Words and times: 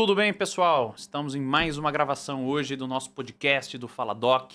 Tudo 0.00 0.14
bem, 0.14 0.32
pessoal? 0.32 0.94
Estamos 0.96 1.34
em 1.34 1.42
mais 1.42 1.76
uma 1.76 1.92
gravação 1.92 2.46
hoje 2.46 2.74
do 2.74 2.86
nosso 2.86 3.10
podcast 3.10 3.76
do 3.76 3.86
Fala 3.86 4.14
Doc. 4.14 4.52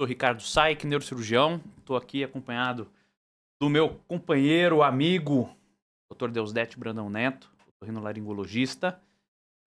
Sou 0.00 0.08
Ricardo 0.08 0.40
Saik, 0.40 0.86
neurocirurgião. 0.86 1.60
Estou 1.76 1.98
aqui 1.98 2.24
acompanhado 2.24 2.88
do 3.60 3.68
meu 3.68 4.00
companheiro, 4.08 4.82
amigo, 4.82 5.54
Dr. 6.10 6.30
Deusdete 6.30 6.78
Brandão 6.78 7.10
Neto, 7.10 7.50
otorrinolaringologista. 7.68 8.98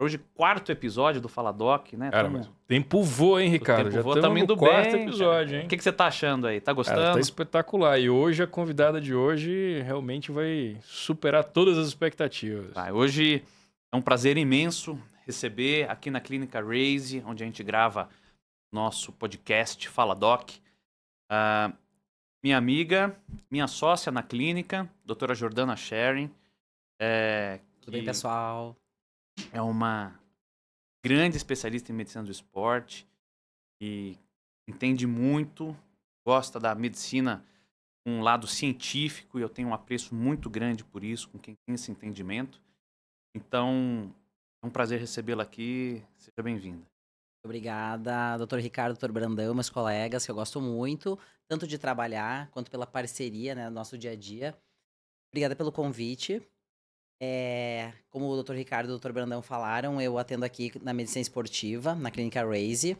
Hoje, 0.01 0.19
quarto 0.33 0.71
episódio 0.71 1.21
do 1.21 1.29
Fala 1.29 1.51
Doc, 1.51 1.93
né? 1.93 2.09
Cara, 2.09 2.23
Tamo- 2.23 2.37
mas 2.39 2.49
tempo 2.67 3.03
voa, 3.03 3.43
hein, 3.43 3.51
Ricardo? 3.51 3.83
tempo 3.83 3.97
Já 3.97 4.01
voa, 4.01 4.15
estamos 4.15 4.35
tamo 4.35 4.43
indo 4.43 4.55
no 4.55 4.59
quarto 4.59 4.93
bem, 4.93 5.03
episódio, 5.03 5.51
cara. 5.51 5.59
hein? 5.59 5.65
O 5.67 5.69
que, 5.69 5.77
que 5.77 5.83
você 5.83 5.93
tá 5.93 6.07
achando 6.07 6.47
aí? 6.47 6.59
Tá 6.59 6.73
gostando? 6.73 7.01
Cara, 7.01 7.13
tá 7.13 7.19
espetacular. 7.19 7.99
E 7.99 8.09
hoje 8.09 8.41
a 8.41 8.47
convidada 8.47 8.99
de 8.99 9.13
hoje 9.13 9.79
realmente 9.81 10.31
vai 10.31 10.75
superar 10.81 11.43
todas 11.43 11.77
as 11.77 11.87
expectativas. 11.87 12.73
Vai, 12.73 12.91
hoje 12.91 13.43
é 13.91 13.95
um 13.95 14.01
prazer 14.01 14.37
imenso 14.37 15.01
receber 15.25 15.89
aqui 15.89 16.09
na 16.09 16.19
Clínica 16.19 16.61
Raise, 16.61 17.23
onde 17.25 17.43
a 17.43 17.45
gente 17.45 17.63
grava 17.63 18.09
nosso 18.71 19.11
podcast 19.13 19.87
Fala 19.87 20.15
Doc, 20.15 20.51
a 21.29 21.73
minha 22.43 22.57
amiga, 22.57 23.17
minha 23.49 23.67
sócia 23.67 24.11
na 24.11 24.23
clínica, 24.23 24.89
doutora 25.05 25.33
Jordana 25.33 25.75
Sharing. 25.75 26.33
É, 26.99 27.59
Tudo 27.81 27.93
bem, 27.93 28.03
pessoal? 28.03 28.75
É 29.51 29.61
uma 29.61 30.19
grande 31.03 31.37
especialista 31.37 31.91
em 31.91 31.95
medicina 31.95 32.23
do 32.23 32.31
esporte 32.31 33.07
e 33.81 34.17
entende 34.67 35.07
muito, 35.07 35.75
gosta 36.25 36.59
da 36.59 36.75
medicina 36.75 37.45
com 38.03 38.19
um 38.19 38.21
lado 38.21 38.47
científico 38.47 39.39
e 39.39 39.41
eu 39.41 39.49
tenho 39.49 39.69
um 39.69 39.73
apreço 39.73 40.13
muito 40.13 40.49
grande 40.49 40.83
por 40.83 41.03
isso, 41.03 41.29
com 41.29 41.37
quem 41.37 41.55
tem 41.65 41.75
esse 41.75 41.91
entendimento. 41.91 42.61
Então, 43.37 44.11
é 44.63 44.65
um 44.65 44.69
prazer 44.69 44.99
recebê-la 44.99 45.43
aqui. 45.43 46.03
Seja 46.17 46.41
bem-vinda. 46.41 46.81
Obrigada, 47.45 48.35
doutor 48.35 48.59
Ricardo, 48.59 48.93
doutor 48.93 49.11
Brandão, 49.11 49.53
meus 49.53 49.69
colegas, 49.69 50.25
que 50.25 50.31
eu 50.31 50.35
gosto 50.35 50.59
muito, 50.59 51.17
tanto 51.47 51.67
de 51.67 51.77
trabalhar 51.77 52.49
quanto 52.49 52.71
pela 52.71 52.87
parceria, 52.87 53.53
né, 53.53 53.69
no 53.69 53.75
nosso 53.75 53.95
dia 53.95 54.11
a 54.11 54.15
dia. 54.15 54.57
Obrigada 55.31 55.55
pelo 55.55 55.71
convite. 55.71 56.41
É, 57.21 57.93
como 58.09 58.27
o 58.27 58.33
doutor 58.33 58.55
Ricardo 58.55 58.87
e 58.87 58.89
o 58.89 58.93
doutor 58.93 59.13
Brandão 59.13 59.41
falaram, 59.43 60.01
eu 60.01 60.17
atendo 60.17 60.43
aqui 60.43 60.71
na 60.81 60.91
medicina 60.91 61.21
esportiva, 61.21 61.93
na 61.93 62.09
clínica 62.09 62.43
Raise. 62.43 62.97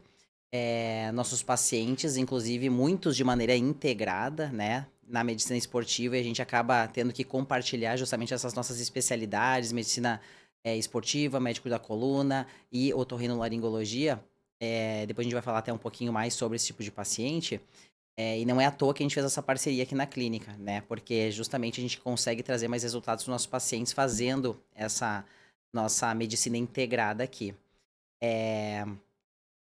É, 0.52 1.12
nossos 1.14 1.42
pacientes, 1.42 2.16
inclusive 2.16 2.70
muitos 2.70 3.18
de 3.18 3.24
maneira 3.24 3.56
integrada, 3.56 4.50
né, 4.50 4.88
na 5.08 5.24
medicina 5.24 5.58
esportiva, 5.58 6.18
e 6.18 6.20
a 6.20 6.24
gente 6.24 6.42
acaba 6.42 6.88
tendo 6.88 7.14
que 7.14 7.24
compartilhar 7.24 7.96
justamente 7.96 8.34
essas 8.34 8.54
nossas 8.54 8.80
especialidades, 8.80 9.72
medicina 9.72 10.22
é, 10.64 10.76
esportiva, 10.76 11.40
médico 11.40 11.70
da 11.70 11.80
coluna 11.80 12.46
e 12.72 12.94
otorrinolaringologia. 12.94 14.22
É, 14.60 15.06
depois 15.06 15.24
a 15.24 15.28
gente 15.28 15.34
vai 15.34 15.42
falar 15.42 15.60
até 15.60 15.72
um 15.72 15.78
pouquinho 15.78 16.12
mais 16.12 16.34
sobre 16.34 16.56
esse 16.56 16.68
tipo 16.68 16.84
de 16.84 16.92
paciente. 16.92 17.62
É, 18.18 18.40
e 18.40 18.46
não 18.46 18.60
é 18.60 18.66
à 18.66 18.72
toa 18.72 18.94
que 18.94 19.04
a 19.04 19.06
gente 19.06 19.14
fez 19.14 19.26
essa 19.26 19.44
parceria 19.44 19.84
aqui 19.84 19.94
na 19.94 20.08
clínica, 20.08 20.52
né? 20.58 20.82
Porque 20.82 21.32
justamente 21.32 21.80
a 21.80 21.84
gente 21.84 22.00
consegue 22.00 22.42
trazer 22.42 22.68
mais 22.68 22.82
resultados 22.82 23.24
para 23.24 23.30
os 23.30 23.34
nossos 23.34 23.48
pacientes 23.48 23.94
fazendo 23.94 24.60
essa 24.74 25.24
nossa 25.72 26.14
medicina 26.16 26.58
integrada 26.58 27.24
aqui. 27.24 27.54
É, 28.20 28.84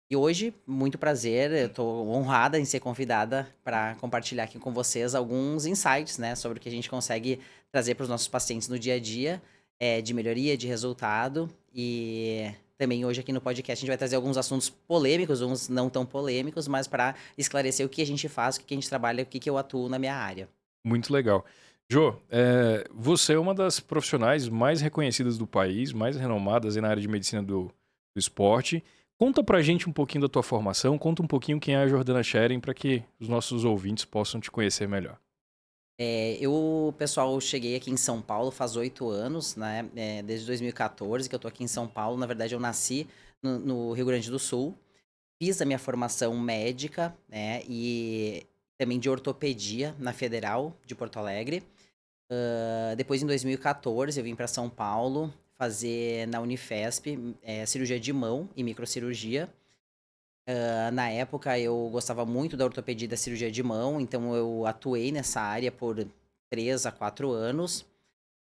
E 0.09 0.15
hoje, 0.15 0.55
muito 0.65 0.97
prazer, 0.97 1.51
eu 1.51 1.67
estou 1.67 2.09
honrada 2.09 2.61
em 2.61 2.65
ser 2.65 2.79
convidada 2.79 3.49
para 3.65 3.97
compartilhar 3.97 4.45
aqui 4.45 4.57
com 4.57 4.73
vocês 4.73 5.17
alguns 5.17 5.67
insights, 5.67 6.17
né? 6.17 6.37
Sobre 6.37 6.59
o 6.59 6.61
que 6.61 6.69
a 6.69 6.73
gente 6.73 6.89
consegue 6.89 7.41
trazer 7.73 7.97
para 7.97 8.05
os 8.05 8.09
nossos 8.09 8.29
pacientes 8.29 8.69
no 8.69 8.79
dia 8.79 8.95
a 8.95 9.01
dia, 9.01 9.43
é, 9.81 10.01
de 10.01 10.15
melhoria, 10.15 10.57
de 10.57 10.69
resultado. 10.69 11.51
E 11.75 12.53
também 12.79 13.05
hoje 13.05 13.21
aqui 13.21 13.33
no 13.33 13.41
podcast 13.41 13.81
a 13.81 13.81
gente 13.81 13.89
vai 13.89 13.99
trazer 13.99 14.15
alguns 14.15 14.37
assuntos 14.37 14.71
polêmicos, 14.71 15.43
uns 15.43 15.69
não 15.69 15.91
tão 15.91 16.07
polêmicos, 16.07 16.69
mas 16.69 16.87
para 16.87 17.17
esclarecer 17.37 17.85
o 17.85 17.89
que 17.89 18.01
a 18.01 18.07
gente 18.07 18.29
faz, 18.29 18.57
o 18.57 18.61
que 18.61 18.75
a 18.75 18.77
gente 18.77 18.89
trabalha, 18.89 19.25
o 19.25 19.27
que, 19.27 19.41
que 19.41 19.51
eu 19.51 19.59
atuo 19.59 19.89
na 19.89 19.99
minha 19.99 20.15
área. 20.15 20.49
Muito 20.85 21.13
legal. 21.13 21.45
Jô, 21.91 22.15
é, 22.31 22.87
você 22.95 23.33
é 23.33 23.39
uma 23.39 23.55
das 23.55 23.81
profissionais 23.81 24.49
mais 24.49 24.81
reconhecidas 24.81 25.37
do 25.37 25.49
país, 25.49 25.93
mais 25.93 26.17
renomadas 26.17 26.77
na 26.77 26.89
área 26.89 27.03
de 27.03 27.09
medicina 27.09 27.43
do, 27.43 27.73
do 28.15 28.19
esporte. 28.21 28.85
Conta 29.19 29.43
pra 29.43 29.63
gente 29.63 29.89
um 29.89 29.93
pouquinho 29.93 30.23
da 30.23 30.29
tua 30.29 30.43
formação, 30.43 30.99
conta 30.99 31.23
um 31.23 31.27
pouquinho 31.27 31.59
quem 31.59 31.75
é 31.75 31.79
a 31.79 31.89
Jordana 31.89 32.23
Sharing 32.23 32.61
para 32.61 32.75
que 32.75 33.03
os 33.19 33.29
nossos 33.29 33.65
ouvintes 33.65 34.05
possam 34.05 34.41
te 34.41 34.51
conhecer 34.51 34.87
melhor. 34.87 35.19
É, 35.99 36.37
eu, 36.39 36.95
pessoal, 36.99 37.41
cheguei 37.41 37.75
aqui 37.75 37.91
em 37.91 37.97
São 37.97 38.21
Paulo 38.21 38.51
faz 38.51 38.77
oito 38.77 39.09
anos, 39.09 39.57
né? 39.57 39.89
É, 39.97 40.23
desde 40.23 40.47
2014 40.47 41.29
que 41.29 41.35
eu 41.35 41.39
tô 41.39 41.49
aqui 41.49 41.65
em 41.65 41.69
São 41.69 41.89
Paulo. 41.89 42.19
Na 42.19 42.27
verdade, 42.27 42.55
eu 42.55 42.61
nasci 42.61 43.09
no, 43.43 43.59
no 43.59 43.93
Rio 43.93 44.05
Grande 44.05 44.31
do 44.31 44.39
Sul. 44.39 44.77
Fiz 45.43 45.63
a 45.63 45.65
minha 45.65 45.79
formação 45.79 46.39
médica, 46.39 47.17
né? 47.27 47.63
E 47.67 48.47
também 48.77 48.99
de 48.99 49.09
ortopedia 49.09 49.95
na 49.99 50.13
Federal 50.13 50.77
de 50.85 50.95
Porto 50.95 51.19
Alegre. 51.19 51.63
Ah, 52.31 52.95
depois, 52.97 53.23
em 53.23 53.27
2014, 53.27 54.21
eu 54.21 54.25
vim 54.25 54.35
para 54.35 54.47
São 54.47 54.69
Paulo 54.69 55.33
fazer 55.59 56.27
na 56.29 56.41
Unifesp 56.41 57.35
é, 57.43 57.65
cirurgia 57.67 57.99
de 57.99 58.13
mão 58.13 58.49
e 58.57 58.63
microcirurgia. 58.63 59.49
Ah, 60.49 60.91
na 60.93 61.11
época 61.11 61.59
eu 61.59 61.89
gostava 61.91 62.25
muito 62.25 62.57
da 62.57 62.65
ortopedia 62.65 63.07
e 63.07 63.09
da 63.09 63.17
cirurgia 63.17 63.51
de 63.51 63.63
mão, 63.63 64.01
então 64.01 64.35
eu 64.35 64.65
atuei 64.65 65.11
nessa 65.11 65.41
área 65.41 65.73
por 65.73 66.07
três 66.49 66.87
a 66.87 66.93
quatro 66.93 67.33
anos, 67.33 67.85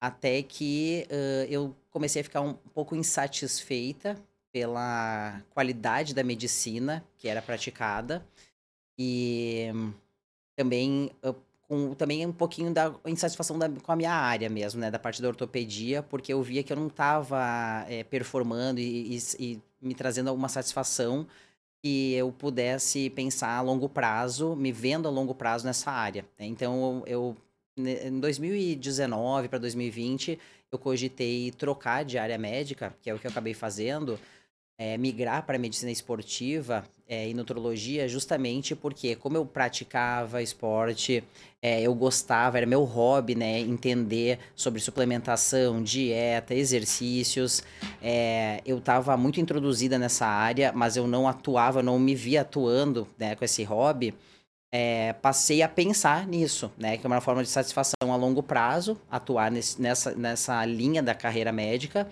até 0.01 0.43
que 0.43 1.07
ah, 1.11 1.47
eu 1.49 1.75
comecei 1.91 2.21
a 2.21 2.25
ficar 2.25 2.43
um 2.43 2.55
pouco 2.55 2.95
insatisfeita 2.95 4.17
pela 4.53 5.43
qualidade 5.51 6.15
da 6.15 6.23
medicina 6.23 7.05
que 7.17 7.27
era 7.29 7.41
praticada 7.43 8.25
e 8.99 9.71
também 10.57 11.11
ah, 11.23 11.35
com 11.69 11.95
também 11.95 12.25
um 12.27 12.33
pouquinho 12.33 12.73
da 12.73 12.93
insatisfação 13.07 13.59
da- 13.59 13.69
com 13.69 13.93
a 13.93 13.97
minha 13.97 14.13
área 14.13 14.49
mesmo, 14.49 14.81
né, 14.81 14.91
da 14.91 14.99
parte 14.99 15.21
da 15.23 15.29
ortopedia, 15.29 16.03
porque 16.03 16.33
eu 16.33 16.43
via 16.43 16.63
que 16.63 16.73
eu 16.73 16.77
não 16.77 16.89
estava 16.89 17.87
performando 18.11 18.81
e, 18.81 19.17
e- 19.17 19.23
e 19.39 19.61
me 19.81 19.95
trazendo 19.95 20.29
alguma 20.29 20.49
satisfação 20.49 21.27
que 21.83 22.15
eu 22.15 22.33
pudesse 22.33 23.11
pensar 23.11 23.57
a 23.59 23.61
longo 23.61 23.89
prazo, 23.89 24.57
me 24.57 24.73
vendo 24.73 25.07
a 25.07 25.11
longo 25.11 25.35
prazo 25.35 25.67
nessa 25.67 25.91
área. 25.91 26.25
né? 26.39 26.47
Então, 26.47 27.03
eu, 27.07 27.37
ne- 27.77 28.09
em 28.09 28.21
2019 28.21 29.49
para 29.49 29.59
2020, 29.59 30.39
eu 30.73 30.79
cogitei 30.79 31.51
trocar 31.53 32.05
de 32.05 32.19
área 32.19 32.39
médica, 32.39 32.95
que 33.03 33.11
é 33.11 33.15
o 33.15 33.19
que 33.19 33.27
eu 33.27 33.31
acabei 33.31 33.55
fazendo, 33.55 34.19
é, 34.79 34.99
migrar 34.99 35.45
para 35.47 35.59
medicina 35.59 35.91
esportiva 35.93 36.85
é, 37.09 37.29
e 37.29 37.35
nutrologia, 37.35 38.09
justamente 38.09 38.75
porque, 38.75 39.15
como 39.15 39.37
eu 39.37 39.45
praticava 39.47 40.43
esporte, 40.43 41.23
é, 41.63 41.83
eu 41.83 41.95
gostava, 41.95 42.57
era 42.59 42.67
meu 42.67 42.83
hobby, 42.85 43.35
né? 43.35 43.61
Entender 43.61 44.39
sobre 44.55 44.81
suplementação, 44.81 45.83
dieta, 45.83 46.55
exercícios. 46.55 47.63
É, 48.03 48.61
eu 48.67 48.79
estava 48.79 49.17
muito 49.17 49.41
introduzida 49.41 49.99
nessa 49.99 50.27
área, 50.27 50.73
mas 50.75 50.97
eu 50.97 51.07
não 51.07 51.29
atuava, 51.29 51.83
não 51.83 51.99
me 51.99 52.15
via 52.15 52.41
atuando 52.43 53.07
né, 53.19 53.35
com 53.35 53.45
esse 53.45 53.63
hobby. 53.65 54.15
É, 54.77 55.13
passei 55.13 55.63
a 55.63 55.69
pensar 55.69 56.27
nisso, 56.27 56.71
né? 56.77 56.97
Que 56.99 57.07
é 57.07 57.09
uma 57.09 57.21
forma 57.21 57.45
de 57.45 57.49
satisfação 57.49 57.95
a 58.13 58.17
longo 58.17 58.43
prazo, 58.43 59.01
atuar 59.09 59.49
nesse- 59.49 59.81
nessa, 59.81 60.13
nessa 60.17 60.65
linha 60.67 61.01
da 61.01 61.15
carreira 61.15 61.53
médica. 61.53 62.09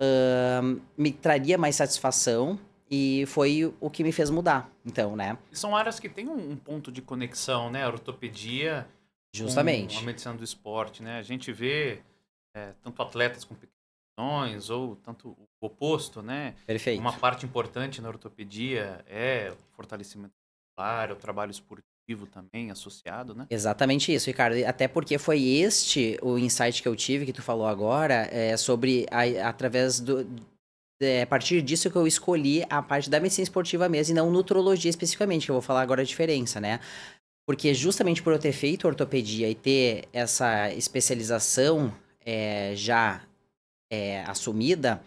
Ahn, 0.00 0.80
me 0.96 1.12
traria 1.12 1.58
mais 1.58 1.76
satisfação 1.76 2.58
e 2.90 3.24
foi 3.26 3.72
o 3.80 3.90
que 3.90 4.02
me 4.02 4.12
fez 4.12 4.30
mudar, 4.30 4.70
então, 4.84 5.14
né? 5.16 5.36
São 5.52 5.76
áreas 5.76 6.00
que 6.00 6.08
têm 6.08 6.28
um, 6.28 6.52
um 6.52 6.56
ponto 6.56 6.90
de 6.90 7.02
conexão, 7.02 7.70
né? 7.70 7.84
A 7.84 7.88
ortopedia 7.88 8.86
Justamente. 9.34 9.96
com 9.96 10.02
a 10.02 10.06
medicina 10.06 10.34
do 10.34 10.44
esporte, 10.44 11.02
né? 11.02 11.18
A 11.18 11.22
gente 11.22 11.52
vê 11.52 12.00
é, 12.54 12.72
tanto 12.82 13.02
atletas 13.02 13.44
com 13.44 13.54
pequenas 13.54 13.76
lesões 14.18 14.70
ou 14.70 14.96
tanto 14.96 15.30
o 15.30 15.66
oposto, 15.66 16.22
né? 16.22 16.54
Perfeito. 16.64 17.00
Uma 17.00 17.12
parte 17.12 17.44
importante 17.44 18.00
na 18.00 18.08
ortopedia 18.08 19.04
é 19.06 19.52
o 19.52 19.76
fortalecimento 19.76 20.32
muscular, 20.78 21.12
o 21.12 21.16
trabalho 21.16 21.50
esportivo 21.50 21.97
também 22.16 22.70
associado, 22.70 23.34
né? 23.34 23.46
Exatamente 23.50 24.12
isso, 24.12 24.26
Ricardo. 24.26 24.56
Até 24.66 24.88
porque 24.88 25.18
foi 25.18 25.42
este 25.42 26.18
o 26.22 26.38
insight 26.38 26.82
que 26.82 26.88
eu 26.88 26.96
tive, 26.96 27.26
que 27.26 27.32
tu 27.32 27.42
falou 27.42 27.66
agora, 27.66 28.28
é, 28.32 28.56
sobre 28.56 29.06
a, 29.10 29.48
através 29.48 30.00
do. 30.00 30.26
É, 31.00 31.22
a 31.22 31.26
partir 31.26 31.62
disso 31.62 31.90
que 31.90 31.96
eu 31.96 32.06
escolhi 32.06 32.64
a 32.68 32.82
parte 32.82 33.08
da 33.08 33.20
medicina 33.20 33.44
esportiva 33.44 33.88
mesmo 33.88 34.12
e 34.12 34.16
não 34.16 34.30
nutrologia 34.30 34.90
especificamente, 34.90 35.44
que 35.44 35.50
eu 35.50 35.54
vou 35.54 35.62
falar 35.62 35.82
agora 35.82 36.02
a 36.02 36.04
diferença, 36.04 36.60
né? 36.60 36.80
Porque 37.46 37.72
justamente 37.72 38.22
por 38.22 38.32
eu 38.32 38.38
ter 38.38 38.52
feito 38.52 38.88
ortopedia 38.88 39.48
e 39.48 39.54
ter 39.54 40.08
essa 40.12 40.72
especialização 40.72 41.94
é, 42.24 42.72
já 42.74 43.22
é, 43.90 44.22
assumida, 44.22 45.00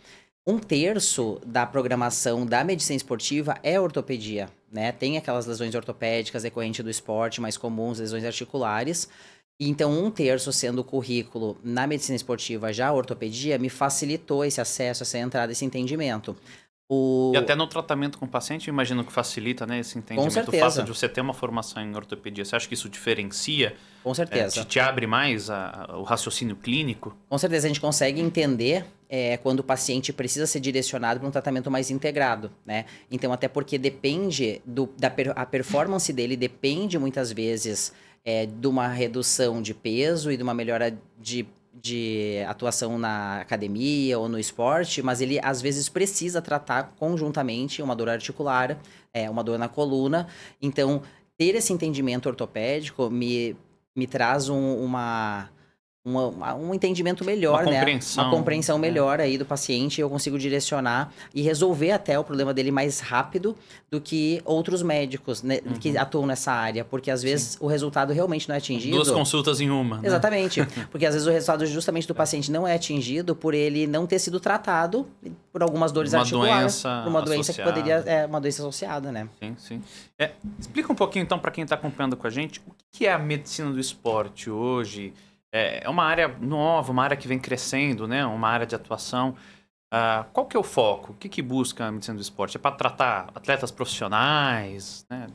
um 0.47 0.57
terço 0.57 1.39
da 1.45 1.65
programação 1.65 2.45
da 2.45 2.63
medicina 2.63 2.97
esportiva 2.97 3.59
é 3.61 3.79
ortopedia, 3.79 4.49
né? 4.71 4.91
Tem 4.91 5.17
aquelas 5.17 5.45
lesões 5.45 5.75
ortopédicas 5.75 6.43
decorrentes 6.43 6.83
do 6.83 6.89
esporte 6.89 7.41
mais 7.41 7.57
comuns, 7.57 7.99
lesões 7.99 8.23
articulares. 8.23 9.09
Então, 9.59 9.91
um 9.91 10.09
terço 10.09 10.51
sendo 10.51 10.79
o 10.79 10.83
currículo 10.83 11.57
na 11.63 11.85
medicina 11.85 12.15
esportiva, 12.15 12.73
já 12.73 12.87
a 12.87 12.93
ortopedia, 12.93 13.59
me 13.59 13.69
facilitou 13.69 14.43
esse 14.43 14.59
acesso, 14.59 15.03
essa 15.03 15.19
entrada, 15.19 15.51
esse 15.51 15.63
entendimento. 15.63 16.35
O... 16.93 17.31
E 17.33 17.37
até 17.37 17.55
no 17.55 17.65
tratamento 17.67 18.17
com 18.17 18.25
o 18.25 18.27
paciente, 18.27 18.67
eu 18.67 18.73
imagino 18.73 19.05
que 19.05 19.13
facilita 19.13 19.65
né, 19.65 19.79
esse 19.79 19.97
entendimento. 19.97 20.25
Com 20.25 20.29
certeza. 20.29 20.65
O 20.65 20.71
fato 20.71 20.83
de 20.83 20.91
você 20.91 21.07
ter 21.07 21.21
uma 21.21 21.33
formação 21.33 21.81
em 21.81 21.95
ortopedia, 21.95 22.43
você 22.43 22.53
acha 22.53 22.67
que 22.67 22.73
isso 22.73 22.89
diferencia? 22.89 23.75
Com 24.03 24.13
certeza. 24.13 24.59
É, 24.59 24.63
te, 24.63 24.67
te, 24.67 24.79
abre 24.79 25.07
mais 25.07 25.49
a, 25.49 25.87
a, 25.87 25.97
o 25.97 26.03
raciocínio 26.03 26.55
clínico? 26.57 27.15
Com 27.29 27.37
certeza, 27.37 27.67
a 27.67 27.69
gente 27.69 27.79
consegue 27.79 28.19
entender 28.19 28.85
é, 29.13 29.35
quando 29.35 29.59
o 29.59 29.63
paciente 29.63 30.13
precisa 30.13 30.47
ser 30.47 30.61
direcionado 30.61 31.19
para 31.19 31.27
um 31.27 31.31
tratamento 31.31 31.69
mais 31.69 31.91
integrado, 31.91 32.49
né? 32.65 32.85
Então, 33.11 33.33
até 33.33 33.49
porque 33.49 33.77
depende 33.77 34.61
do, 34.65 34.89
da 34.97 35.11
a 35.35 35.45
performance 35.45 36.13
dele 36.13 36.37
depende 36.37 36.97
muitas 36.97 37.29
vezes 37.29 37.91
é, 38.23 38.45
de 38.45 38.67
uma 38.67 38.87
redução 38.87 39.61
de 39.61 39.73
peso 39.73 40.31
e 40.31 40.37
de 40.37 40.43
uma 40.43 40.53
melhora 40.53 40.97
de 41.19 41.45
de 41.73 42.43
atuação 42.47 42.99
na 42.99 43.39
academia 43.39 44.19
ou 44.19 44.27
no 44.27 44.37
esporte, 44.37 45.01
mas 45.01 45.21
ele 45.21 45.39
às 45.41 45.61
vezes 45.61 45.87
precisa 45.87 46.41
tratar 46.41 46.93
conjuntamente 46.99 47.81
uma 47.81 47.95
dor 47.95 48.09
articular, 48.09 48.77
é, 49.13 49.29
uma 49.29 49.41
dor 49.41 49.57
na 49.57 49.69
coluna. 49.69 50.27
Então, 50.61 51.01
ter 51.37 51.55
esse 51.55 51.71
entendimento 51.71 52.27
ortopédico 52.27 53.09
me, 53.09 53.55
me 53.95 54.05
traz 54.05 54.49
um, 54.49 54.75
uma 54.83 55.49
uma, 56.03 56.55
um 56.55 56.73
entendimento 56.73 57.23
melhor, 57.23 57.61
uma 57.61 57.71
né? 57.71 57.79
Compreensão, 57.79 58.23
uma 58.23 58.31
compreensão 58.31 58.77
né? 58.79 58.87
melhor 58.87 59.19
é. 59.19 59.23
aí 59.23 59.37
do 59.37 59.45
paciente, 59.45 60.01
eu 60.01 60.09
consigo 60.09 60.37
direcionar 60.39 61.13
e 61.33 61.43
resolver 61.43 61.91
até 61.91 62.17
o 62.17 62.23
problema 62.23 62.53
dele 62.53 62.71
mais 62.71 62.99
rápido 62.99 63.55
do 63.89 64.01
que 64.01 64.41
outros 64.43 64.81
médicos 64.81 65.43
né, 65.43 65.59
uhum. 65.63 65.73
que 65.73 65.95
atuam 65.95 66.25
nessa 66.25 66.51
área, 66.51 66.83
porque 66.83 67.11
às 67.11 67.21
vezes 67.21 67.49
Sim. 67.49 67.57
o 67.61 67.67
resultado 67.67 68.11
realmente 68.13 68.49
não 68.49 68.55
é 68.55 68.57
atingido. 68.57 68.95
Duas 68.95 69.11
consultas 69.11 69.61
em 69.61 69.69
uma. 69.69 69.97
Né? 69.97 70.07
Exatamente, 70.07 70.65
porque 70.89 71.05
às 71.05 71.13
vezes 71.13 71.27
o 71.27 71.31
resultado 71.31 71.65
justamente 71.67 72.07
do 72.07 72.15
paciente 72.15 72.51
não 72.51 72.67
é 72.67 72.73
atingido 72.73 73.35
por 73.35 73.53
ele 73.53 73.85
não 73.85 74.07
ter 74.07 74.17
sido 74.17 74.39
tratado 74.39 75.07
por 75.53 75.61
algumas 75.61 75.91
dores 75.91 76.13
uma 76.13 76.21
articulares, 76.21 76.81
doença 76.81 77.01
por 77.03 77.09
uma 77.09 77.21
doença 77.21 77.53
que 77.53 77.61
poderia 77.61 77.95
é 78.07 78.25
uma 78.25 78.41
doença 78.41 78.63
associada, 78.63 79.11
né? 79.11 79.29
Sim, 79.39 79.55
sim. 79.59 79.81
É, 80.17 80.31
explica 80.59 80.91
um 80.91 80.95
pouquinho 80.95 81.21
então 81.23 81.37
para 81.37 81.51
quem 81.51 81.63
está 81.63 81.75
acompanhando 81.75 82.17
com 82.17 82.25
a 82.25 82.29
gente 82.29 82.59
o 82.59 82.73
que 82.91 83.05
é 83.05 83.13
a 83.13 83.19
medicina 83.19 83.69
do 83.69 83.79
esporte 83.79 84.49
hoje 84.49 85.13
é, 85.51 85.83
é 85.83 85.89
uma 85.89 86.03
área 86.03 86.27
nova, 86.39 86.91
uma 86.91 87.03
área 87.03 87.17
que 87.17 87.27
vem 87.27 87.39
crescendo, 87.39 88.07
né? 88.07 88.25
Uma 88.25 88.47
área 88.47 88.65
de 88.65 88.75
atuação. 88.75 89.35
Uh, 89.93 90.23
qual 90.31 90.45
que 90.45 90.55
é 90.55 90.59
o 90.59 90.63
foco? 90.63 91.11
O 91.11 91.15
que, 91.15 91.27
que 91.27 91.41
busca 91.41 91.85
a 91.85 91.91
medicina 91.91 92.15
do 92.15 92.21
esporte? 92.21 92.55
É 92.55 92.59
para 92.59 92.75
tratar 92.75 93.29
atletas 93.35 93.71
profissionais, 93.71 95.05
né? 95.09 95.27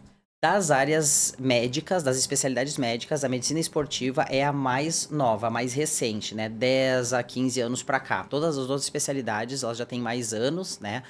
Das 0.42 0.70
áreas 0.70 1.34
médicas, 1.38 2.02
das 2.02 2.16
especialidades 2.16 2.78
médicas, 2.78 3.24
a 3.24 3.28
medicina 3.28 3.58
esportiva 3.58 4.22
é 4.30 4.44
a 4.44 4.52
mais 4.52 5.10
nova, 5.10 5.48
a 5.48 5.50
mais 5.50 5.74
recente, 5.74 6.34
né? 6.34 6.48
10 6.48 7.12
a 7.12 7.22
15 7.22 7.60
anos 7.60 7.82
para 7.82 8.00
cá. 8.00 8.24
Todas 8.24 8.56
as 8.56 8.62
outras 8.62 8.82
especialidades, 8.82 9.62
elas 9.62 9.76
já 9.76 9.84
têm 9.84 10.00
mais 10.00 10.32
anos, 10.32 10.78
né? 10.78 11.02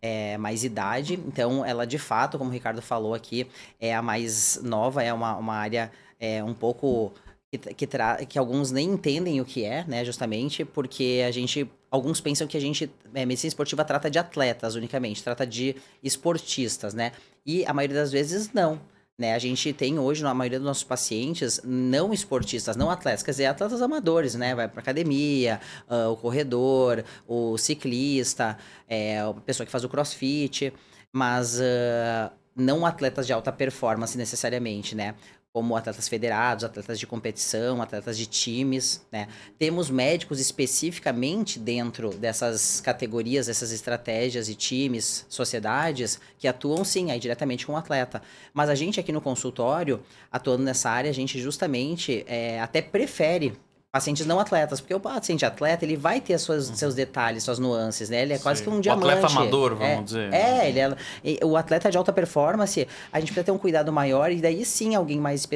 É, 0.00 0.36
mais 0.36 0.62
idade. 0.62 1.14
Então, 1.14 1.64
ela 1.64 1.84
de 1.86 1.98
fato, 1.98 2.38
como 2.38 2.50
o 2.50 2.52
Ricardo 2.52 2.82
falou 2.82 3.14
aqui, 3.14 3.48
é 3.80 3.94
a 3.94 4.02
mais 4.02 4.60
nova, 4.62 5.02
é 5.02 5.12
uma, 5.12 5.36
uma 5.36 5.54
área 5.54 5.90
é, 6.20 6.42
um 6.42 6.54
pouco 6.54 7.12
que, 7.52 7.74
que, 7.74 7.86
tra... 7.86 8.24
que 8.24 8.38
alguns 8.38 8.70
nem 8.70 8.88
entendem 8.88 9.40
o 9.40 9.44
que 9.44 9.64
é, 9.64 9.84
né? 9.86 10.04
Justamente 10.04 10.64
porque 10.64 11.22
a 11.26 11.30
gente. 11.30 11.70
Alguns 11.90 12.20
pensam 12.20 12.46
que 12.46 12.56
a 12.56 12.60
gente. 12.60 12.90
É, 13.12 13.26
medicina 13.26 13.48
esportiva 13.48 13.84
trata 13.84 14.10
de 14.10 14.18
atletas 14.18 14.74
unicamente, 14.74 15.22
trata 15.22 15.46
de 15.46 15.76
esportistas, 16.02 16.94
né? 16.94 17.12
E 17.44 17.64
a 17.66 17.74
maioria 17.74 17.96
das 17.96 18.10
vezes 18.10 18.50
não. 18.54 18.80
Né? 19.18 19.34
A 19.34 19.38
gente 19.38 19.72
tem 19.74 19.98
hoje, 19.98 20.22
na 20.22 20.32
maioria 20.32 20.58
dos 20.58 20.66
nossos 20.66 20.82
pacientes, 20.82 21.60
não 21.62 22.14
esportistas, 22.14 22.76
não 22.76 22.90
atletas, 22.90 23.22
quer 23.22 23.32
dizer, 23.32 23.46
atletas 23.46 23.82
amadores, 23.82 24.34
né? 24.34 24.54
Vai 24.54 24.66
para 24.66 24.80
academia, 24.80 25.60
uh, 25.88 26.10
o 26.10 26.16
corredor, 26.16 27.04
o 27.28 27.58
ciclista, 27.58 28.56
é, 28.88 29.20
a 29.20 29.34
pessoa 29.34 29.66
que 29.66 29.70
faz 29.70 29.84
o 29.84 29.88
crossfit, 29.88 30.72
mas 31.12 31.60
uh, 31.60 32.32
não 32.56 32.86
atletas 32.86 33.26
de 33.26 33.34
alta 33.34 33.52
performance 33.52 34.16
necessariamente, 34.16 34.94
né? 34.94 35.14
Como 35.52 35.76
atletas 35.76 36.08
federados, 36.08 36.64
atletas 36.64 36.98
de 36.98 37.06
competição, 37.06 37.82
atletas 37.82 38.16
de 38.16 38.24
times, 38.24 39.04
né? 39.12 39.28
Temos 39.58 39.90
médicos 39.90 40.40
especificamente 40.40 41.58
dentro 41.58 42.08
dessas 42.10 42.80
categorias, 42.80 43.46
dessas 43.46 43.70
estratégias 43.70 44.48
e 44.48 44.54
times, 44.54 45.26
sociedades, 45.28 46.18
que 46.38 46.48
atuam 46.48 46.82
sim 46.84 47.10
aí 47.10 47.20
diretamente 47.20 47.66
com 47.66 47.74
o 47.74 47.76
atleta. 47.76 48.22
Mas 48.54 48.70
a 48.70 48.74
gente 48.74 48.98
aqui 48.98 49.12
no 49.12 49.20
consultório, 49.20 50.02
atuando 50.30 50.64
nessa 50.64 50.88
área, 50.88 51.10
a 51.10 51.14
gente 51.14 51.38
justamente 51.38 52.24
é, 52.26 52.58
até 52.58 52.80
prefere 52.80 53.52
pacientes 53.92 54.24
não 54.24 54.40
atletas, 54.40 54.80
porque 54.80 54.94
o 54.94 54.98
paciente 54.98 55.44
atleta, 55.44 55.84
ele 55.84 55.98
vai 55.98 56.18
ter 56.18 56.38
suas, 56.38 56.70
uhum. 56.70 56.74
seus 56.74 56.94
detalhes, 56.94 57.44
suas 57.44 57.58
nuances, 57.58 58.08
né? 58.08 58.22
Ele 58.22 58.32
é 58.32 58.38
Sim. 58.38 58.42
quase 58.42 58.62
que 58.62 58.70
um 58.70 58.80
diamante. 58.80 59.06
O 59.06 59.10
atleta 59.10 59.26
amador, 59.26 59.74
vamos 59.76 59.84
é, 59.84 60.02
dizer. 60.02 60.32
É, 60.32 60.68
ele 60.70 60.80
é, 60.80 61.44
o 61.44 61.58
atleta 61.58 61.90
de 61.90 61.98
alta 61.98 62.10
performance, 62.10 62.88
a 63.12 63.20
gente 63.20 63.28
precisa 63.28 63.44
ter 63.44 63.50
um 63.50 63.58
cuidado 63.58 63.92
maior 63.92 64.32
e 64.32 64.40
daí 64.40 64.64
sim 64.64 64.94
alguém 64.94 65.20
mais 65.20 65.46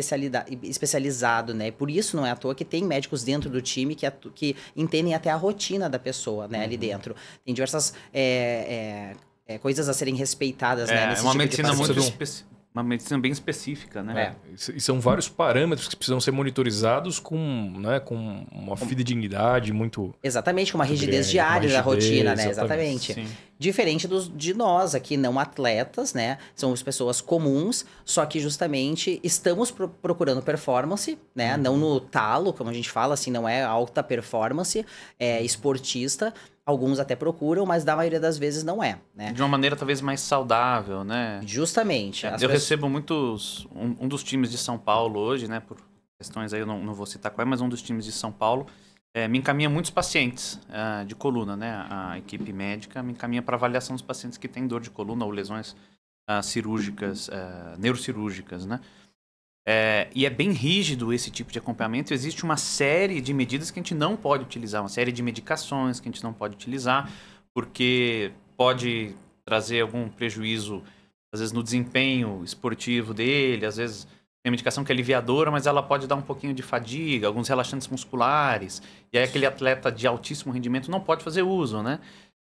especializado, 0.62 1.54
né? 1.54 1.70
Por 1.70 1.90
isso 1.90 2.14
não 2.14 2.26
é 2.26 2.30
à 2.30 2.36
toa 2.36 2.54
que 2.54 2.64
tem 2.64 2.84
médicos 2.84 3.24
dentro 3.24 3.48
do 3.48 3.62
time 3.62 3.94
que, 3.94 4.10
que 4.34 4.54
entendem 4.76 5.14
até 5.14 5.30
a 5.30 5.36
rotina 5.36 5.88
da 5.88 5.98
pessoa, 5.98 6.46
né? 6.46 6.58
Uhum. 6.58 6.64
Ali 6.64 6.76
dentro. 6.76 7.16
Tem 7.42 7.54
diversas 7.54 7.94
é, 8.12 9.14
é, 9.48 9.54
é, 9.54 9.58
coisas 9.58 9.88
a 9.88 9.94
serem 9.94 10.14
respeitadas, 10.14 10.90
né? 10.90 10.96
É, 10.96 11.18
é 11.18 11.22
uma 11.22 11.30
tipo 11.30 11.38
medicina 11.38 11.72
muito 11.72 11.98
específica 11.98 12.55
uma 12.76 12.82
medicina 12.82 13.18
bem 13.18 13.32
específica, 13.32 14.02
né? 14.02 14.36
É. 14.36 14.72
E 14.74 14.80
são 14.80 15.00
vários 15.00 15.28
parâmetros 15.30 15.88
que 15.88 15.96
precisam 15.96 16.20
ser 16.20 16.30
monitorizados 16.30 17.18
com, 17.18 17.72
né, 17.78 17.98
com 18.00 18.44
uma 18.52 18.76
fidedignidade 18.76 19.72
muito. 19.72 20.14
Exatamente, 20.22 20.72
com 20.72 20.78
uma 20.78 20.84
rigidez 20.84 21.26
grande, 21.26 21.30
diária 21.30 21.60
rigidez, 21.62 21.84
da 21.84 21.90
rotina, 21.90 22.34
né? 22.34 22.50
Exatamente. 22.50 23.12
exatamente. 23.12 23.38
Diferente 23.58 24.06
dos, 24.06 24.28
de 24.28 24.52
nós 24.52 24.94
aqui, 24.94 25.16
não 25.16 25.38
atletas, 25.38 26.12
né? 26.12 26.36
Somos 26.54 26.82
pessoas 26.82 27.22
comuns, 27.22 27.86
só 28.04 28.26
que 28.26 28.38
justamente 28.38 29.18
estamos 29.24 29.70
pro, 29.70 29.88
procurando 29.88 30.42
performance, 30.42 31.18
né? 31.34 31.56
Uhum. 31.56 31.62
Não 31.62 31.76
no 31.78 31.98
talo, 31.98 32.52
como 32.52 32.68
a 32.68 32.74
gente 32.74 32.90
fala, 32.90 33.14
assim, 33.14 33.30
não 33.30 33.48
é 33.48 33.62
alta 33.62 34.02
performance, 34.02 34.84
é 35.18 35.42
esportista 35.42 36.34
Alguns 36.66 36.98
até 36.98 37.14
procuram, 37.14 37.64
mas 37.64 37.84
da 37.84 37.94
maioria 37.94 38.18
das 38.18 38.36
vezes 38.36 38.64
não 38.64 38.82
é, 38.82 38.98
né? 39.14 39.32
De 39.32 39.40
uma 39.40 39.48
maneira 39.48 39.76
talvez 39.76 40.00
mais 40.00 40.20
saudável, 40.20 41.04
né? 41.04 41.40
Justamente. 41.46 42.26
É, 42.26 42.30
eu 42.30 42.32
pessoas... 42.32 42.52
recebo 42.52 42.88
muitos... 42.88 43.68
Um, 43.72 43.94
um, 44.00 44.08
dos 44.08 44.24
times 44.24 44.50
de 44.50 44.58
São 44.58 44.76
Paulo 44.76 45.20
hoje, 45.20 45.46
né? 45.46 45.60
Por 45.60 45.76
questões 46.20 46.52
aí, 46.52 46.60
eu 46.60 46.66
não, 46.66 46.82
não 46.82 46.92
vou 46.92 47.06
citar 47.06 47.30
qual 47.30 47.46
é, 47.46 47.48
mas 47.48 47.60
um 47.60 47.68
dos 47.68 47.80
times 47.80 48.04
de 48.04 48.10
São 48.10 48.32
Paulo 48.32 48.66
é, 49.16 49.26
me 49.28 49.38
encaminha 49.38 49.70
muitos 49.70 49.90
pacientes 49.90 50.60
uh, 50.68 51.02
de 51.06 51.14
coluna, 51.14 51.56
né? 51.56 51.86
A 51.88 52.18
equipe 52.18 52.52
médica 52.52 53.02
me 53.02 53.12
encaminha 53.12 53.40
para 53.40 53.56
avaliação 53.56 53.96
dos 53.96 54.02
pacientes 54.02 54.36
que 54.36 54.46
têm 54.46 54.66
dor 54.66 54.82
de 54.82 54.90
coluna 54.90 55.24
ou 55.24 55.30
lesões 55.30 55.74
uh, 56.28 56.42
cirúrgicas, 56.42 57.28
uh, 57.28 57.78
neurocirúrgicas, 57.78 58.66
né? 58.66 58.78
É, 59.68 60.06
e 60.14 60.24
é 60.24 60.30
bem 60.30 60.52
rígido 60.52 61.12
esse 61.12 61.30
tipo 61.30 61.50
de 61.50 61.58
acompanhamento. 61.58 62.14
Existe 62.14 62.44
uma 62.44 62.56
série 62.56 63.20
de 63.20 63.34
medidas 63.34 63.70
que 63.70 63.80
a 63.80 63.82
gente 63.82 63.94
não 63.94 64.16
pode 64.16 64.44
utilizar, 64.44 64.80
uma 64.82 64.88
série 64.88 65.10
de 65.10 65.22
medicações 65.22 65.98
que 65.98 66.08
a 66.08 66.12
gente 66.12 66.22
não 66.22 66.32
pode 66.32 66.54
utilizar, 66.54 67.10
porque 67.52 68.30
pode 68.56 69.14
trazer 69.44 69.80
algum 69.80 70.08
prejuízo, 70.08 70.82
às 71.32 71.40
vezes, 71.40 71.52
no 71.52 71.62
desempenho 71.62 72.42
esportivo 72.44 73.12
dele, 73.12 73.66
às 73.66 73.76
vezes 73.76 74.06
tem 74.44 74.50
medicação 74.52 74.84
que 74.84 74.92
é 74.92 74.94
aliviadora, 74.94 75.50
mas 75.50 75.66
ela 75.66 75.82
pode 75.82 76.06
dar 76.06 76.14
um 76.14 76.22
pouquinho 76.22 76.54
de 76.54 76.62
fadiga, 76.62 77.26
alguns 77.26 77.48
relaxantes 77.48 77.88
musculares, 77.88 78.80
e 79.12 79.18
aí 79.18 79.24
aquele 79.24 79.44
atleta 79.44 79.90
de 79.90 80.06
altíssimo 80.06 80.52
rendimento 80.52 80.88
não 80.88 81.00
pode 81.00 81.24
fazer 81.24 81.42
uso, 81.42 81.82
né? 81.82 81.98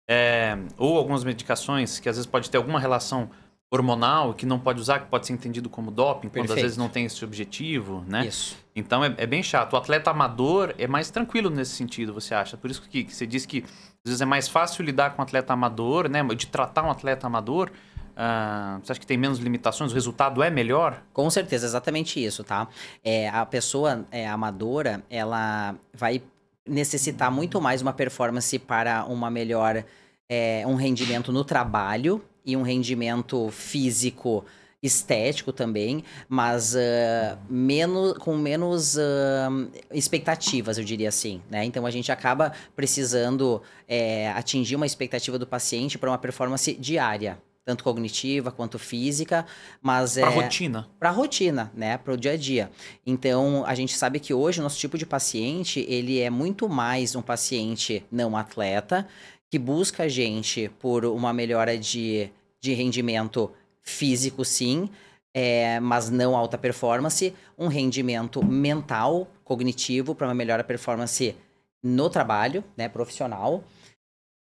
É, 0.08 0.56
ou 0.78 0.96
algumas 0.98 1.24
medicações 1.24 2.00
que 2.00 2.08
às 2.08 2.16
vezes 2.16 2.30
pode 2.30 2.52
ter 2.52 2.58
alguma 2.58 2.80
relação 2.80 3.30
hormonal 3.70 4.34
que 4.34 4.46
não 4.46 4.60
pode 4.60 4.80
usar, 4.80 5.00
que 5.00 5.08
pode 5.08 5.28
ser 5.28 5.34
entendido 5.34 5.70
como 5.70 5.92
doping, 5.92 6.30
Perfeito. 6.30 6.48
quando 6.48 6.58
às 6.58 6.62
vezes 6.62 6.78
não 6.78 6.88
tem 6.88 7.06
esse 7.06 7.24
objetivo, 7.24 8.04
né? 8.08 8.26
Isso. 8.26 8.58
Então 8.76 9.04
é, 9.04 9.14
é, 9.18 9.26
bem 9.26 9.44
chato. 9.44 9.74
O 9.74 9.78
atleta 9.78 10.10
amador 10.10 10.74
é 10.78 10.88
mais 10.88 11.10
tranquilo 11.10 11.50
nesse 11.50 11.72
sentido, 11.72 12.14
você 12.14 12.34
acha? 12.34 12.56
Por 12.56 12.72
isso 12.72 12.82
que, 12.82 13.04
que 13.04 13.14
você 13.14 13.28
diz 13.28 13.46
que 13.46 13.64
às 13.66 14.06
vezes 14.06 14.22
é 14.22 14.26
mais 14.26 14.48
fácil 14.48 14.86
lidar 14.86 15.12
com 15.12 15.22
um 15.22 15.24
atleta 15.24 15.52
amador, 15.52 16.10
né? 16.10 16.24
De 16.24 16.48
tratar 16.48 16.84
um 16.84 16.92
atleta 16.92 17.28
amador. 17.28 17.70
Uh, 18.14 18.80
você 18.82 18.94
acha 18.94 19.02
que 19.02 19.06
tem 19.06 19.18
menos 19.18 19.38
limitações? 19.38 19.92
O 19.92 19.94
resultado 19.94 20.42
é 20.42 20.50
melhor? 20.50 21.04
Com 21.14 21.30
certeza, 21.30 21.68
exatamente 21.68 22.24
isso, 22.24 22.44
tá? 22.44 22.68
É, 23.04 23.30
a 23.30 23.46
pessoa 23.46 24.06
é, 24.10 24.28
amadora, 24.28 25.04
ela 25.10 25.76
vai 25.94 26.24
necessitar 26.66 27.30
muito 27.30 27.62
mais 27.62 27.82
uma 27.82 27.94
performance 27.94 28.58
para 28.58 29.06
uma 29.06 29.30
melhor 29.30 29.84
é, 30.30 30.64
um 30.66 30.76
rendimento 30.76 31.32
no 31.32 31.44
trabalho 31.44 32.24
e 32.48 32.56
um 32.56 32.64
rendimento 32.64 33.52
físico 33.52 34.44
estético 34.82 35.52
também, 35.52 36.04
mas 36.30 36.74
uh, 36.76 37.38
menos, 37.50 38.18
com 38.20 38.38
menos 38.38 38.96
uh, 38.96 39.70
expectativas, 39.92 40.78
eu 40.78 40.84
diria 40.84 41.10
assim, 41.10 41.42
né? 41.50 41.66
Então 41.66 41.86
a 41.86 41.92
gente 41.92 42.12
acaba 42.12 42.54
precisando 42.76 43.62
é, 43.88 44.30
atingir 44.30 44.76
uma 44.76 44.86
expectativa 44.86 45.38
do 45.38 45.48
paciente 45.48 45.98
para 45.98 46.10
uma 46.10 46.18
performance 46.18 46.74
diária, 46.74 47.40
tanto 47.66 47.84
cognitiva 47.84 48.50
quanto 48.52 48.80
física, 48.80 49.46
mas 49.82 50.14
Pra 50.14 50.32
é 50.32 50.36
rotina. 50.36 50.88
para 50.98 51.10
a 51.10 51.12
rotina, 51.12 51.72
né, 51.76 51.98
para 51.98 52.14
o 52.14 52.18
dia 52.18 52.32
a 52.32 52.38
dia. 52.38 52.72
Então, 53.06 53.66
a 53.66 53.76
gente 53.76 53.98
sabe 53.98 54.20
que 54.22 54.34
hoje 54.34 54.62
o 54.62 54.64
nosso 54.64 54.80
tipo 54.80 54.98
de 54.98 55.06
paciente, 55.06 55.86
ele 55.90 56.22
é 56.22 56.30
muito 56.30 56.70
mais 56.70 57.14
um 57.14 57.22
paciente 57.22 58.06
não 58.10 58.38
atleta, 58.38 59.06
que 59.50 59.58
busca 59.58 60.04
a 60.04 60.08
gente 60.08 60.70
por 60.80 61.04
uma 61.04 61.34
melhora 61.34 61.78
de, 61.78 62.30
de 62.60 62.74
rendimento 62.74 63.52
físico, 63.82 64.44
sim, 64.44 64.90
é, 65.34 65.80
mas 65.80 66.10
não 66.10 66.36
alta 66.36 66.58
performance, 66.58 67.34
um 67.58 67.68
rendimento 67.68 68.44
mental, 68.44 69.28
cognitivo, 69.44 70.16
para 70.16 70.28
uma 70.28 70.34
melhor 70.34 70.64
performance 70.64 71.36
no 71.82 72.10
trabalho, 72.10 72.64
né, 72.76 72.90
profissional. 72.90 73.64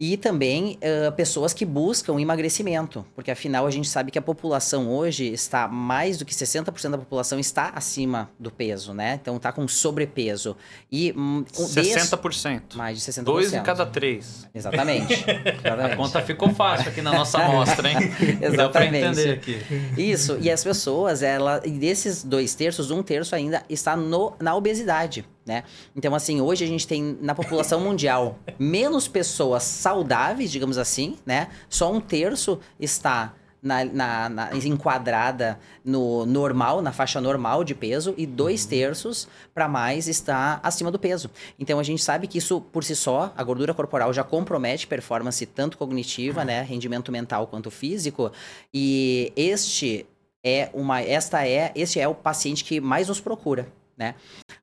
E 0.02 0.16
também 0.16 0.80
ãh, 0.82 1.12
pessoas 1.12 1.52
que 1.54 1.66
buscam 1.66 2.22
emagrecimento, 2.22 3.06
porque 3.14 3.30
afinal 3.30 3.68
a 3.68 3.72
gente 3.72 3.90
sabe 3.90 4.12
que 4.12 4.18
a 4.18 4.22
população 4.22 4.90
hoje 4.90 5.26
está 5.26 5.68
mais 5.68 6.18
do 6.18 6.24
que 6.24 6.34
60% 6.34 6.92
da 6.92 6.98
população 6.98 7.38
está 7.38 7.74
acima 7.76 8.30
do 8.40 8.50
peso, 8.50 8.94
né? 8.94 9.20
Então 9.22 9.36
está 9.36 9.52
com 9.52 9.68
sobrepeso. 9.68 10.56
E 10.90 11.12
hum, 11.18 11.44
um 11.58 11.74
desse- 11.74 12.00
60%. 12.00 12.76
mais 12.78 12.98
de 12.98 13.12
60%. 13.12 13.24
Dois 13.26 13.54
em 13.54 13.62
cada 13.62 13.86
três. 13.86 14.48
Exatamente. 14.56 15.16
A 15.30 15.68
Exatamente. 15.68 15.96
conta 15.98 16.22
ficou 16.22 16.54
fácil 16.54 16.88
aqui 16.90 17.02
na 17.02 17.12
nossa 17.12 17.38
amostra, 17.40 17.90
hein? 17.92 17.98
Deu 18.40 18.70
pra 18.70 18.86
Exatamente. 18.86 19.06
entender 19.06 19.32
aqui. 19.34 19.62
Isso, 19.98 20.38
e 20.40 20.50
as 20.50 20.64
pessoas, 20.64 21.22
ela, 21.22 21.62
e 21.66 21.72
desses 21.72 22.24
dois 22.24 22.56
terços, 22.56 22.90
um 22.90 23.04
terço 23.04 23.36
ainda 23.36 23.66
está 23.70 23.98
no, 23.98 24.34
na 24.40 24.56
obesidade, 24.56 25.26
né? 25.50 25.64
Então, 25.96 26.14
assim, 26.14 26.40
hoje 26.40 26.64
a 26.64 26.68
gente 26.68 26.88
tem 26.88 27.18
na 27.22 27.34
população 27.34 27.80
mundial 27.82 28.38
menos 28.60 29.08
pessoas 29.08 29.64
saudáveis, 29.64 30.52
digamos 30.52 30.78
assim, 30.78 31.18
né? 31.26 31.48
Só 31.68 31.92
um 31.92 32.00
terço 32.00 32.60
está 32.80 33.34
na, 33.62 33.84
na- 33.84 34.30
na- 34.30 34.50
enquadrada 34.56 35.60
no 35.84 36.26
normal, 36.26 36.82
na 36.82 36.92
faixa 36.94 37.20
normal 37.20 37.64
de 37.64 37.74
peso, 37.76 38.14
e 38.16 38.26
dois 38.26 38.66
terços 38.66 39.28
para 39.54 39.68
mais 39.68 40.08
está 40.08 40.60
acima 40.64 40.90
do 40.92 40.98
peso. 41.00 41.30
Então 41.60 41.78
a 41.80 41.84
gente 41.84 42.02
sabe 42.02 42.26
que 42.28 42.38
isso 42.38 42.62
por 42.62 42.84
si 42.86 42.96
só, 42.96 43.34
a 43.36 43.44
gordura 43.44 43.74
corporal 43.74 44.14
já 44.14 44.24
compromete 44.24 44.88
performance 44.88 45.46
tanto 45.48 45.78
cognitiva, 45.78 46.46
né, 46.46 46.62
rendimento 46.62 47.12
mental 47.12 47.48
quanto 47.48 47.70
físico, 47.70 48.32
e 48.74 49.34
este 49.36 50.06
é 50.42 50.70
uma 50.74 51.02
esta 51.02 51.46
é 51.46 51.74
este 51.76 52.00
é 52.00 52.08
o 52.08 52.16
paciente 52.16 52.64
que 52.64 52.80
mais 52.80 53.10
nos 53.10 53.20
procura, 53.20 53.68
né? 54.00 54.16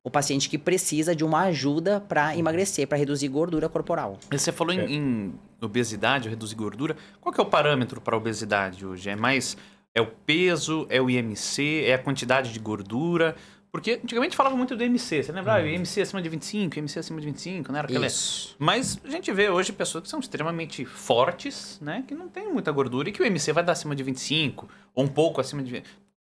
O 0.03 0.09
paciente 0.09 0.49
que 0.49 0.57
precisa 0.57 1.15
de 1.15 1.23
uma 1.23 1.43
ajuda 1.43 2.01
para 2.01 2.35
emagrecer, 2.35 2.87
para 2.87 2.97
reduzir 2.97 3.27
gordura 3.27 3.69
corporal. 3.69 4.17
Você 4.31 4.51
falou 4.51 4.73
em, 4.73 4.79
É. 4.79 4.85
em 4.91 5.33
obesidade, 5.61 6.27
reduzir 6.27 6.55
gordura. 6.55 6.97
Qual 7.21 7.31
que 7.31 7.39
é 7.39 7.43
o 7.43 7.47
parâmetro 7.47 8.01
para 8.01 8.17
obesidade 8.17 8.85
hoje? 8.85 9.09
É 9.09 9.15
mais 9.15 9.55
é 9.93 10.01
o 10.01 10.07
peso, 10.07 10.85
é 10.89 11.01
o 11.01 11.09
IMC, 11.09 11.83
é 11.85 11.93
a 11.93 11.97
quantidade 11.97 12.51
de 12.51 12.59
gordura? 12.59 13.35
Porque 13.71 13.99
antigamente 14.03 14.35
falava 14.35 14.55
muito 14.55 14.75
do 14.75 14.83
IMC. 14.83 15.23
Você 15.23 15.31
lembra? 15.31 15.55
Ah, 15.55 15.59
Uhum. 15.59 15.67
IMC 15.67 16.01
acima 16.01 16.21
de 16.21 16.29
25, 16.29 16.79
IMC 16.79 16.99
acima 16.99 17.19
de 17.19 17.25
25, 17.27 17.71
não 17.71 17.79
era 17.79 17.87
aquela 17.87 18.07
Isso. 18.07 18.55
Mas 18.57 18.99
a 19.03 19.09
gente 19.09 19.31
vê 19.31 19.49
hoje 19.49 19.71
pessoas 19.73 20.03
que 20.03 20.09
são 20.09 20.19
extremamente 20.19 20.85
fortes, 20.85 21.79
né? 21.81 22.03
Que 22.07 22.15
não 22.15 22.27
tem 22.29 22.51
muita 22.51 22.71
gordura 22.71 23.09
e 23.09 23.11
que 23.11 23.21
o 23.21 23.25
MC 23.25 23.51
vai 23.51 23.63
dar 23.63 23.73
acima 23.73 23.95
de 23.95 24.03
25 24.03 24.69
ou 24.95 25.03
um 25.03 25.07
pouco 25.07 25.41
acima 25.41 25.61
de 25.63 25.71
20. 25.71 25.83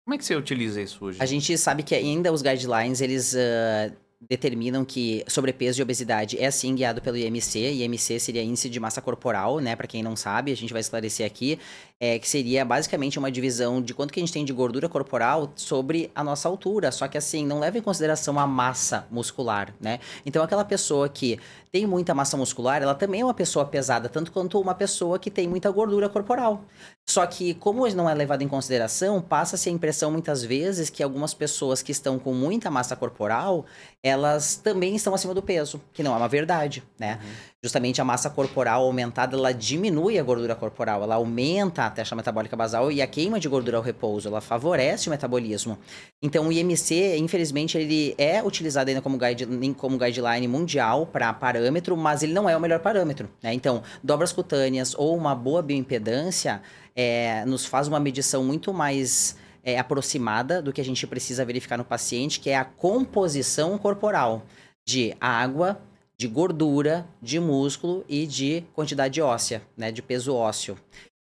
Como 0.05 0.13
é 0.13 0.17
que 0.19 0.23
você 0.23 0.35
utiliza 0.35 0.79
isso 0.79 1.03
hoje? 1.03 1.17
A 1.19 1.25
gente 1.25 1.57
sabe 1.57 1.81
que 1.81 1.95
ainda 1.95 2.31
os 2.31 2.43
guidelines, 2.43 3.01
eles 3.01 3.35
ah, 3.35 3.91
determinam 4.21 4.85
que 4.85 5.23
sobrepeso 5.27 5.79
e 5.79 5.83
obesidade 5.83 6.41
é 6.41 6.49
sim 6.49 6.75
guiado 6.75 7.01
pelo 7.01 7.17
IMC. 7.17 7.59
IMC 7.73 8.19
seria 8.19 8.43
índice 8.43 8.69
de 8.69 8.79
massa 8.79 9.01
corporal, 9.01 9.59
né? 9.59 9.75
Para 9.75 9.87
quem 9.87 10.03
não 10.03 10.15
sabe, 10.15 10.51
a 10.51 10.55
gente 10.55 10.71
vai 10.71 10.79
esclarecer 10.79 11.25
aqui, 11.25 11.59
é, 11.99 12.17
que 12.19 12.27
seria 12.27 12.63
basicamente 12.63 13.19
uma 13.19 13.31
divisão 13.31 13.81
de 13.81 13.93
quanto 13.93 14.13
que 14.13 14.19
a 14.19 14.23
gente 14.23 14.31
tem 14.31 14.45
de 14.45 14.53
gordura 14.53 14.87
corporal 14.87 15.51
sobre 15.55 16.11
a 16.13 16.23
nossa 16.23 16.47
altura. 16.47 16.91
Só 16.91 17.07
que 17.07 17.17
assim, 17.17 17.45
não 17.45 17.59
leva 17.59 17.77
em 17.77 17.81
consideração 17.81 18.39
a 18.39 18.47
massa 18.47 19.07
muscular, 19.11 19.73
né? 19.79 19.99
Então 20.25 20.43
aquela 20.43 20.65
pessoa 20.65 21.09
que 21.09 21.39
tem 21.75 21.85
muita 21.85 22.13
massa 22.13 22.37
muscular, 22.37 22.81
ela 22.81 22.95
também 22.95 23.19
é 23.19 23.25
uma 23.25 23.33
pessoa 23.33 23.65
pesada, 23.65 24.07
tanto 24.07 24.31
quanto 24.31 24.57
uma 24.61 24.73
pessoa 24.73 25.19
que 25.19 25.29
tem 25.29 25.45
muita 25.45 25.69
gordura 25.69 26.07
corporal. 26.07 26.63
Só 27.05 27.25
que, 27.25 27.53
como 27.53 27.85
não 27.89 28.09
é 28.09 28.13
levado 28.13 28.41
em 28.43 28.47
consideração, 28.47 29.21
passa-se 29.21 29.67
a 29.67 29.71
impressão 29.73 30.09
muitas 30.09 30.41
vezes 30.41 30.89
que 30.89 31.03
algumas 31.03 31.33
pessoas 31.33 31.81
que 31.81 31.91
estão 31.91 32.17
com 32.17 32.33
muita 32.33 32.71
massa 32.71 32.95
corporal, 32.95 33.65
elas 34.01 34.55
também 34.55 34.95
estão 34.95 35.13
acima 35.13 35.33
do 35.33 35.41
peso, 35.41 35.81
que 35.91 36.01
não 36.01 36.13
é 36.13 36.17
uma 36.17 36.29
verdade, 36.29 36.81
né? 36.97 37.19
Justamente 37.65 37.99
a 37.99 38.05
massa 38.05 38.29
corporal 38.29 38.83
aumentada, 38.83 39.35
ela 39.35 39.51
diminui 39.51 40.19
a 40.19 40.23
gordura 40.23 40.53
corporal, 40.53 41.01
ela 41.01 41.15
aumenta 41.15 41.87
a 41.87 41.89
taxa 41.89 42.15
metabólica 42.15 42.55
basal 42.55 42.91
e 42.91 43.01
a 43.01 43.07
queima 43.07 43.39
de 43.39 43.49
gordura 43.49 43.77
ao 43.77 43.81
repouso, 43.81 44.27
ela 44.27 44.39
favorece 44.39 45.07
o 45.07 45.09
metabolismo. 45.09 45.75
Então, 46.21 46.47
o 46.47 46.51
IMC, 46.51 47.17
infelizmente, 47.17 47.75
ele 47.75 48.13
é 48.19 48.43
utilizado 48.43 48.87
ainda 48.89 49.01
como, 49.01 49.17
guide, 49.17 49.47
como 49.73 49.97
guideline 49.97 50.47
mundial 50.47 51.07
para 51.07 51.33
parâmetro, 51.33 51.97
mas 51.97 52.21
ele 52.21 52.33
não 52.33 52.47
é 52.47 52.55
o 52.55 52.59
melhor 52.59 52.81
parâmetro, 52.81 53.27
né? 53.41 53.51
Então, 53.51 53.81
dobras 54.03 54.31
cutâneas 54.31 54.93
ou 54.95 55.17
uma 55.17 55.33
boa 55.33 55.63
bioimpedância 55.63 56.61
é, 56.95 57.43
nos 57.45 57.65
faz 57.65 57.87
uma 57.87 57.99
medição 57.99 58.43
muito 58.43 58.71
mais 58.71 59.37
é, 59.63 59.79
aproximada 59.79 60.61
do 60.61 60.71
que 60.71 60.79
a 60.79 60.85
gente 60.85 61.07
precisa 61.07 61.43
verificar 61.43 61.77
no 61.77 61.83
paciente, 61.83 62.39
que 62.39 62.51
é 62.51 62.57
a 62.57 62.63
composição 62.63 63.75
corporal 63.79 64.43
de 64.85 65.15
água, 65.19 65.81
de 66.17 66.27
gordura, 66.27 67.07
de 67.21 67.39
músculo 67.39 68.05
e 68.07 68.25
de 68.25 68.63
quantidade 68.73 69.21
óssea, 69.21 69.61
né, 69.75 69.91
de 69.91 70.01
peso 70.01 70.33
ósseo. 70.33 70.77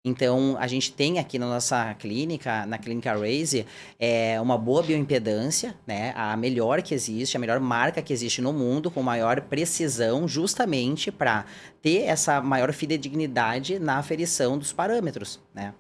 Então, 0.05 0.57
a 0.59 0.67
gente 0.67 0.93
tem 0.93 1.21
aqui 1.21 1.39
na 1.39 1.47
nossa 1.47 1.95
clínica, 1.95 2.67
na 2.67 2.77
clínica 2.77 3.17
Raise, 3.17 3.65
é, 4.01 4.41
uma 4.41 4.59
boa 4.59 4.83
bioimpedância, 4.83 5.77
né? 5.87 6.13
A 6.17 6.37
melhor 6.37 6.83
que 6.83 6.93
existe, 6.93 7.37
a 7.37 7.41
melhor 7.41 7.61
marca 7.61 8.03
que 8.03 8.13
existe 8.13 8.43
no 8.43 8.53
mundo, 8.53 8.91
com 8.91 9.01
maior 9.01 9.41
precisão, 9.43 10.27
justamente 10.27 11.13
para 11.13 11.47
ter 11.81 12.03
essa 12.03 12.41
maior 12.41 12.73
fidedignidade 12.73 13.79
na 13.79 13.99
aferição 13.99 14.59
dos 14.59 14.73
parâmetros, 14.73 15.39
né? 15.55 15.73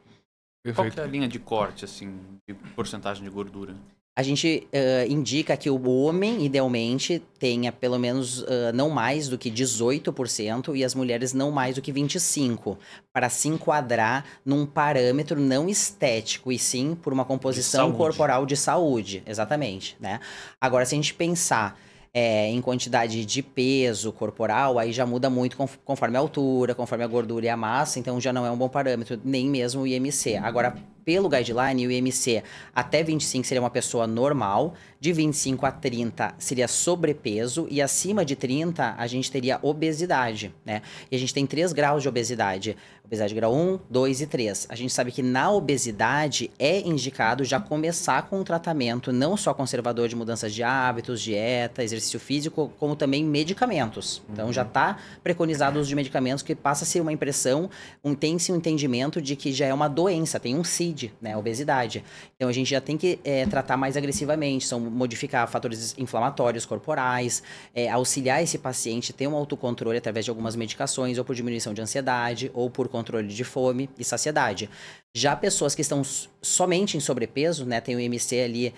Qual 0.62 0.75
Perfeito. 0.75 0.95
que 0.95 1.00
é 1.00 1.02
a 1.02 1.07
linha 1.07 1.26
de 1.26 1.40
corte, 1.40 1.85
assim, 1.85 2.21
de 2.47 2.54
porcentagem 2.54 3.25
de 3.25 3.31
gordura? 3.31 3.75
A 4.14 4.23
gente 4.23 4.69
eh, 4.71 5.07
indica 5.09 5.57
que 5.57 5.71
o 5.71 5.88
homem, 5.88 6.45
idealmente, 6.45 7.23
tenha 7.38 7.73
pelo 7.73 7.99
menos 7.99 8.45
eh, 8.47 8.71
não 8.73 8.90
mais 8.90 9.26
do 9.26 9.38
que 9.38 9.50
18% 9.50 10.76
e 10.76 10.85
as 10.85 10.95
mulheres 10.95 11.33
não 11.33 11.50
mais 11.50 11.76
do 11.76 11.81
que 11.81 11.90
25%, 11.90 12.76
para 13.11 13.31
se 13.31 13.49
enquadrar 13.49 14.26
num 14.45 14.66
parâmetro 14.66 15.40
não 15.40 15.66
estético, 15.66 16.52
e 16.52 16.59
sim 16.59 16.95
por 16.95 17.11
uma 17.11 17.25
composição 17.25 17.87
saúde. 17.87 17.97
corporal 17.97 18.45
de 18.45 18.54
saúde. 18.54 19.23
Exatamente, 19.25 19.97
né? 19.99 20.21
Agora, 20.61 20.85
se 20.85 20.95
a 20.95 20.97
gente 20.97 21.14
pensar 21.14 21.81
eh, 22.14 22.49
em 22.49 22.61
quantidade 22.61 23.25
de 23.25 23.42
peso 23.42 24.12
corporal, 24.12 24.78
aí 24.78 24.92
já 24.92 25.07
muda 25.07 25.31
muito 25.31 25.57
conf- 25.57 25.78
conforme 25.85 26.16
a 26.16 26.21
altura, 26.21 26.75
conforme 26.75 27.04
a 27.04 27.07
gordura 27.07 27.47
e 27.47 27.49
a 27.49 27.57
massa, 27.57 27.99
então 27.99 28.21
já 28.21 28.33
não 28.33 28.45
é 28.45 28.50
um 28.50 28.57
bom 28.57 28.69
parâmetro, 28.69 29.19
nem 29.25 29.49
mesmo 29.49 29.83
o 29.83 29.87
IMC. 29.87 30.37
Agora, 30.37 30.76
pelo 31.04 31.28
guideline, 31.28 31.87
o 31.87 31.90
IMC 31.90 32.42
até 32.75 33.02
25 33.02 33.47
seria 33.47 33.61
uma 33.62 33.71
pessoa 33.71 34.07
normal, 34.07 34.75
de 35.00 35.12
25 35.12 35.66
a 35.66 35.73
30 35.73 36.35
seria 36.38 36.69
sobrepeso 36.69 37.66
e 37.71 37.81
acima 37.83 38.25
de 38.25 38.37
30 38.37 38.95
a 38.97 39.07
gente 39.07 39.31
teria 39.31 39.59
obesidade, 39.62 40.54
né? 40.64 40.83
E 41.11 41.16
a 41.16 41.19
gente 41.19 41.35
tem 41.35 41.45
três 41.47 41.73
graus 41.73 42.02
de 42.02 42.09
obesidade. 42.09 42.76
Obesidade 43.12 43.35
grau 43.35 43.54
1, 43.54 43.78
2 43.90 44.21
e 44.23 44.26
3. 44.26 44.66
A 44.71 44.75
gente 44.75 44.90
sabe 44.90 45.12
que 45.12 45.23
na 45.23 45.50
obesidade 45.50 46.50
é 46.59 46.81
indicado 46.81 47.45
já 47.45 47.61
começar 47.61 48.23
com 48.23 48.40
um 48.40 48.42
tratamento 48.42 49.12
não 49.12 49.37
só 49.37 49.52
conservador 49.52 50.09
de 50.09 50.16
mudanças 50.16 50.54
de 50.54 50.62
hábitos, 50.62 51.21
dieta, 51.21 51.85
exercício 51.85 52.19
físico, 52.19 52.73
como 52.78 52.97
também 52.97 53.23
medicamentos. 53.23 54.23
Então 54.33 54.50
já 54.50 54.62
está 54.62 54.97
preconizado 55.23 55.76
o 55.76 55.83
uso 55.83 55.90
de 55.90 55.95
medicamentos 55.95 56.42
que 56.42 56.54
passa 56.54 56.85
a 56.85 56.87
ser 56.87 57.02
uma 57.02 57.12
impressão, 57.12 57.69
um, 58.02 58.14
tem-se 58.14 58.50
um 58.50 58.57
entendimento 58.57 59.21
de 59.21 59.37
que 59.37 59.52
já 59.52 59.66
é 59.66 59.75
uma 59.75 59.88
doença, 59.88 60.40
tem 60.40 60.57
um 60.57 60.64
CID, 60.64 61.12
né, 61.21 61.37
obesidade. 61.37 62.02
Então 62.37 62.49
a 62.49 62.52
gente 62.52 62.71
já 62.71 62.81
tem 62.81 62.97
que 62.97 63.21
eh, 63.25 63.45
tratar 63.45 63.76
mais 63.76 63.95
agressivamente, 63.95 64.66
são 64.66 64.81
modificar 64.81 65.47
fatores 65.49 65.95
inflamatórios 65.99 66.64
corporais, 66.64 67.42
eh, 67.75 67.90
auxiliar 67.90 68.42
esse 68.42 68.57
paciente 68.57 69.12
a 69.12 69.14
ter 69.14 69.26
um 69.26 69.37
autocontrole 69.37 69.99
através 69.99 70.25
de 70.25 70.31
algumas 70.31 70.57
medicações, 70.57 71.19
ou 71.19 71.26
por 71.26 71.35
diminuição 71.35 71.75
de 71.75 71.83
ansiedade, 71.83 72.50
ou 72.54 72.71
por 72.71 72.88
controle 73.02 73.28
de 73.28 73.44
fome 73.44 73.90
e 73.99 74.04
saciedade. 74.04 74.71
Já 75.14 75.35
pessoas 75.37 75.75
que 75.75 75.82
estão 75.82 76.02
somente 76.40 76.97
em 76.97 77.00
sobrepeso, 77.00 77.66
né, 77.66 77.80
tem 77.80 77.97
o 77.97 78.00
IMC 78.00 78.40
ali 78.40 78.75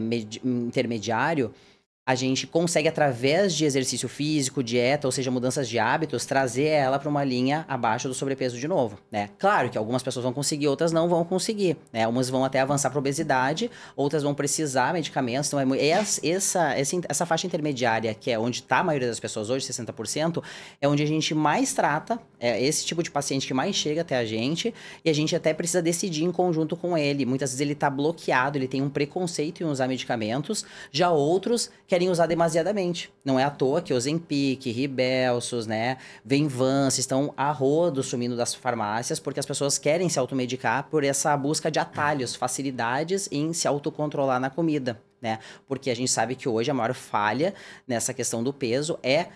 medi- 0.00 0.40
intermediário, 0.44 1.52
a 2.06 2.14
gente 2.14 2.46
consegue, 2.46 2.86
através 2.86 3.54
de 3.54 3.64
exercício 3.64 4.10
físico, 4.10 4.62
dieta, 4.62 5.08
ou 5.08 5.12
seja, 5.12 5.30
mudanças 5.30 5.66
de 5.66 5.78
hábitos, 5.78 6.26
trazer 6.26 6.66
ela 6.66 6.98
para 6.98 7.08
uma 7.08 7.24
linha 7.24 7.64
abaixo 7.66 8.08
do 8.08 8.12
sobrepeso 8.12 8.58
de 8.58 8.68
novo, 8.68 8.98
né? 9.10 9.30
Claro 9.38 9.70
que 9.70 9.78
algumas 9.78 10.02
pessoas 10.02 10.22
vão 10.22 10.32
conseguir, 10.32 10.68
outras 10.68 10.92
não 10.92 11.08
vão 11.08 11.24
conseguir, 11.24 11.78
né? 11.90 12.06
Umas 12.06 12.28
vão 12.28 12.44
até 12.44 12.60
avançar 12.60 12.90
para 12.90 12.98
obesidade, 12.98 13.70
outras 13.96 14.22
vão 14.22 14.34
precisar 14.34 14.92
medicamentos. 14.92 15.48
Então, 15.48 15.58
é, 15.74 15.86
essa, 15.86 16.20
essa, 16.26 17.00
essa 17.08 17.24
faixa 17.24 17.46
intermediária, 17.46 18.12
que 18.12 18.30
é 18.30 18.38
onde 18.38 18.58
está 18.58 18.80
a 18.80 18.84
maioria 18.84 19.08
das 19.08 19.18
pessoas 19.18 19.48
hoje, 19.48 19.66
60%, 19.66 20.42
é 20.82 20.86
onde 20.86 21.02
a 21.02 21.06
gente 21.06 21.34
mais 21.34 21.72
trata, 21.72 22.20
é 22.38 22.62
esse 22.62 22.84
tipo 22.84 23.02
de 23.02 23.10
paciente 23.10 23.46
que 23.46 23.54
mais 23.54 23.74
chega 23.74 24.02
até 24.02 24.18
a 24.18 24.26
gente, 24.26 24.74
e 25.02 25.08
a 25.08 25.14
gente 25.14 25.34
até 25.34 25.54
precisa 25.54 25.80
decidir 25.80 26.24
em 26.24 26.32
conjunto 26.32 26.76
com 26.76 26.98
ele. 26.98 27.24
Muitas 27.24 27.50
vezes 27.50 27.62
ele 27.62 27.72
está 27.72 27.88
bloqueado, 27.88 28.58
ele 28.58 28.68
tem 28.68 28.82
um 28.82 28.90
preconceito 28.90 29.62
em 29.62 29.66
usar 29.66 29.88
medicamentos, 29.88 30.66
já 30.92 31.10
outros 31.10 31.70
querem 31.94 32.10
usar 32.10 32.26
demasiadamente. 32.26 33.08
Não 33.24 33.38
é 33.38 33.44
à 33.44 33.50
toa 33.50 33.80
que 33.80 33.94
Ozempic, 33.94 34.66
Ribelsus, 34.66 35.64
né, 35.64 35.96
Venvance 36.24 36.98
estão 36.98 37.32
a 37.36 37.52
rodo 37.52 38.02
sumindo 38.02 38.36
das 38.36 38.52
farmácias 38.52 39.20
porque 39.20 39.38
as 39.38 39.46
pessoas 39.46 39.78
querem 39.78 40.08
se 40.08 40.18
automedicar 40.18 40.88
por 40.90 41.04
essa 41.04 41.36
busca 41.36 41.70
de 41.70 41.78
atalhos, 41.78 42.34
facilidades 42.34 43.28
em 43.30 43.52
se 43.52 43.68
autocontrolar 43.68 44.40
na 44.40 44.50
comida, 44.50 45.00
né? 45.22 45.38
Porque 45.68 45.88
a 45.88 45.94
gente 45.94 46.10
sabe 46.10 46.34
que 46.34 46.48
hoje 46.48 46.68
a 46.68 46.74
maior 46.74 46.94
falha 46.94 47.54
nessa 47.86 48.12
questão 48.12 48.42
do 48.42 48.52
peso 48.52 48.98
é 49.00 49.26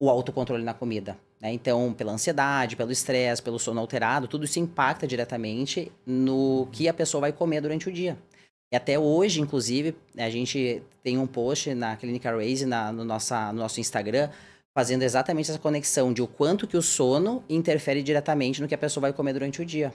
o 0.00 0.08
autocontrole 0.08 0.64
na 0.64 0.72
comida. 0.72 1.18
Né? 1.38 1.52
Então, 1.52 1.92
pela 1.92 2.12
ansiedade, 2.12 2.76
pelo 2.76 2.92
estresse, 2.92 3.42
pelo 3.42 3.58
sono 3.58 3.78
alterado, 3.78 4.26
tudo 4.26 4.46
isso 4.46 4.58
impacta 4.58 5.06
diretamente 5.06 5.92
no 6.06 6.66
que 6.72 6.88
a 6.88 6.94
pessoa 6.94 7.20
vai 7.20 7.32
comer 7.32 7.60
durante 7.60 7.90
o 7.90 7.92
dia. 7.92 8.16
E 8.72 8.76
até 8.76 8.98
hoje, 8.98 9.40
inclusive, 9.40 9.94
a 10.16 10.28
gente 10.28 10.82
tem 11.02 11.18
um 11.18 11.26
post 11.26 11.72
na 11.74 11.96
Clínica 11.96 12.30
Raise, 12.30 12.66
na, 12.66 12.92
no, 12.92 13.04
nossa, 13.04 13.52
no 13.52 13.60
nosso 13.60 13.80
Instagram, 13.80 14.28
fazendo 14.76 15.02
exatamente 15.02 15.50
essa 15.50 15.58
conexão 15.58 16.12
de 16.12 16.20
o 16.20 16.26
quanto 16.26 16.66
que 16.66 16.76
o 16.76 16.82
sono 16.82 17.44
interfere 17.48 18.02
diretamente 18.02 18.60
no 18.60 18.68
que 18.68 18.74
a 18.74 18.78
pessoa 18.78 19.02
vai 19.02 19.12
comer 19.12 19.32
durante 19.32 19.62
o 19.62 19.64
dia. 19.64 19.92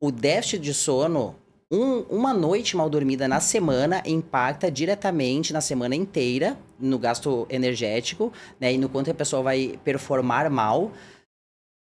O 0.00 0.10
déficit 0.10 0.60
de 0.62 0.72
sono, 0.72 1.34
um, 1.70 2.00
uma 2.02 2.32
noite 2.32 2.76
mal 2.76 2.88
dormida 2.88 3.26
na 3.26 3.40
semana 3.40 4.02
impacta 4.06 4.70
diretamente 4.70 5.52
na 5.52 5.60
semana 5.60 5.96
inteira 5.96 6.56
no 6.78 6.98
gasto 6.98 7.46
energético, 7.50 8.32
né, 8.60 8.72
e 8.72 8.78
no 8.78 8.88
quanto 8.88 9.10
a 9.10 9.14
pessoa 9.14 9.42
vai 9.42 9.78
performar 9.82 10.48
mal 10.48 10.92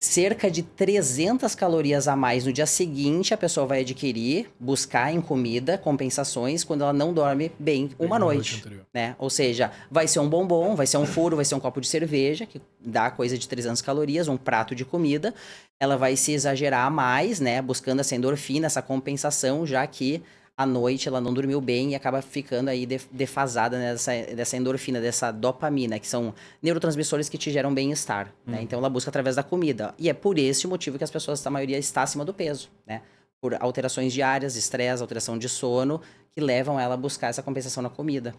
cerca 0.02 0.50
de 0.50 0.62
300 0.62 1.54
calorias 1.54 2.09
a 2.09 2.16
mais 2.16 2.47
no 2.47 2.52
dia 2.52 2.64
seguinte 2.64 3.35
a 3.35 3.37
pessoa 3.37 3.66
vai 3.66 3.80
adquirir, 3.80 4.49
buscar 4.59 5.12
em 5.12 5.21
comida 5.21 5.76
compensações 5.76 6.64
quando 6.64 6.80
ela 6.80 6.92
não 6.92 7.12
dorme 7.12 7.52
bem 7.59 7.90
uma 7.99 8.19
bem 8.19 8.26
noite, 8.26 8.62
noite 8.66 8.83
né? 8.95 9.14
Ou 9.19 9.28
seja, 9.28 9.71
vai 9.90 10.09
ser 10.09 10.21
um 10.21 10.28
bombom, 10.28 10.75
vai 10.75 10.87
ser 10.87 10.97
um 10.97 11.04
furo, 11.04 11.37
vai 11.37 11.45
ser 11.45 11.54
um 11.54 11.61
copo 11.61 11.83
de 11.83 11.87
cerveja 11.87 12.47
que 12.47 12.62
dá 12.80 13.11
coisa 13.11 13.37
de 13.37 13.47
300 13.47 13.83
calorias, 13.83 14.26
um 14.26 14.38
prato 14.38 14.75
de 14.75 14.87
comida, 14.87 15.35
ela 15.78 15.99
vai 15.99 16.16
se 16.16 16.33
exagerar 16.33 16.90
mais, 16.90 17.38
né, 17.38 17.61
buscando 17.61 18.00
essa 18.00 18.16
endorfina, 18.16 18.66
essa 18.66 18.80
compensação, 18.80 19.66
já 19.66 19.87
que 19.87 20.23
à 20.61 20.67
noite 20.67 21.09
ela 21.09 21.23
não 21.23 21.33
dormiu 21.33 21.59
bem 21.59 21.93
e 21.93 21.95
acaba 21.95 22.21
ficando 22.21 22.69
aí 22.69 22.85
defasada 22.85 23.79
né, 23.79 23.93
dessa, 23.93 24.12
dessa 24.35 24.57
endorfina, 24.59 25.00
dessa 25.00 25.31
dopamina, 25.31 25.99
que 25.99 26.07
são 26.07 26.35
neurotransmissores 26.61 27.31
que 27.31 27.38
te 27.38 27.50
geram 27.50 27.73
bem-estar. 27.73 28.26
Né? 28.26 28.33
Hum. 28.35 28.50
Né? 28.52 28.62
Então 28.62 28.79
ela 28.79 28.90
busca 28.90 29.09
através 29.09 29.37
da 29.37 29.43
comida. 29.43 29.95
E 29.99 30.11
é 30.11 30.12
por 30.12 30.38
esse 30.38 30.67
motivo 30.67 30.99
que 30.99 31.05
as 31.05 31.11
pessoas, 31.11 31.47
a 31.47 31.50
maioria, 31.50 31.79
está 31.79 32.02
acima 32.02 32.26
do 32.26 32.35
peso, 32.35 32.69
né? 32.87 33.00
Por 33.40 33.55
alterações 33.55 34.12
diárias, 34.12 34.55
estresse, 34.55 35.00
alteração 35.00 35.38
de 35.38 35.49
sono, 35.49 36.02
que 36.31 36.43
levam 36.43 36.79
ela 36.79 36.93
a 36.93 36.99
buscar 36.99 37.29
essa 37.29 37.43
compensação 37.43 37.83
na 37.83 37.88
comida. 37.88 38.35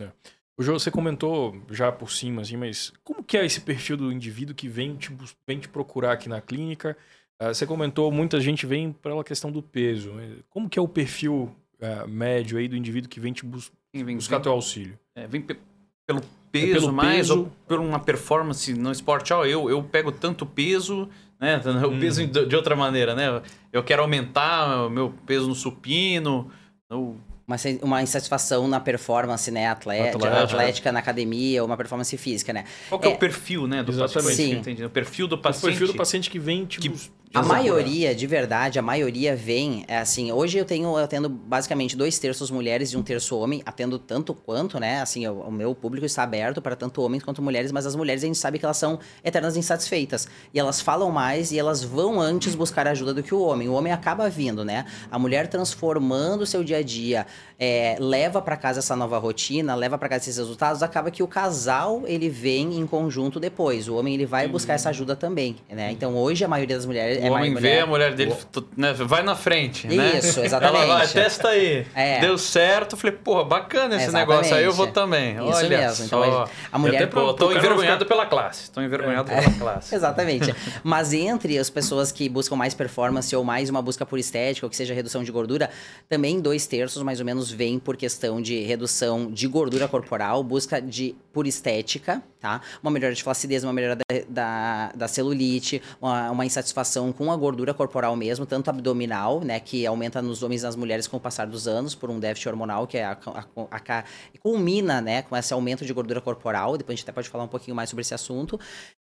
É. 0.00 0.08
O 0.56 0.62
João, 0.62 0.78
você 0.78 0.90
comentou 0.90 1.60
já 1.70 1.92
por 1.92 2.10
cima, 2.10 2.40
assim, 2.40 2.56
mas 2.56 2.94
como 3.04 3.22
que 3.22 3.36
é 3.36 3.44
esse 3.44 3.60
perfil 3.60 3.98
do 3.98 4.10
indivíduo 4.10 4.54
que 4.54 4.68
vem 4.68 4.96
te, 4.96 5.14
vem 5.46 5.58
te 5.58 5.68
procurar 5.68 6.12
aqui 6.12 6.30
na 6.30 6.40
clínica? 6.40 6.96
Uh, 7.42 7.52
você 7.52 7.66
comentou, 7.66 8.12
muita 8.12 8.40
gente 8.40 8.64
vem 8.66 8.92
pela 8.92 9.24
questão 9.24 9.50
do 9.50 9.60
peso. 9.60 10.12
Como 10.48 10.68
que 10.68 10.78
é 10.78 10.82
o 10.82 10.86
perfil 10.86 11.50
uh, 11.80 12.08
médio 12.08 12.56
aí 12.56 12.68
do 12.68 12.76
indivíduo 12.76 13.10
que 13.10 13.18
vem 13.18 13.32
te 13.32 13.44
bus 13.44 13.72
vem, 13.92 14.14
buscar 14.14 14.36
vem, 14.36 14.42
teu 14.44 14.52
auxílio? 14.52 14.96
É, 15.14 15.26
vem 15.26 15.40
pe 15.40 15.58
pelo 16.06 16.20
peso 16.52 16.66
é 16.66 16.74
pelo 16.74 16.92
mais 16.92 17.16
peso... 17.16 17.38
ou 17.40 17.52
por 17.66 17.80
uma 17.80 17.98
performance 17.98 18.72
no 18.74 18.92
esporte? 18.92 19.32
Ó, 19.32 19.44
eu, 19.44 19.68
eu 19.68 19.82
pego 19.82 20.12
tanto 20.12 20.46
peso, 20.46 21.08
né? 21.40 21.60
O 21.84 21.88
hum. 21.88 21.98
peso 21.98 22.24
de 22.26 22.54
outra 22.54 22.76
maneira, 22.76 23.14
né? 23.14 23.42
Eu 23.72 23.82
quero 23.82 24.02
aumentar 24.02 24.86
o 24.86 24.90
meu 24.90 25.12
peso 25.26 25.48
no 25.48 25.54
supino, 25.54 26.50
no 26.88 27.16
uma, 27.46 27.56
uma 27.82 28.02
insatisfação 28.02 28.68
na 28.68 28.80
performance, 28.80 29.50
né, 29.50 29.66
atleta, 29.66 30.16
Atleta. 30.16 30.42
atlética 30.44 30.92
na 30.92 31.00
academia, 31.00 31.60
ou 31.62 31.66
uma 31.66 31.76
performance 31.76 32.16
física, 32.16 32.52
né? 32.52 32.64
Qual 32.88 33.00
que 33.00 33.08
é, 33.08 33.10
é 33.10 33.14
o 33.14 33.18
perfil, 33.18 33.66
né, 33.66 33.82
do 33.82 33.90
Exatamente. 33.90 34.30
paciente? 34.30 34.60
Entendi. 34.60 34.84
O 34.84 34.90
perfil 34.90 35.26
do 35.26 35.36
paciente. 35.36 35.64
O 35.64 35.68
perfil 35.68 35.86
do 35.88 35.94
paciente 35.94 36.30
que 36.30 36.38
vem, 36.38 36.64
tipo, 36.64 36.88
que 36.88 37.10
a 37.34 37.42
maioria, 37.42 38.14
de 38.14 38.26
verdade, 38.26 38.78
a 38.78 38.82
maioria 38.82 39.34
vem, 39.34 39.84
é 39.88 39.96
assim, 39.96 40.30
hoje 40.30 40.58
eu 40.58 40.66
tenho, 40.66 40.88
eu 40.88 40.96
atendo 40.98 41.30
basicamente 41.30 41.96
dois 41.96 42.18
terços 42.18 42.50
mulheres 42.50 42.90
e 42.90 42.96
um 42.96 43.02
terço 43.02 43.38
homem, 43.38 43.62
atendo 43.64 43.98
tanto 43.98 44.34
quanto, 44.34 44.78
né, 44.78 45.00
assim, 45.00 45.26
o, 45.26 45.40
o 45.40 45.50
meu 45.50 45.74
público 45.74 46.04
está 46.04 46.24
aberto 46.24 46.60
para 46.60 46.76
tanto 46.76 47.00
homens 47.00 47.22
quanto 47.22 47.40
mulheres, 47.40 47.72
mas 47.72 47.86
as 47.86 47.96
mulheres 47.96 48.22
a 48.22 48.26
gente 48.26 48.36
sabe 48.36 48.58
que 48.58 48.66
elas 48.66 48.76
são 48.76 48.98
eternas 49.24 49.56
insatisfeitas, 49.56 50.28
e 50.52 50.60
elas 50.60 50.82
falam 50.82 51.10
mais 51.10 51.52
e 51.52 51.58
elas 51.58 51.82
vão 51.82 52.20
antes 52.20 52.54
buscar 52.54 52.86
ajuda 52.86 53.14
do 53.14 53.22
que 53.22 53.34
o 53.34 53.40
homem, 53.40 53.66
o 53.66 53.72
homem 53.72 53.92
acaba 53.94 54.28
vindo, 54.28 54.62
né, 54.62 54.84
a 55.10 55.18
mulher 55.18 55.46
transformando 55.46 56.42
o 56.42 56.46
seu 56.46 56.62
dia 56.62 56.78
a 56.78 56.82
dia, 56.82 57.26
é, 57.58 57.96
leva 57.98 58.42
para 58.42 58.58
casa 58.58 58.80
essa 58.80 58.94
nova 58.94 59.16
rotina, 59.18 59.74
leva 59.74 59.96
para 59.96 60.08
casa 60.10 60.24
esses 60.24 60.36
resultados, 60.36 60.82
acaba 60.82 61.10
que 61.10 61.22
o 61.22 61.28
casal, 61.28 62.02
ele 62.04 62.28
vem 62.28 62.78
em 62.78 62.86
conjunto 62.86 63.40
depois, 63.40 63.88
o 63.88 63.96
homem, 63.96 64.12
ele 64.12 64.26
vai 64.26 64.46
buscar 64.46 64.74
essa 64.74 64.90
ajuda 64.90 65.16
também, 65.16 65.56
né, 65.70 65.90
então 65.92 66.14
hoje 66.14 66.44
a 66.44 66.48
maioria 66.48 66.76
das 66.76 66.84
mulheres 66.84 67.21
o 67.28 67.32
homem 67.32 67.54
vê 67.54 67.80
a 67.80 67.86
mulher 67.86 68.14
dele, 68.14 68.34
né, 68.76 68.92
vai 68.92 69.22
na 69.22 69.34
frente, 69.34 69.86
né? 69.86 70.18
Isso, 70.18 70.40
exatamente. 70.40 70.84
Ela 70.84 70.98
vai, 70.98 71.08
testa 71.08 71.48
aí. 71.48 71.86
É. 71.94 72.20
Deu 72.20 72.36
certo, 72.38 72.96
falei, 72.96 73.16
porra, 73.16 73.44
bacana 73.44 73.96
esse 73.96 74.04
exatamente. 74.04 74.28
negócio 74.28 74.56
aí, 74.56 74.64
eu 74.64 74.72
vou 74.72 74.86
também. 74.86 75.32
Isso 75.32 75.58
Olha 75.58 75.68
mesmo. 75.68 76.04
Então, 76.04 76.24
só. 76.24 76.48
a 76.70 76.78
mulher... 76.78 77.08
Tô 77.08 77.52
envergonhado 77.52 78.04
ficar... 78.04 78.14
pela 78.14 78.26
classe, 78.26 78.70
tô 78.70 78.80
envergonhado 78.80 79.30
é. 79.30 79.40
pela 79.40 79.52
classe. 79.58 79.94
exatamente. 79.94 80.54
Mas 80.82 81.12
entre 81.12 81.58
as 81.58 81.70
pessoas 81.70 82.10
que 82.10 82.28
buscam 82.28 82.56
mais 82.56 82.74
performance 82.74 83.34
ou 83.34 83.44
mais 83.44 83.68
uma 83.70 83.82
busca 83.82 84.04
por 84.06 84.18
estética, 84.18 84.66
ou 84.66 84.70
que 84.70 84.76
seja 84.76 84.94
redução 84.94 85.22
de 85.22 85.30
gordura, 85.30 85.70
também 86.08 86.40
dois 86.40 86.66
terços 86.66 87.02
mais 87.02 87.20
ou 87.20 87.26
menos 87.26 87.50
vem 87.50 87.78
por 87.78 87.96
questão 87.96 88.40
de 88.40 88.62
redução 88.62 89.30
de 89.30 89.46
gordura 89.46 89.88
corporal, 89.88 90.42
busca 90.42 90.80
de 90.80 91.14
por 91.32 91.46
estética, 91.46 92.22
tá? 92.40 92.60
Uma 92.82 92.90
melhora 92.90 93.14
de 93.14 93.22
flacidez, 93.22 93.64
uma 93.64 93.72
melhora 93.72 93.96
da, 93.96 94.02
da, 94.28 94.92
da 94.94 95.08
celulite, 95.08 95.82
uma, 96.00 96.30
uma 96.30 96.46
insatisfação 96.46 97.11
com 97.12 97.30
a 97.30 97.36
gordura 97.36 97.74
corporal 97.74 98.16
mesmo, 98.16 98.46
tanto 98.46 98.70
abdominal, 98.70 99.40
né, 99.40 99.60
que 99.60 99.86
aumenta 99.86 100.22
nos 100.22 100.42
homens 100.42 100.62
e 100.62 100.64
nas 100.64 100.76
mulheres 100.76 101.06
com 101.06 101.16
o 101.16 101.20
passar 101.20 101.46
dos 101.46 101.68
anos, 101.68 101.94
por 101.94 102.10
um 102.10 102.18
déficit 102.18 102.48
hormonal, 102.48 102.86
que 102.86 102.98
é 102.98 103.04
a, 103.04 103.16
a, 103.26 103.76
a, 103.76 104.04
culmina, 104.40 105.00
né, 105.00 105.22
com 105.22 105.36
esse 105.36 105.52
aumento 105.52 105.84
de 105.84 105.92
gordura 105.92 106.20
corporal. 106.20 106.76
Depois 106.76 106.94
a 106.94 106.96
gente 106.96 107.04
até 107.04 107.12
pode 107.12 107.28
falar 107.28 107.44
um 107.44 107.48
pouquinho 107.48 107.76
mais 107.76 107.90
sobre 107.90 108.02
esse 108.02 108.14
assunto. 108.14 108.58